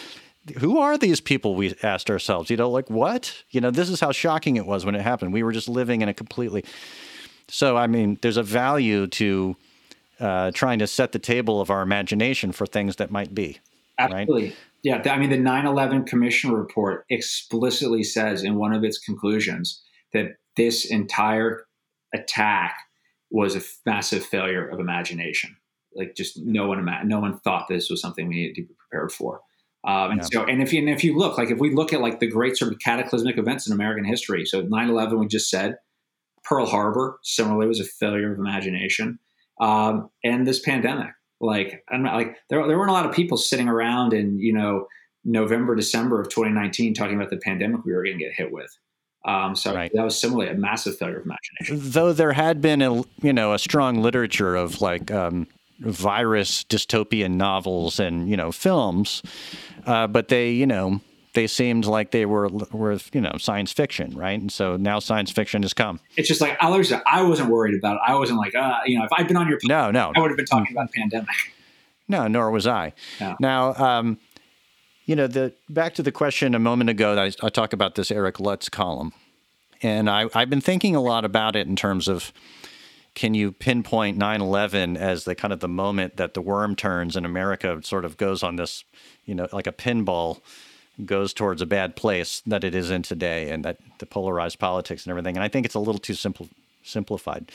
who 0.58 0.78
are 0.78 0.98
these 0.98 1.20
people? 1.20 1.54
We 1.54 1.74
asked 1.82 2.10
ourselves. 2.10 2.50
You 2.50 2.56
know, 2.56 2.70
like 2.70 2.90
what? 2.90 3.42
You 3.50 3.60
know, 3.60 3.70
this 3.70 3.88
is 3.88 4.00
how 4.00 4.12
shocking 4.12 4.56
it 4.56 4.66
was 4.66 4.84
when 4.84 4.94
it 4.94 5.02
happened. 5.02 5.32
We 5.32 5.42
were 5.42 5.52
just 5.52 5.68
living 5.68 6.02
in 6.02 6.08
a 6.08 6.14
completely. 6.14 6.64
So 7.48 7.76
I 7.76 7.86
mean, 7.86 8.18
there's 8.22 8.36
a 8.36 8.42
value 8.42 9.06
to 9.06 9.56
uh, 10.20 10.50
trying 10.52 10.78
to 10.80 10.86
set 10.86 11.12
the 11.12 11.18
table 11.18 11.60
of 11.60 11.70
our 11.70 11.82
imagination 11.82 12.52
for 12.52 12.66
things 12.66 12.96
that 12.96 13.10
might 13.10 13.34
be. 13.34 13.58
Absolutely. 13.98 14.44
Right? 14.44 14.56
Yeah. 14.82 15.02
I 15.12 15.18
mean, 15.18 15.30
the 15.30 15.38
9 15.38 15.66
11 15.66 16.04
Commission 16.04 16.52
report 16.52 17.04
explicitly 17.08 18.02
says 18.02 18.42
in 18.42 18.56
one 18.56 18.72
of 18.72 18.82
its 18.82 18.98
conclusions 18.98 19.80
that 20.12 20.26
this 20.56 20.84
entire 20.84 21.64
attack 22.12 22.74
was 23.32 23.56
a 23.56 23.62
massive 23.84 24.24
failure 24.24 24.68
of 24.68 24.78
imagination. 24.78 25.56
Like, 25.94 26.14
just 26.14 26.38
no 26.38 26.68
one, 26.68 26.88
no 27.04 27.20
one 27.20 27.38
thought 27.40 27.66
this 27.68 27.90
was 27.90 28.00
something 28.00 28.28
we 28.28 28.34
needed 28.36 28.54
to 28.56 28.62
be 28.62 28.74
prepared 28.74 29.12
for. 29.12 29.40
Um, 29.84 30.12
and 30.12 30.20
yeah. 30.20 30.40
so, 30.40 30.44
and 30.44 30.62
if 30.62 30.72
you, 30.72 30.78
and 30.78 30.88
if 30.88 31.02
you 31.02 31.18
look, 31.18 31.36
like 31.36 31.50
if 31.50 31.58
we 31.58 31.74
look 31.74 31.92
at 31.92 32.00
like 32.00 32.20
the 32.20 32.28
great 32.28 32.56
sort 32.56 32.72
of 32.72 32.78
cataclysmic 32.78 33.36
events 33.36 33.66
in 33.66 33.72
American 33.72 34.04
history, 34.04 34.44
so 34.46 34.62
9-11, 34.62 35.18
we 35.18 35.26
just 35.26 35.50
said, 35.50 35.76
Pearl 36.44 36.66
Harbor, 36.66 37.18
similarly, 37.22 37.66
was 37.66 37.80
a 37.80 37.84
failure 37.84 38.32
of 38.32 38.38
imagination 38.38 39.18
um, 39.60 40.10
and 40.24 40.46
this 40.46 40.60
pandemic. 40.60 41.10
Like, 41.40 41.82
I'm 41.90 42.02
not, 42.02 42.14
like 42.14 42.36
there, 42.48 42.66
there 42.66 42.78
weren't 42.78 42.90
a 42.90 42.94
lot 42.94 43.06
of 43.06 43.14
people 43.14 43.36
sitting 43.36 43.68
around 43.68 44.12
in 44.12 44.38
you 44.38 44.52
know 44.52 44.86
November, 45.24 45.74
December 45.74 46.20
of 46.20 46.28
2019 46.28 46.94
talking 46.94 47.16
about 47.16 47.30
the 47.30 47.38
pandemic 47.38 47.84
we 47.84 47.92
were 47.92 48.04
going 48.04 48.18
to 48.18 48.24
get 48.24 48.34
hit 48.34 48.52
with. 48.52 48.76
Um, 49.24 49.54
so 49.54 49.74
right. 49.74 49.90
that 49.94 50.02
was 50.02 50.18
similarly 50.18 50.50
a 50.50 50.54
massive 50.54 50.98
failure 50.98 51.18
of 51.18 51.24
imagination. 51.24 51.90
Though 51.90 52.12
there 52.12 52.32
had 52.32 52.60
been 52.60 52.82
a 52.82 53.02
you 53.22 53.32
know 53.32 53.52
a 53.52 53.58
strong 53.58 54.02
literature 54.02 54.56
of 54.56 54.80
like 54.80 55.10
um, 55.10 55.46
virus 55.80 56.64
dystopian 56.64 57.34
novels 57.34 58.00
and 58.00 58.28
you 58.28 58.36
know 58.36 58.50
films, 58.50 59.22
uh, 59.86 60.06
but 60.08 60.28
they 60.28 60.50
you 60.50 60.66
know 60.66 61.00
they 61.34 61.46
seemed 61.46 61.86
like 61.86 62.10
they 62.10 62.26
were 62.26 62.48
were 62.72 62.98
you 63.12 63.20
know 63.20 63.32
science 63.38 63.72
fiction, 63.72 64.10
right? 64.16 64.40
And 64.40 64.50
so 64.50 64.76
now 64.76 64.98
science 64.98 65.30
fiction 65.30 65.62
has 65.62 65.72
come. 65.72 66.00
It's 66.16 66.28
just 66.28 66.40
like 66.40 66.56
I 66.60 66.68
I 67.06 67.22
wasn't 67.22 67.48
worried 67.48 67.76
about 67.76 67.96
it. 67.96 68.00
I 68.06 68.14
wasn't 68.14 68.38
like 68.38 68.54
uh, 68.54 68.80
you 68.86 68.98
know 68.98 69.04
if 69.04 69.12
I'd 69.12 69.28
been 69.28 69.36
on 69.36 69.48
your 69.48 69.58
no 69.64 69.90
no 69.90 70.12
I 70.14 70.20
would 70.20 70.30
have 70.30 70.36
been 70.36 70.46
talking 70.46 70.72
about 70.72 70.90
the 70.90 70.98
pandemic. 70.98 71.28
No, 72.08 72.26
nor 72.28 72.50
was 72.50 72.66
I. 72.66 72.92
Yeah. 73.20 73.36
Now, 73.40 73.74
um, 73.74 74.18
you 75.12 75.16
know, 75.16 75.26
the 75.26 75.52
back 75.68 75.92
to 75.96 76.02
the 76.02 76.10
question 76.10 76.54
a 76.54 76.58
moment 76.58 76.88
ago 76.88 77.14
that 77.14 77.36
I, 77.42 77.46
I 77.46 77.50
talk 77.50 77.74
about 77.74 77.96
this 77.96 78.10
Eric 78.10 78.40
Lutz 78.40 78.70
column, 78.70 79.12
and 79.82 80.08
I, 80.08 80.30
I've 80.34 80.48
been 80.48 80.62
thinking 80.62 80.96
a 80.96 81.02
lot 81.02 81.26
about 81.26 81.54
it 81.54 81.66
in 81.66 81.76
terms 81.76 82.08
of 82.08 82.32
can 83.14 83.34
you 83.34 83.52
pinpoint 83.52 84.18
9/11 84.18 84.96
as 84.96 85.24
the 85.24 85.34
kind 85.34 85.52
of 85.52 85.60
the 85.60 85.68
moment 85.68 86.16
that 86.16 86.32
the 86.32 86.40
worm 86.40 86.74
turns 86.74 87.14
and 87.14 87.26
America 87.26 87.78
sort 87.82 88.06
of 88.06 88.16
goes 88.16 88.42
on 88.42 88.56
this, 88.56 88.84
you 89.26 89.34
know, 89.34 89.48
like 89.52 89.66
a 89.66 89.72
pinball 89.72 90.40
goes 91.04 91.34
towards 91.34 91.60
a 91.60 91.66
bad 91.66 91.94
place 91.94 92.40
that 92.46 92.64
it 92.64 92.74
is 92.74 92.90
in 92.90 93.02
today 93.02 93.50
and 93.50 93.66
that 93.66 93.76
the 93.98 94.06
polarized 94.06 94.58
politics 94.58 95.04
and 95.04 95.10
everything. 95.10 95.36
And 95.36 95.44
I 95.44 95.48
think 95.48 95.66
it's 95.66 95.74
a 95.74 95.78
little 95.78 96.00
too 96.00 96.14
simple 96.14 96.48
simplified. 96.82 97.52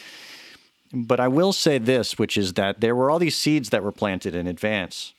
But 0.93 1.19
I 1.19 1.27
will 1.27 1.53
say 1.53 1.79
this, 1.79 2.19
which 2.19 2.37
is 2.37 2.53
that 2.53 2.81
there 2.81 2.95
were 2.95 3.09
all 3.09 3.17
these 3.17 3.35
seeds 3.35 3.71
that 3.71 3.83
were 3.83 3.91
planted 3.91 4.35
in 4.35 4.45
advance. 4.45 5.13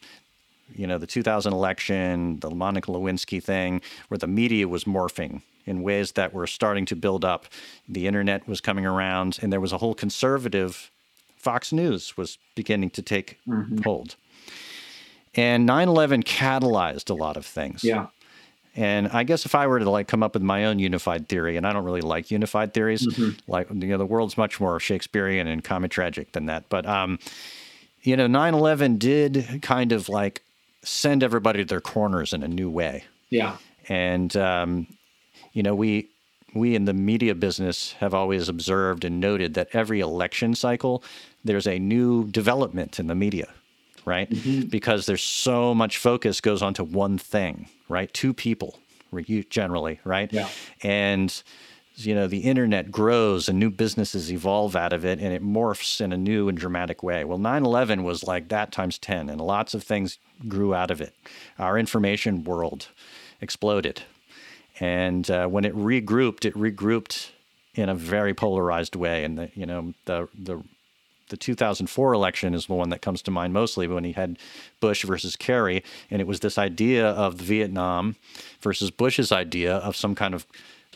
You 0.74 0.86
know, 0.86 0.98
the 0.98 1.06
2000 1.06 1.52
election, 1.52 2.38
the 2.40 2.50
Monica 2.50 2.90
Lewinsky 2.90 3.42
thing, 3.42 3.80
where 4.08 4.18
the 4.18 4.26
media 4.26 4.68
was 4.68 4.84
morphing 4.84 5.42
in 5.66 5.82
ways 5.82 6.12
that 6.12 6.32
were 6.32 6.46
starting 6.46 6.86
to 6.86 6.96
build 6.96 7.24
up. 7.24 7.46
The 7.88 8.06
internet 8.06 8.48
was 8.48 8.60
coming 8.60 8.86
around, 8.86 9.38
and 9.42 9.52
there 9.52 9.60
was 9.60 9.72
a 9.72 9.78
whole 9.78 9.94
conservative 9.94 10.90
Fox 11.36 11.72
News 11.72 12.16
was 12.16 12.38
beginning 12.54 12.90
to 12.90 13.02
take 13.02 13.38
mm-hmm. 13.46 13.82
hold. 13.82 14.16
And 15.34 15.66
9 15.66 15.88
11 15.88 16.24
catalyzed 16.24 17.10
a 17.10 17.14
lot 17.14 17.36
of 17.36 17.46
things. 17.46 17.84
Yeah. 17.84 18.08
And 18.74 19.08
I 19.08 19.24
guess 19.24 19.44
if 19.44 19.54
I 19.54 19.66
were 19.66 19.78
to 19.78 19.90
like 19.90 20.08
come 20.08 20.22
up 20.22 20.34
with 20.34 20.42
my 20.42 20.64
own 20.64 20.78
unified 20.78 21.28
theory, 21.28 21.56
and 21.56 21.66
I 21.66 21.72
don't 21.72 21.84
really 21.84 22.00
like 22.00 22.30
unified 22.30 22.74
theories, 22.74 23.06
mm-hmm. 23.06 23.30
like 23.50 23.68
you 23.70 23.88
know, 23.88 23.98
the 23.98 24.06
world's 24.06 24.36
much 24.36 24.60
more 24.60 24.78
Shakespearean 24.78 25.46
and 25.46 25.62
comic 25.62 25.90
tragic 25.90 26.32
than 26.32 26.46
that. 26.46 26.68
But 26.68 26.86
um, 26.86 27.18
you 28.02 28.16
know, 28.16 28.26
9/11 28.26 28.98
did 28.98 29.60
kind 29.62 29.90
of 29.90 30.08
like 30.08 30.42
send 30.88 31.22
everybody 31.22 31.60
to 31.60 31.64
their 31.64 31.80
corners 31.80 32.32
in 32.32 32.42
a 32.42 32.48
new 32.48 32.70
way. 32.70 33.04
Yeah. 33.30 33.56
And 33.88 34.36
um, 34.36 34.86
you 35.52 35.62
know, 35.62 35.74
we 35.74 36.08
we 36.54 36.74
in 36.74 36.86
the 36.86 36.94
media 36.94 37.34
business 37.34 37.92
have 38.00 38.14
always 38.14 38.48
observed 38.48 39.04
and 39.04 39.20
noted 39.20 39.54
that 39.54 39.68
every 39.72 40.00
election 40.00 40.54
cycle 40.54 41.02
there's 41.44 41.66
a 41.66 41.78
new 41.78 42.26
development 42.28 42.98
in 42.98 43.06
the 43.06 43.14
media 43.14 43.48
right? 44.08 44.30
Mm-hmm. 44.30 44.68
Because 44.68 45.04
there's 45.04 45.22
so 45.22 45.74
much 45.74 45.98
focus 45.98 46.40
goes 46.40 46.62
onto 46.62 46.82
one 46.82 47.18
thing, 47.18 47.68
right? 47.88 48.12
Two 48.14 48.32
people 48.32 48.78
generally, 49.50 50.00
right? 50.04 50.32
Yeah. 50.32 50.48
And 50.82 51.42
you 52.06 52.14
know 52.14 52.26
the 52.26 52.40
internet 52.40 52.90
grows 52.90 53.48
and 53.48 53.58
new 53.58 53.70
businesses 53.70 54.32
evolve 54.32 54.76
out 54.76 54.92
of 54.92 55.04
it 55.04 55.18
and 55.18 55.32
it 55.32 55.42
morphs 55.42 56.00
in 56.00 56.12
a 56.12 56.16
new 56.16 56.48
and 56.48 56.56
dramatic 56.56 57.02
way. 57.02 57.24
Well 57.24 57.38
9-11 57.38 58.04
was 58.04 58.24
like 58.24 58.48
that 58.48 58.72
times 58.72 58.98
10 58.98 59.28
and 59.28 59.40
lots 59.40 59.74
of 59.74 59.82
things 59.82 60.18
grew 60.46 60.74
out 60.74 60.90
of 60.90 61.00
it. 61.00 61.14
Our 61.58 61.78
information 61.78 62.44
world 62.44 62.88
exploded. 63.40 64.02
And 64.80 65.28
uh, 65.30 65.48
when 65.48 65.64
it 65.64 65.74
regrouped 65.74 66.44
it 66.44 66.54
regrouped 66.54 67.30
in 67.78 67.88
a 67.88 67.94
very 67.94 68.34
polarized 68.34 68.96
way. 68.96 69.24
And 69.24 69.38
the, 69.38 69.50
you 69.54 69.64
know 69.64 69.94
the 70.04 70.28
the 70.36 70.62
the 71.28 71.36
2004 71.36 72.12
election 72.14 72.54
is 72.54 72.66
the 72.66 72.74
one 72.74 72.88
that 72.88 73.02
comes 73.02 73.20
to 73.22 73.30
mind 73.30 73.52
mostly 73.52 73.86
when 73.86 74.02
he 74.02 74.12
had 74.12 74.38
Bush 74.80 75.04
versus 75.04 75.36
Kerry, 75.36 75.84
and 76.10 76.22
it 76.22 76.26
was 76.26 76.40
this 76.40 76.56
idea 76.56 77.06
of 77.06 77.34
Vietnam 77.34 78.16
versus 78.62 78.90
Bush's 78.90 79.30
idea 79.30 79.76
of 79.76 79.94
some 79.94 80.14
kind 80.14 80.34
of, 80.34 80.46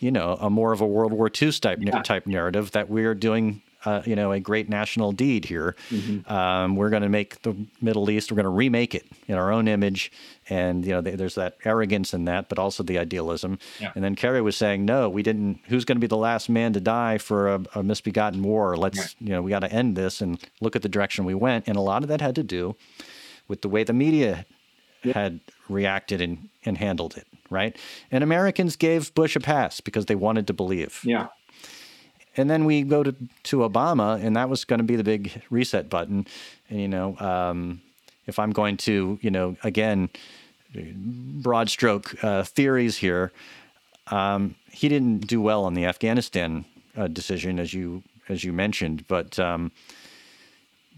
you 0.02 0.10
know, 0.10 0.36
a 0.40 0.50
more 0.50 0.72
of 0.72 0.80
a 0.80 0.86
World 0.86 1.12
War 1.12 1.30
II 1.30 1.52
type 1.52 1.78
yeah. 1.80 2.02
type 2.02 2.26
narrative 2.26 2.72
that 2.72 2.88
we're 2.88 3.14
doing 3.14 3.62
uh, 3.84 4.02
you 4.04 4.14
know, 4.14 4.32
a 4.32 4.40
great 4.40 4.68
national 4.68 5.12
deed 5.12 5.44
here. 5.44 5.74
Mm-hmm. 5.90 6.32
Um, 6.32 6.76
we're 6.76 6.90
going 6.90 7.02
to 7.02 7.08
make 7.08 7.42
the 7.42 7.54
Middle 7.80 8.10
East. 8.10 8.30
We're 8.30 8.36
going 8.36 8.44
to 8.44 8.50
remake 8.50 8.94
it 8.94 9.04
in 9.26 9.34
our 9.34 9.52
own 9.52 9.66
image, 9.66 10.12
and 10.48 10.84
you 10.84 10.92
know, 10.92 11.00
there's 11.00 11.34
that 11.34 11.56
arrogance 11.64 12.14
in 12.14 12.24
that, 12.26 12.48
but 12.48 12.58
also 12.58 12.82
the 12.82 12.98
idealism. 12.98 13.58
Yeah. 13.80 13.92
And 13.94 14.04
then 14.04 14.14
Kerry 14.14 14.40
was 14.40 14.56
saying, 14.56 14.84
"No, 14.84 15.08
we 15.08 15.22
didn't. 15.22 15.60
Who's 15.66 15.84
going 15.84 15.96
to 15.96 16.00
be 16.00 16.06
the 16.06 16.16
last 16.16 16.48
man 16.48 16.72
to 16.74 16.80
die 16.80 17.18
for 17.18 17.48
a, 17.48 17.64
a 17.74 17.82
misbegotten 17.82 18.42
war? 18.42 18.76
Let's, 18.76 18.98
right. 18.98 19.14
you 19.20 19.30
know, 19.30 19.42
we 19.42 19.50
got 19.50 19.60
to 19.60 19.72
end 19.72 19.96
this 19.96 20.20
and 20.20 20.38
look 20.60 20.76
at 20.76 20.82
the 20.82 20.88
direction 20.88 21.24
we 21.24 21.34
went." 21.34 21.66
And 21.66 21.76
a 21.76 21.80
lot 21.80 22.02
of 22.02 22.08
that 22.08 22.20
had 22.20 22.36
to 22.36 22.44
do 22.44 22.76
with 23.48 23.62
the 23.62 23.68
way 23.68 23.82
the 23.82 23.92
media 23.92 24.46
had 25.02 25.40
reacted 25.68 26.20
and, 26.20 26.48
and 26.64 26.78
handled 26.78 27.16
it, 27.16 27.26
right? 27.50 27.76
And 28.10 28.22
Americans 28.22 28.76
gave 28.76 29.14
Bush 29.14 29.36
a 29.36 29.40
pass 29.40 29.80
because 29.80 30.06
they 30.06 30.14
wanted 30.14 30.46
to 30.46 30.52
believe. 30.52 31.00
Yeah 31.04 31.28
and 32.36 32.48
then 32.48 32.64
we 32.64 32.82
go 32.82 33.02
to, 33.02 33.14
to 33.44 33.58
Obama, 33.58 34.22
and 34.22 34.36
that 34.36 34.48
was 34.48 34.64
going 34.64 34.78
to 34.78 34.84
be 34.84 34.96
the 34.96 35.04
big 35.04 35.42
reset 35.50 35.90
button. 35.90 36.26
And, 36.68 36.80
you 36.80 36.88
know, 36.88 37.16
um, 37.18 37.82
if 38.26 38.38
I'm 38.38 38.52
going 38.52 38.76
to, 38.78 39.18
you 39.20 39.30
know, 39.30 39.56
again, 39.62 40.08
broad 40.74 41.68
stroke 41.68 42.22
uh, 42.24 42.44
theories 42.44 42.96
here, 42.98 43.32
um, 44.08 44.54
he 44.70 44.88
didn't 44.88 45.26
do 45.26 45.40
well 45.40 45.64
on 45.64 45.74
the 45.74 45.84
Afghanistan 45.84 46.64
uh, 46.96 47.08
decision, 47.08 47.58
as 47.58 47.74
you 47.74 48.02
as 48.28 48.44
you 48.44 48.52
mentioned. 48.52 49.06
But 49.08 49.38
um, 49.38 49.72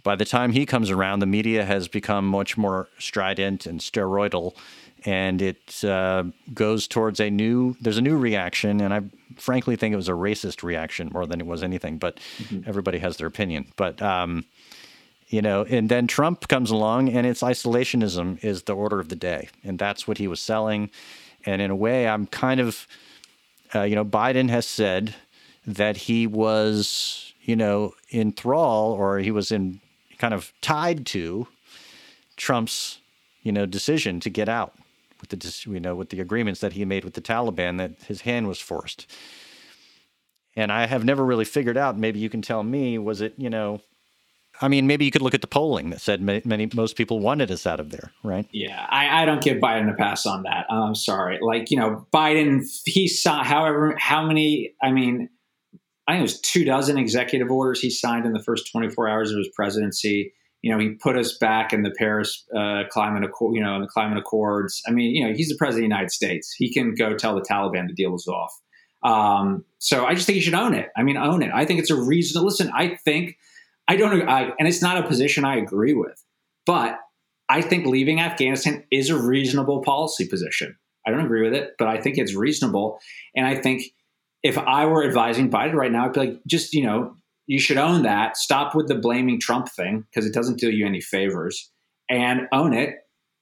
by 0.02 0.14
the 0.14 0.24
time 0.24 0.52
he 0.52 0.66
comes 0.66 0.90
around, 0.90 1.20
the 1.20 1.26
media 1.26 1.64
has 1.64 1.88
become 1.88 2.26
much 2.26 2.56
more 2.56 2.88
strident 2.98 3.66
and 3.66 3.80
steroidal, 3.80 4.54
and 5.04 5.42
it 5.42 5.84
uh, 5.84 6.24
goes 6.52 6.88
towards 6.88 7.20
a 7.20 7.30
new. 7.30 7.76
There's 7.80 7.98
a 7.98 8.02
new 8.02 8.16
reaction, 8.16 8.80
and 8.80 8.94
I 8.94 9.02
frankly 9.36 9.76
think 9.76 9.92
it 9.92 9.96
was 9.96 10.08
a 10.08 10.12
racist 10.12 10.62
reaction 10.62 11.10
more 11.12 11.26
than 11.26 11.40
it 11.40 11.46
was 11.46 11.62
anything. 11.62 11.98
But 11.98 12.18
mm-hmm. 12.38 12.68
everybody 12.68 12.98
has 12.98 13.18
their 13.18 13.26
opinion. 13.26 13.72
But 13.76 14.00
um, 14.00 14.46
you 15.28 15.42
know, 15.42 15.64
and 15.64 15.88
then 15.88 16.06
Trump 16.06 16.48
comes 16.48 16.70
along, 16.70 17.10
and 17.10 17.26
it's 17.26 17.42
isolationism 17.42 18.42
is 18.42 18.62
the 18.62 18.74
order 18.74 18.98
of 18.98 19.08
the 19.08 19.16
day, 19.16 19.48
and 19.62 19.78
that's 19.78 20.08
what 20.08 20.18
he 20.18 20.26
was 20.26 20.40
selling. 20.40 20.90
And 21.44 21.60
in 21.60 21.70
a 21.70 21.76
way, 21.76 22.08
I'm 22.08 22.26
kind 22.26 22.60
of, 22.60 22.86
uh, 23.74 23.82
you 23.82 23.94
know, 23.94 24.04
Biden 24.04 24.48
has 24.48 24.66
said 24.66 25.14
that 25.66 25.96
he 25.96 26.26
was, 26.26 27.34
you 27.42 27.56
know, 27.56 27.92
in 28.08 28.32
thrall 28.32 28.92
or 28.92 29.18
he 29.18 29.30
was 29.30 29.52
in 29.52 29.80
kind 30.16 30.32
of 30.32 30.54
tied 30.62 31.04
to 31.06 31.46
Trump's, 32.38 32.98
you 33.42 33.52
know, 33.52 33.66
decision 33.66 34.20
to 34.20 34.30
get 34.30 34.48
out 34.48 34.74
with 35.30 35.40
the 35.40 35.70
you 35.70 35.80
know 35.80 35.94
with 35.94 36.10
the 36.10 36.20
agreements 36.20 36.60
that 36.60 36.72
he 36.72 36.84
made 36.84 37.04
with 37.04 37.14
the 37.14 37.20
Taliban 37.20 37.78
that 37.78 38.02
his 38.06 38.22
hand 38.22 38.48
was 38.48 38.60
forced. 38.60 39.10
And 40.56 40.70
I 40.70 40.86
have 40.86 41.04
never 41.04 41.24
really 41.24 41.44
figured 41.44 41.76
out. 41.76 41.98
Maybe 41.98 42.20
you 42.20 42.28
can 42.28 42.42
tell 42.42 42.62
me. 42.62 42.98
Was 42.98 43.20
it 43.20 43.34
you 43.36 43.50
know? 43.50 43.80
I 44.60 44.68
mean, 44.68 44.86
maybe 44.86 45.04
you 45.04 45.10
could 45.10 45.22
look 45.22 45.34
at 45.34 45.40
the 45.40 45.48
polling 45.48 45.90
that 45.90 46.00
said 46.00 46.22
many, 46.22 46.40
many 46.44 46.70
most 46.74 46.94
people 46.94 47.18
wanted 47.18 47.50
us 47.50 47.66
out 47.66 47.80
of 47.80 47.90
there, 47.90 48.12
right? 48.22 48.46
Yeah, 48.52 48.86
I, 48.88 49.22
I 49.22 49.24
don't 49.24 49.42
give 49.42 49.56
Biden 49.56 49.92
a 49.92 49.96
pass 49.96 50.26
on 50.26 50.44
that. 50.44 50.66
I'm 50.70 50.94
sorry. 50.94 51.40
Like 51.42 51.70
you 51.70 51.76
know, 51.76 52.06
Biden 52.12 52.62
he 52.84 53.08
saw 53.08 53.42
however 53.42 53.96
how 53.98 54.24
many. 54.26 54.74
I 54.82 54.92
mean, 54.92 55.28
I 56.06 56.12
think 56.12 56.20
it 56.20 56.22
was 56.22 56.40
two 56.40 56.64
dozen 56.64 56.98
executive 56.98 57.50
orders 57.50 57.80
he 57.80 57.90
signed 57.90 58.26
in 58.26 58.32
the 58.32 58.42
first 58.42 58.70
24 58.70 59.08
hours 59.08 59.30
of 59.32 59.38
his 59.38 59.48
presidency. 59.54 60.32
You 60.64 60.72
know, 60.72 60.78
he 60.78 60.94
put 60.94 61.14
us 61.18 61.36
back 61.36 61.74
in 61.74 61.82
the 61.82 61.90
Paris 61.90 62.42
uh, 62.56 62.84
climate, 62.88 63.28
you 63.52 63.62
know, 63.62 63.74
in 63.74 63.82
the 63.82 63.86
climate 63.86 64.16
accords. 64.16 64.80
I 64.88 64.92
mean, 64.92 65.14
you 65.14 65.26
know, 65.26 65.34
he's 65.34 65.50
the 65.50 65.56
president 65.58 65.84
of 65.84 65.90
the 65.90 65.94
United 65.94 66.10
States. 66.10 66.54
He 66.56 66.72
can 66.72 66.94
go 66.94 67.14
tell 67.14 67.34
the 67.34 67.42
Taliban 67.42 67.86
the 67.86 67.92
deal 67.92 68.14
is 68.14 68.26
off. 68.26 68.52
Um, 69.02 69.66
so 69.78 70.06
I 70.06 70.14
just 70.14 70.26
think 70.26 70.36
he 70.36 70.40
should 70.40 70.54
own 70.54 70.72
it. 70.72 70.88
I 70.96 71.02
mean, 71.02 71.18
own 71.18 71.42
it. 71.42 71.50
I 71.52 71.66
think 71.66 71.80
it's 71.80 71.90
a 71.90 72.00
reason. 72.00 72.42
Listen, 72.42 72.70
I 72.74 72.96
think 73.04 73.36
I 73.86 73.96
don't, 73.96 74.26
I, 74.26 74.52
and 74.58 74.66
it's 74.66 74.80
not 74.80 74.96
a 74.96 75.06
position 75.06 75.44
I 75.44 75.56
agree 75.56 75.92
with, 75.92 76.18
but 76.64 76.98
I 77.50 77.60
think 77.60 77.84
leaving 77.84 78.18
Afghanistan 78.18 78.84
is 78.90 79.10
a 79.10 79.22
reasonable 79.22 79.82
policy 79.82 80.26
position. 80.26 80.78
I 81.06 81.10
don't 81.10 81.26
agree 81.26 81.42
with 81.42 81.52
it, 81.52 81.72
but 81.78 81.88
I 81.88 82.00
think 82.00 82.16
it's 82.16 82.34
reasonable, 82.34 82.98
and 83.36 83.46
I 83.46 83.56
think 83.56 83.82
if 84.42 84.56
I 84.56 84.86
were 84.86 85.06
advising 85.06 85.50
Biden 85.50 85.74
right 85.74 85.92
now, 85.92 86.06
I'd 86.06 86.14
be 86.14 86.20
like, 86.20 86.40
just, 86.46 86.72
you 86.72 86.84
know, 86.86 87.16
you 87.46 87.58
should 87.58 87.78
own 87.78 88.02
that. 88.02 88.36
Stop 88.36 88.74
with 88.74 88.88
the 88.88 88.94
blaming 88.94 89.40
Trump 89.40 89.68
thing 89.68 90.06
because 90.10 90.26
it 90.26 90.34
doesn't 90.34 90.58
do 90.58 90.70
you 90.70 90.86
any 90.86 91.00
favors 91.00 91.70
and 92.08 92.42
own 92.52 92.72
it. 92.72 92.96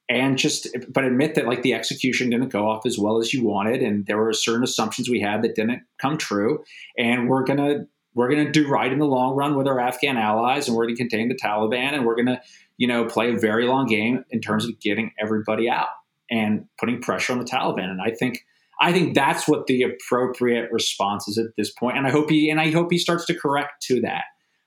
And 0.09 0.36
just, 0.36 0.68
but 0.88 1.05
admit 1.05 1.36
that 1.36 1.46
like 1.46 1.62
the 1.62 1.74
execution 1.74 2.30
didn't 2.30 2.50
go 2.50 2.68
off 2.68 2.84
as 2.84 2.98
well 2.98 3.18
as 3.18 3.32
you 3.32 3.44
wanted. 3.44 3.82
And 3.82 4.05
there 4.07 4.18
were 4.18 4.32
certain 4.32 4.64
assumptions 4.64 5.09
we 5.09 5.20
had 5.20 5.42
that 5.42 5.55
didn't 5.55 5.82
come 5.98 6.18
true. 6.18 6.64
And 6.98 7.28
we're 7.28 7.44
going 7.44 7.59
to, 7.59 7.86
we're 8.14 8.28
going 8.28 8.44
to 8.44 8.53
do 8.53 8.68
right 8.68 8.92
in 8.92 8.98
the 8.98 9.07
long 9.07 9.34
run 9.34 9.57
with 9.57 9.66
our 9.66 9.80
Afghan 9.80 10.18
allies 10.18 10.68
and 10.68 10.76
we're 10.76 10.84
going 10.84 10.96
to 10.96 11.03
contain 11.03 11.28
the 11.28 11.34
Taliban 11.34 11.94
and 11.94 12.05
we're 12.05 12.16
going 12.16 12.26
to, 12.26 12.40
you 12.76 12.86
know, 12.86 13.07
play 13.07 13.32
a 13.32 13.38
very 13.38 13.66
long 13.66 13.86
game 13.86 14.24
in 14.30 14.40
terms 14.40 14.66
of 14.66 14.78
getting 14.80 15.12
everybody 15.18 15.70
out 15.70 15.88
and 16.30 16.66
putting 16.78 17.00
pressure 17.00 17.32
on 17.32 17.38
the 17.38 17.44
Taliban. 17.44 17.88
And 17.88 18.03
I 18.03 18.11
think, 18.11 18.44
I 18.83 18.93
think 18.93 19.14
that's 19.14 19.47
what 19.47 19.68
the 19.68 19.85
appropriate 19.85 20.70
response 20.72 21.28
is 21.28 21.39
at 21.39 21.55
this 21.57 21.70
point, 21.70 21.97
and 21.97 22.07
I 22.07 22.11
hope 22.11 22.28
he 22.28 22.51
and 22.51 22.61
I 22.61 22.72
hope 22.72 22.91
he 22.91 22.99
starts 22.99 23.24
to 23.26 23.35
correct 23.35 23.83
to 23.85 24.01
that. 24.01 24.24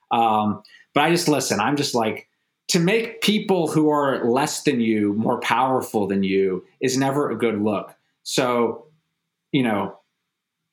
Um, 0.09 0.63
but 0.93 1.03
I 1.03 1.11
just 1.11 1.28
listen. 1.28 1.59
I'm 1.59 1.76
just 1.76 1.93
like 1.93 2.30
to 2.70 2.80
make 2.80 3.22
people 3.22 3.68
who 3.68 3.89
are 3.89 4.24
less 4.26 4.63
than 4.63 4.80
you 4.80 5.13
more 5.13 5.39
powerful 5.41 6.07
than 6.07 6.24
you 6.24 6.63
is 6.80 6.97
never 6.97 7.30
a 7.30 7.38
good 7.38 7.61
look. 7.61 7.93
So, 8.24 8.88
you 9.51 9.61
know, 9.61 9.99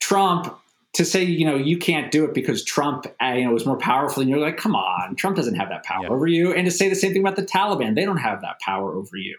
Trump 0.00 0.56
to 0.94 1.04
say 1.04 1.24
you 1.24 1.44
know 1.44 1.56
you 1.56 1.78
can't 1.78 2.12
do 2.12 2.24
it 2.24 2.34
because 2.34 2.62
Trump 2.62 3.06
uh, 3.20 3.32
you 3.32 3.44
know 3.44 3.52
was 3.52 3.66
more 3.66 3.78
powerful 3.78 4.20
than 4.20 4.28
you're 4.28 4.38
like 4.38 4.56
come 4.56 4.76
on 4.76 5.16
Trump 5.16 5.36
doesn't 5.36 5.54
have 5.54 5.70
that 5.70 5.84
power 5.84 6.02
yeah. 6.02 6.10
over 6.10 6.26
you 6.26 6.52
and 6.52 6.66
to 6.66 6.70
say 6.70 6.88
the 6.88 6.94
same 6.94 7.12
thing 7.12 7.22
about 7.22 7.36
the 7.36 7.46
Taliban 7.46 7.94
they 7.94 8.04
don't 8.04 8.18
have 8.18 8.42
that 8.42 8.58
power 8.60 8.94
over 8.94 9.16
you 9.16 9.38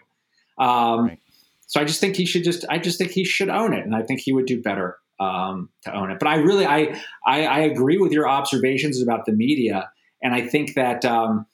um, 0.58 1.06
right. 1.06 1.18
So 1.66 1.80
I 1.80 1.84
just 1.84 2.00
think 2.00 2.16
he 2.16 2.26
should 2.26 2.44
just 2.44 2.64
I 2.68 2.78
just 2.78 2.98
think 2.98 3.10
he 3.10 3.24
should 3.24 3.48
own 3.48 3.72
it, 3.72 3.84
and 3.84 3.94
I 3.94 4.02
think 4.02 4.20
he 4.20 4.32
would 4.32 4.46
do 4.46 4.60
better 4.60 4.98
um, 5.20 5.70
to 5.82 5.94
own 5.94 6.10
it. 6.10 6.18
But 6.18 6.28
I 6.28 6.36
really 6.36 6.66
I, 6.66 7.00
I, 7.26 7.44
I 7.46 7.58
agree 7.60 7.98
with 7.98 8.12
your 8.12 8.28
observations 8.28 9.02
about 9.02 9.26
the 9.26 9.32
media, 9.32 9.90
and 10.22 10.34
I 10.34 10.46
think 10.46 10.74
that 10.74 11.04
um, 11.04 11.46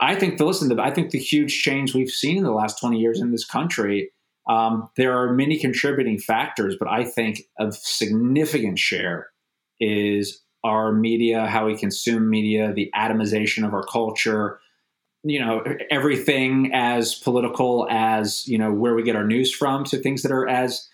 I 0.00 0.14
think 0.14 0.38
the 0.38 0.44
listen 0.44 0.78
I 0.78 0.90
think 0.90 1.10
the 1.10 1.18
huge 1.18 1.60
change 1.62 1.94
we've 1.94 2.10
seen 2.10 2.38
in 2.38 2.44
the 2.44 2.52
last 2.52 2.78
twenty 2.78 2.98
years 2.98 3.20
in 3.20 3.30
this 3.30 3.44
country. 3.44 4.10
Um, 4.48 4.88
there 4.96 5.12
are 5.12 5.34
many 5.34 5.58
contributing 5.58 6.18
factors, 6.18 6.74
but 6.78 6.88
I 6.88 7.04
think 7.04 7.42
a 7.60 7.70
significant 7.70 8.78
share 8.78 9.28
is 9.78 10.42
our 10.64 10.90
media, 10.92 11.46
how 11.46 11.66
we 11.66 11.76
consume 11.76 12.30
media, 12.30 12.72
the 12.72 12.90
atomization 12.96 13.66
of 13.66 13.74
our 13.74 13.82
culture, 13.82 14.58
you 15.24 15.40
know 15.40 15.64
everything 15.90 16.70
as 16.72 17.14
political 17.14 17.86
as 17.90 18.46
you 18.46 18.58
know 18.58 18.72
where 18.72 18.94
we 18.94 19.02
get 19.02 19.16
our 19.16 19.26
news 19.26 19.52
from 19.52 19.84
to 19.84 19.98
things 19.98 20.22
that 20.22 20.32
are 20.32 20.46
as 20.46 20.88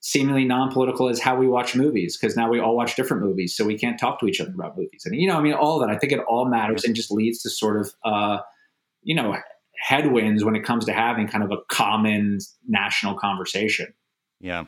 seemingly 0.00 0.44
non-political 0.44 1.08
as 1.08 1.18
how 1.18 1.36
we 1.36 1.48
watch 1.48 1.74
movies 1.74 2.16
because 2.16 2.36
now 2.36 2.48
we 2.48 2.60
all 2.60 2.76
watch 2.76 2.94
different 2.94 3.22
movies 3.22 3.56
so 3.56 3.64
we 3.64 3.76
can't 3.76 3.98
talk 3.98 4.20
to 4.20 4.26
each 4.26 4.40
other 4.40 4.52
about 4.52 4.76
movies. 4.76 5.02
And 5.04 5.16
you 5.16 5.26
know 5.26 5.36
i 5.36 5.40
mean 5.40 5.54
all 5.54 5.80
that 5.80 5.90
i 5.90 5.98
think 5.98 6.12
it 6.12 6.20
all 6.28 6.44
matters 6.46 6.84
and 6.84 6.94
just 6.94 7.10
leads 7.10 7.42
to 7.42 7.50
sort 7.50 7.80
of 7.80 7.92
uh, 8.04 8.38
you 9.02 9.14
know 9.14 9.36
headwinds 9.78 10.44
when 10.44 10.56
it 10.56 10.64
comes 10.64 10.84
to 10.86 10.92
having 10.92 11.26
kind 11.26 11.44
of 11.44 11.50
a 11.50 11.58
common 11.68 12.38
national 12.66 13.14
conversation. 13.14 13.92
Yeah. 14.40 14.64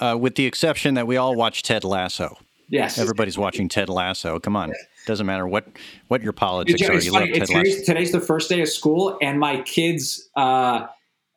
Uh, 0.00 0.16
with 0.20 0.34
the 0.34 0.46
exception 0.46 0.94
that 0.94 1.06
we 1.06 1.16
all 1.16 1.36
watch 1.36 1.62
ted 1.62 1.84
lasso. 1.84 2.36
Yes. 2.68 2.98
Everybody's 2.98 3.38
watching 3.38 3.68
ted 3.68 3.88
lasso. 3.88 4.40
Come 4.40 4.56
on 4.56 4.72
doesn't 5.06 5.26
matter 5.26 5.46
what 5.46 5.66
what 6.08 6.22
your 6.22 6.32
politics 6.32 6.80
it's, 6.80 6.90
are. 6.90 6.94
It's 6.94 7.06
you 7.06 7.12
funny. 7.12 7.32
today's, 7.32 7.82
today's, 7.84 8.12
the 8.12 8.20
first 8.20 8.48
day 8.48 8.60
of 8.60 8.68
school, 8.68 9.18
and 9.22 9.38
my 9.38 9.62
kids. 9.62 10.28
Uh, 10.36 10.86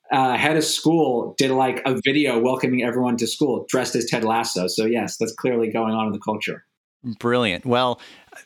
uh, 0.10 0.38
head 0.38 0.56
of 0.56 0.64
school 0.64 1.36
did 1.38 1.52
like 1.52 1.82
a 1.86 2.00
video 2.02 2.40
welcoming 2.40 2.82
everyone 2.82 3.18
to 3.18 3.28
school 3.28 3.66
dressed 3.68 3.94
as 3.94 4.06
Ted 4.06 4.24
Lasso. 4.24 4.68
So 4.68 4.86
yes, 4.86 5.18
that's 5.18 5.34
clearly 5.34 5.70
going 5.70 5.94
on 5.94 6.08
in 6.08 6.14
the 6.14 6.20
culture. 6.20 6.64
Brilliant. 7.20 7.66
Well, 7.66 8.00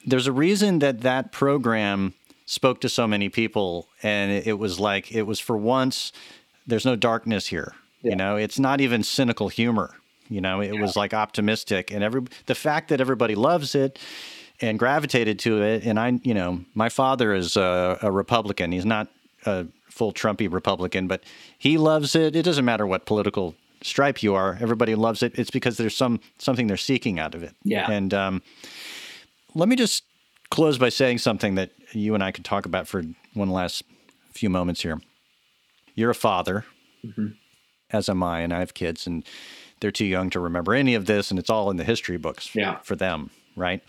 there's 0.05 0.27
a 0.27 0.31
reason 0.31 0.79
that 0.79 1.01
that 1.01 1.31
program 1.31 2.13
spoke 2.45 2.81
to 2.81 2.89
so 2.89 3.07
many 3.07 3.29
people, 3.29 3.87
and 4.03 4.31
it 4.31 4.59
was 4.59 4.79
like 4.79 5.11
it 5.11 5.23
was 5.23 5.39
for 5.39 5.57
once. 5.57 6.11
There's 6.67 6.85
no 6.85 6.95
darkness 6.95 7.47
here. 7.47 7.73
Yeah. 8.01 8.11
You 8.11 8.15
know, 8.15 8.35
it's 8.35 8.59
not 8.59 8.81
even 8.81 9.03
cynical 9.03 9.49
humor. 9.49 9.95
You 10.29 10.41
know, 10.41 10.61
it 10.61 10.73
yeah. 10.73 10.81
was 10.81 10.95
like 10.95 11.13
optimistic, 11.13 11.91
and 11.91 12.03
every 12.03 12.23
the 12.45 12.55
fact 12.55 12.89
that 12.89 13.01
everybody 13.01 13.35
loves 13.35 13.75
it 13.75 13.99
and 14.61 14.77
gravitated 14.77 15.39
to 15.39 15.61
it. 15.61 15.85
And 15.85 15.99
I, 15.99 16.19
you 16.23 16.33
know, 16.33 16.63
my 16.73 16.89
father 16.89 17.33
is 17.33 17.57
a, 17.57 17.97
a 18.01 18.11
Republican. 18.11 18.71
He's 18.71 18.85
not 18.85 19.07
a 19.45 19.65
full 19.89 20.13
Trumpy 20.13 20.51
Republican, 20.51 21.07
but 21.07 21.23
he 21.57 21.77
loves 21.77 22.15
it. 22.15 22.35
It 22.35 22.43
doesn't 22.43 22.65
matter 22.65 22.85
what 22.85 23.05
political 23.05 23.55
stripe 23.81 24.21
you 24.21 24.35
are. 24.35 24.57
Everybody 24.61 24.95
loves 24.95 25.23
it. 25.23 25.37
It's 25.37 25.49
because 25.49 25.77
there's 25.77 25.97
some 25.97 26.19
something 26.37 26.67
they're 26.67 26.77
seeking 26.77 27.19
out 27.19 27.35
of 27.35 27.43
it. 27.43 27.55
Yeah. 27.63 27.89
And 27.89 28.13
um, 28.13 28.41
let 29.55 29.67
me 29.67 29.75
just 29.75 30.03
close 30.49 30.77
by 30.77 30.89
saying 30.89 31.17
something 31.17 31.55
that 31.55 31.71
you 31.91 32.13
and 32.13 32.23
I 32.23 32.31
could 32.31 32.45
talk 32.45 32.65
about 32.65 32.87
for 32.87 33.03
one 33.33 33.49
last 33.49 33.83
few 34.31 34.49
moments 34.49 34.81
here. 34.81 35.01
You're 35.95 36.11
a 36.11 36.15
father, 36.15 36.65
mm-hmm. 37.03 37.27
as 37.89 38.07
am 38.07 38.23
I, 38.23 38.41
and 38.41 38.53
I 38.53 38.59
have 38.59 38.73
kids, 38.73 39.07
and 39.07 39.25
they're 39.79 39.91
too 39.91 40.05
young 40.05 40.29
to 40.29 40.39
remember 40.39 40.73
any 40.73 40.95
of 40.95 41.05
this, 41.05 41.31
and 41.31 41.39
it's 41.39 41.49
all 41.49 41.69
in 41.69 41.77
the 41.77 41.83
history 41.83 42.17
books 42.17 42.55
yeah. 42.55 42.77
for 42.79 42.95
them, 42.95 43.29
right? 43.55 43.83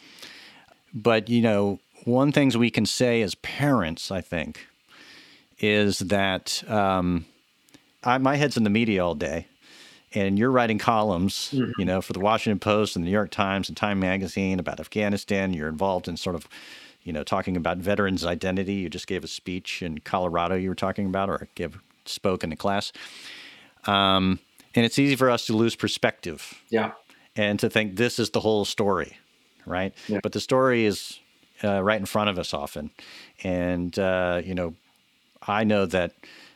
But, 0.95 1.29
you 1.29 1.41
know, 1.41 1.81
one 2.05 2.33
things 2.33 2.57
we 2.57 2.71
can 2.71 2.87
say 2.87 3.23
as 3.23 3.35
parents, 3.37 4.11
I 4.11 4.21
think, 4.21 4.67
is 5.59 6.01
that 6.01 6.63
um, 6.69 7.25
I, 8.03 8.19
my 8.19 8.37
head's 8.37 8.57
in 8.57 8.65
the 8.65 8.71
media 8.71 9.05
all 9.05 9.15
day, 9.15 9.47
and 10.13 10.39
you're 10.39 10.51
writing 10.51 10.79
columns, 10.79 11.51
mm-hmm. 11.53 11.71
you 11.79 11.85
know, 11.85 12.03
for 12.03 12.13
the 12.13 12.21
Washington 12.21 12.59
Post 12.59 12.97
and 12.97 13.05
the 13.05 13.07
New 13.07 13.13
York 13.13 13.31
Times 13.31 13.69
and 13.69 13.77
Time 13.77 14.01
Magazine 14.01 14.59
about 14.59 14.81
Afghanistan. 14.81 15.55
You're 15.55 15.69
involved 15.69 16.09
in 16.09 16.17
sort 16.17 16.37
of, 16.37 16.49
you 17.03 17.13
know, 17.13 17.23
talking 17.23 17.57
about 17.57 17.79
veterans' 17.79 18.25
identity. 18.25 18.75
You 18.75 18.91
just 18.91 19.07
gave 19.07 19.25
a 19.25 19.29
speech 19.29 19.83
in 19.83 19.99
Colorado. 19.99 20.57
You 20.57 20.69
were 20.69 20.75
talking 20.75 21.07
about, 21.07 21.31
or 21.31 21.49
give 21.55 21.81
spoke 22.05 22.45
in 22.45 22.53
a 22.53 22.57
class. 22.57 22.93
Um, 23.87 24.41
and 24.75 24.85
it's 24.85 24.99
easy 24.99 25.17
for 25.17 25.31
us 25.31 25.47
to 25.47 25.57
lose 25.57 25.77
perspective. 25.77 26.61
Yeah. 26.69 26.93
And 27.35 27.59
to 27.61 27.71
think 27.71 27.97
this 27.97 28.19
is 28.19 28.31
the 28.31 28.41
whole 28.41 28.65
story 28.65 29.17
right? 29.67 29.95
Yeah. 30.09 30.21
But 30.23 30.33
the 30.33 30.41
story 30.41 30.85
is 30.85 31.19
uh, 31.63 31.83
right 31.83 31.99
in 31.99 32.07
front 32.07 32.31
of 32.31 32.39
us 32.39 32.55
often, 32.55 32.91
and 33.43 33.97
uh, 33.99 34.43
you 34.45 34.55
know, 34.55 34.75
I 35.47 35.65
know 35.65 35.87
that. 35.87 36.13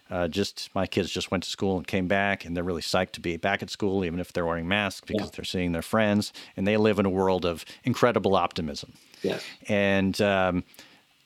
Uh, 0.08 0.28
just 0.28 0.70
my 0.72 0.86
kids 0.86 1.10
just 1.10 1.32
went 1.32 1.42
to 1.42 1.50
school 1.50 1.76
and 1.76 1.84
came 1.84 2.06
back, 2.06 2.44
and 2.44 2.56
they're 2.56 2.62
really 2.62 2.80
psyched 2.80 3.10
to 3.10 3.20
be 3.20 3.36
back 3.36 3.60
at 3.60 3.70
school, 3.70 4.04
even 4.04 4.20
if 4.20 4.32
they're 4.32 4.46
wearing 4.46 4.68
masks 4.68 5.00
because 5.04 5.26
yeah. 5.26 5.30
they're 5.34 5.44
seeing 5.44 5.72
their 5.72 5.82
friends, 5.82 6.32
and 6.56 6.64
they 6.64 6.76
live 6.76 7.00
in 7.00 7.06
a 7.06 7.10
world 7.10 7.44
of 7.44 7.64
incredible 7.82 8.36
optimism. 8.36 8.92
Yes. 9.22 9.44
And 9.68 10.20
um, 10.20 10.62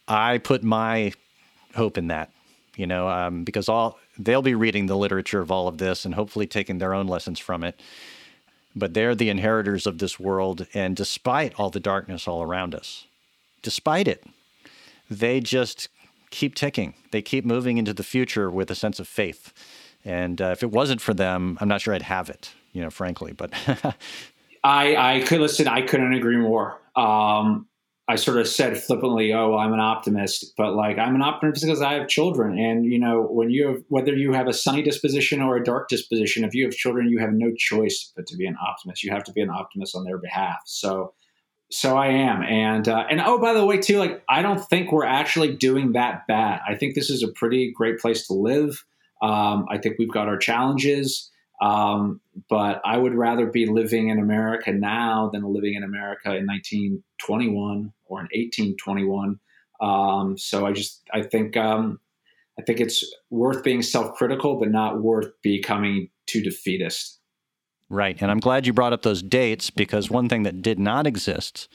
I 0.09 0.39
put 0.39 0.63
my 0.63 1.13
hope 1.75 1.99
in 1.99 2.09
that, 2.09 2.31
you 2.77 2.87
know, 2.87 3.09
um, 3.09 3.45
because 3.45 3.69
all 3.69 3.99
they'll 4.19 4.43
be 4.43 4.55
reading 4.55 4.87
the 4.87 4.97
literature 4.97 5.41
of 5.41 5.51
all 5.51 5.69
of 5.69 5.79
this 5.79 6.05
and 6.05 6.15
hopefully 6.15 6.47
taking 6.47 6.79
their 6.79 6.95
own 6.95 7.07
lessons 7.07 7.39
from 7.39 7.63
it 7.65 7.81
but 8.75 8.95
they're 8.95 9.15
the 9.15 9.31
inheritors 9.31 9.87
of 9.87 9.99
this 9.99 10.19
world. 10.19 10.67
And 10.75 10.97
despite 10.97 11.55
all 11.59 11.71
the 11.71 11.81
darkness 11.81 12.29
all 12.29 12.43
around 12.43 12.75
us, 12.75 13.07
despite 13.63 14.09
it, 14.09 14.25
they 15.11 15.41
just 15.41 15.89
keep 16.31 16.55
ticking. 16.55 16.95
They 17.11 17.23
keep 17.23 17.45
moving 17.45 17.79
into 17.79 17.93
the 17.93 18.03
future 18.03 18.51
with 18.51 18.71
a 18.71 18.75
sense 18.75 19.01
of 19.01 19.09
faith. 19.09 19.53
And 20.05 20.41
uh, 20.41 20.47
if 20.47 20.63
it 20.63 20.71
wasn't 20.71 21.01
for 21.01 21.13
them, 21.13 21.59
I'm 21.61 21.69
not 21.69 21.81
sure 21.81 21.95
I'd 21.95 22.03
have 22.03 22.31
it, 22.31 22.53
you 22.73 22.81
know, 22.81 22.91
frankly. 22.91 23.33
But 23.33 23.53
I, 24.65 25.17
I 25.17 25.21
could 25.21 25.41
listen. 25.41 25.69
I 25.69 25.83
couldn't 25.83 26.15
agree 26.15 26.37
more. 26.37 26.81
Um, 26.97 27.67
I 28.11 28.17
sort 28.17 28.39
of 28.39 28.49
said 28.49 28.77
flippantly, 28.77 29.33
"Oh, 29.33 29.57
I'm 29.57 29.73
an 29.73 29.79
optimist," 29.79 30.55
but 30.57 30.75
like 30.75 30.99
I'm 30.99 31.15
an 31.15 31.23
optimist 31.23 31.63
because 31.63 31.81
I 31.81 31.95
have 31.95 32.09
children, 32.09 32.59
and 32.59 32.85
you 32.85 32.99
know, 32.99 33.23
when 33.23 33.51
you 33.51 33.69
have 33.69 33.83
whether 33.87 34.13
you 34.13 34.33
have 34.33 34.49
a 34.49 34.53
sunny 34.53 34.83
disposition 34.83 35.41
or 35.41 35.57
a 35.57 35.63
dark 35.63 35.89
disposition, 35.89 36.43
if 36.43 36.53
you 36.53 36.65
have 36.65 36.75
children, 36.75 37.09
you 37.09 37.19
have 37.19 37.33
no 37.33 37.53
choice 37.57 38.13
but 38.17 38.27
to 38.27 38.37
be 38.37 38.47
an 38.47 38.57
optimist. 38.61 39.05
You 39.05 39.13
have 39.13 39.23
to 39.25 39.33
be 39.33 39.41
an 39.41 39.49
optimist 39.49 39.95
on 39.95 40.03
their 40.03 40.19
behalf. 40.19 40.59
So, 40.67 41.15
so 41.71 41.97
I 41.97 42.09
am, 42.09 42.43
and 42.43 42.89
uh, 42.89 43.05
and 43.09 43.21
oh, 43.21 43.39
by 43.39 43.53
the 43.53 43.65
way, 43.65 43.79
too, 43.79 43.99
like 43.99 44.25
I 44.29 44.43
don't 44.43 44.61
think 44.69 44.91
we're 44.91 45.05
actually 45.05 45.55
doing 45.55 45.93
that 45.93 46.27
bad. 46.27 46.63
I 46.69 46.75
think 46.75 46.97
this 46.97 47.11
is 47.11 47.23
a 47.23 47.29
pretty 47.29 47.73
great 47.73 48.01
place 48.01 48.27
to 48.27 48.35
live. 48.35 48.85
Um, 49.23 49.67
I 49.71 49.79
think 49.79 50.01
we've 50.01 50.11
got 50.11 50.27
our 50.27 50.37
challenges. 50.37 51.31
Um, 51.61 52.21
but 52.49 52.81
I 52.85 52.97
would 52.97 53.15
rather 53.15 53.47
be 53.47 53.67
living 53.67 54.09
in 54.09 54.19
America 54.19 54.73
now 54.73 55.31
than 55.33 55.43
living 55.45 55.75
in 55.75 55.83
America 55.83 56.35
in 56.35 56.47
1921 56.47 57.93
or 58.07 58.21
in 58.21 58.29
1821. 58.33 59.39
Um, 59.81 60.39
so 60.39 60.67
I 60.67 60.73
just 60.73 61.03
I 61.13 61.23
think 61.23 61.57
um, 61.57 62.01
I 62.59 62.63
think 62.63 62.81
it's 62.81 63.05
worth 63.29 63.63
being 63.63 63.83
self-critical, 63.83 64.59
but 64.59 64.71
not 64.71 65.03
worth 65.03 65.29
becoming 65.43 66.09
too 66.27 66.43
defeatist. 66.43 67.19
Right, 67.89 68.17
and 68.23 68.31
I'm 68.31 68.41
glad 68.41 68.67
you 68.67 68.73
brought 68.73 68.93
up 68.93 69.03
those 69.03 69.23
dates 69.23 69.69
because 69.69 70.11
one 70.11 70.29
thing 70.29 70.45
that 70.45 70.63
did 70.63 70.79
not 70.79 71.07
exist 71.07 71.69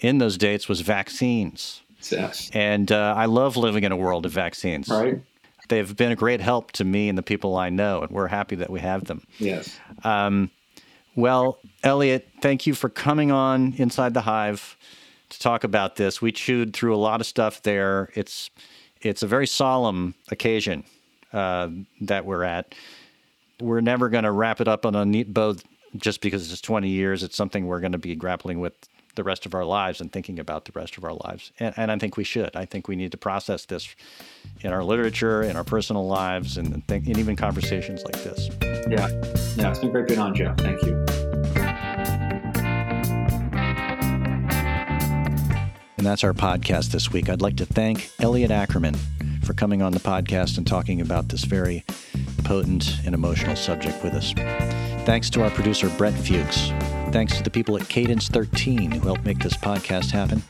in 0.00 0.18
those 0.18 0.38
dates 0.38 0.68
was 0.68 0.82
vaccines. 0.82 1.82
Yes. 2.12 2.48
And 2.54 2.92
uh, 2.92 3.14
I 3.16 3.24
love 3.24 3.56
living 3.56 3.82
in 3.82 3.90
a 3.90 3.96
world 3.96 4.24
of 4.24 4.30
vaccines. 4.30 4.88
Right 4.88 5.20
they've 5.68 5.96
been 5.96 6.12
a 6.12 6.16
great 6.16 6.40
help 6.40 6.72
to 6.72 6.84
me 6.84 7.08
and 7.08 7.16
the 7.16 7.22
people 7.22 7.56
I 7.56 7.70
know, 7.70 8.02
and 8.02 8.10
we're 8.10 8.26
happy 8.26 8.56
that 8.56 8.70
we 8.70 8.80
have 8.80 9.04
them. 9.04 9.22
Yes. 9.38 9.78
Um, 10.04 10.50
well, 11.14 11.58
Elliot, 11.82 12.28
thank 12.40 12.66
you 12.66 12.74
for 12.74 12.88
coming 12.88 13.32
on 13.32 13.74
Inside 13.76 14.14
the 14.14 14.20
Hive 14.20 14.76
to 15.30 15.38
talk 15.38 15.64
about 15.64 15.96
this. 15.96 16.22
We 16.22 16.32
chewed 16.32 16.74
through 16.74 16.94
a 16.94 16.98
lot 16.98 17.20
of 17.20 17.26
stuff 17.26 17.62
there. 17.62 18.10
It's 18.14 18.50
it's 19.00 19.22
a 19.22 19.26
very 19.26 19.46
solemn 19.46 20.14
occasion 20.30 20.84
uh, 21.32 21.68
that 22.00 22.24
we're 22.24 22.42
at. 22.42 22.74
We're 23.60 23.80
never 23.80 24.08
going 24.08 24.24
to 24.24 24.32
wrap 24.32 24.60
it 24.60 24.68
up 24.68 24.86
on 24.86 24.94
a 24.94 25.04
neat 25.04 25.32
bow 25.32 25.56
just 25.96 26.20
because 26.20 26.52
it's 26.52 26.60
20 26.60 26.88
years. 26.88 27.22
It's 27.22 27.36
something 27.36 27.66
we're 27.66 27.80
going 27.80 27.92
to 27.92 27.98
be 27.98 28.14
grappling 28.14 28.60
with 28.60 28.74
the 29.18 29.24
rest 29.24 29.44
of 29.46 29.54
our 29.54 29.64
lives 29.64 30.00
and 30.00 30.12
thinking 30.12 30.38
about 30.38 30.64
the 30.64 30.72
rest 30.74 30.96
of 30.96 31.04
our 31.04 31.12
lives. 31.12 31.50
And, 31.58 31.74
and, 31.76 31.90
I 31.90 31.98
think 31.98 32.16
we 32.16 32.22
should. 32.22 32.54
I 32.54 32.64
think 32.64 32.86
we 32.86 32.94
need 32.94 33.10
to 33.10 33.18
process 33.18 33.66
this 33.66 33.94
in 34.60 34.72
our 34.72 34.84
literature, 34.84 35.42
in 35.42 35.56
our 35.56 35.64
personal 35.64 36.06
lives, 36.06 36.56
and, 36.56 36.86
think, 36.86 37.08
and 37.08 37.18
even 37.18 37.34
conversations 37.34 38.04
like 38.04 38.22
this. 38.22 38.48
Yeah. 38.88 39.08
Yeah. 39.56 39.70
It's 39.70 39.80
been 39.80 39.90
great 39.90 40.06
being 40.06 40.20
on, 40.20 40.36
Joe. 40.36 40.54
Thank 40.56 40.80
you. 40.82 40.94
And 45.96 46.06
that's 46.06 46.22
our 46.22 46.32
podcast 46.32 46.92
this 46.92 47.12
week. 47.12 47.28
I'd 47.28 47.42
like 47.42 47.56
to 47.56 47.66
thank 47.66 48.08
Elliot 48.20 48.52
Ackerman 48.52 48.94
for 49.42 49.52
coming 49.52 49.82
on 49.82 49.92
the 49.92 49.98
podcast 49.98 50.58
and 50.58 50.66
talking 50.66 51.00
about 51.00 51.28
this 51.28 51.42
very 51.42 51.84
potent 52.44 53.00
and 53.04 53.16
emotional 53.16 53.56
subject 53.56 54.04
with 54.04 54.14
us. 54.14 54.32
Thanks 55.04 55.28
to 55.30 55.42
our 55.42 55.50
producer, 55.50 55.88
Brett 55.98 56.14
Fuchs. 56.14 56.70
Thanks 57.10 57.36
to 57.36 57.42
the 57.42 57.50
people 57.50 57.76
at 57.76 57.88
Cadence 57.88 58.28
13 58.28 58.90
who 58.90 59.00
helped 59.00 59.24
make 59.24 59.38
this 59.38 59.54
podcast 59.54 60.10
happen. 60.10 60.42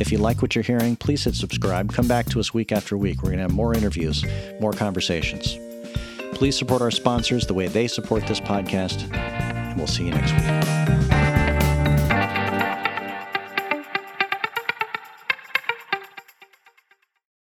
If 0.00 0.12
you 0.12 0.18
like 0.18 0.42
what 0.42 0.54
you're 0.54 0.64
hearing, 0.64 0.96
please 0.96 1.24
hit 1.24 1.34
subscribe. 1.34 1.92
Come 1.92 2.08
back 2.08 2.26
to 2.26 2.40
us 2.40 2.54
week 2.54 2.72
after 2.72 2.96
week. 2.96 3.22
We're 3.22 3.30
going 3.30 3.38
to 3.38 3.42
have 3.42 3.52
more 3.52 3.74
interviews, 3.74 4.24
more 4.60 4.72
conversations. 4.72 5.58
Please 6.34 6.56
support 6.58 6.82
our 6.82 6.90
sponsors 6.90 7.46
the 7.46 7.54
way 7.54 7.68
they 7.68 7.86
support 7.86 8.26
this 8.26 8.40
podcast, 8.40 9.12
and 9.14 9.76
we'll 9.76 9.86
see 9.86 10.04
you 10.04 10.10
next 10.10 10.32
week. 10.32 11.03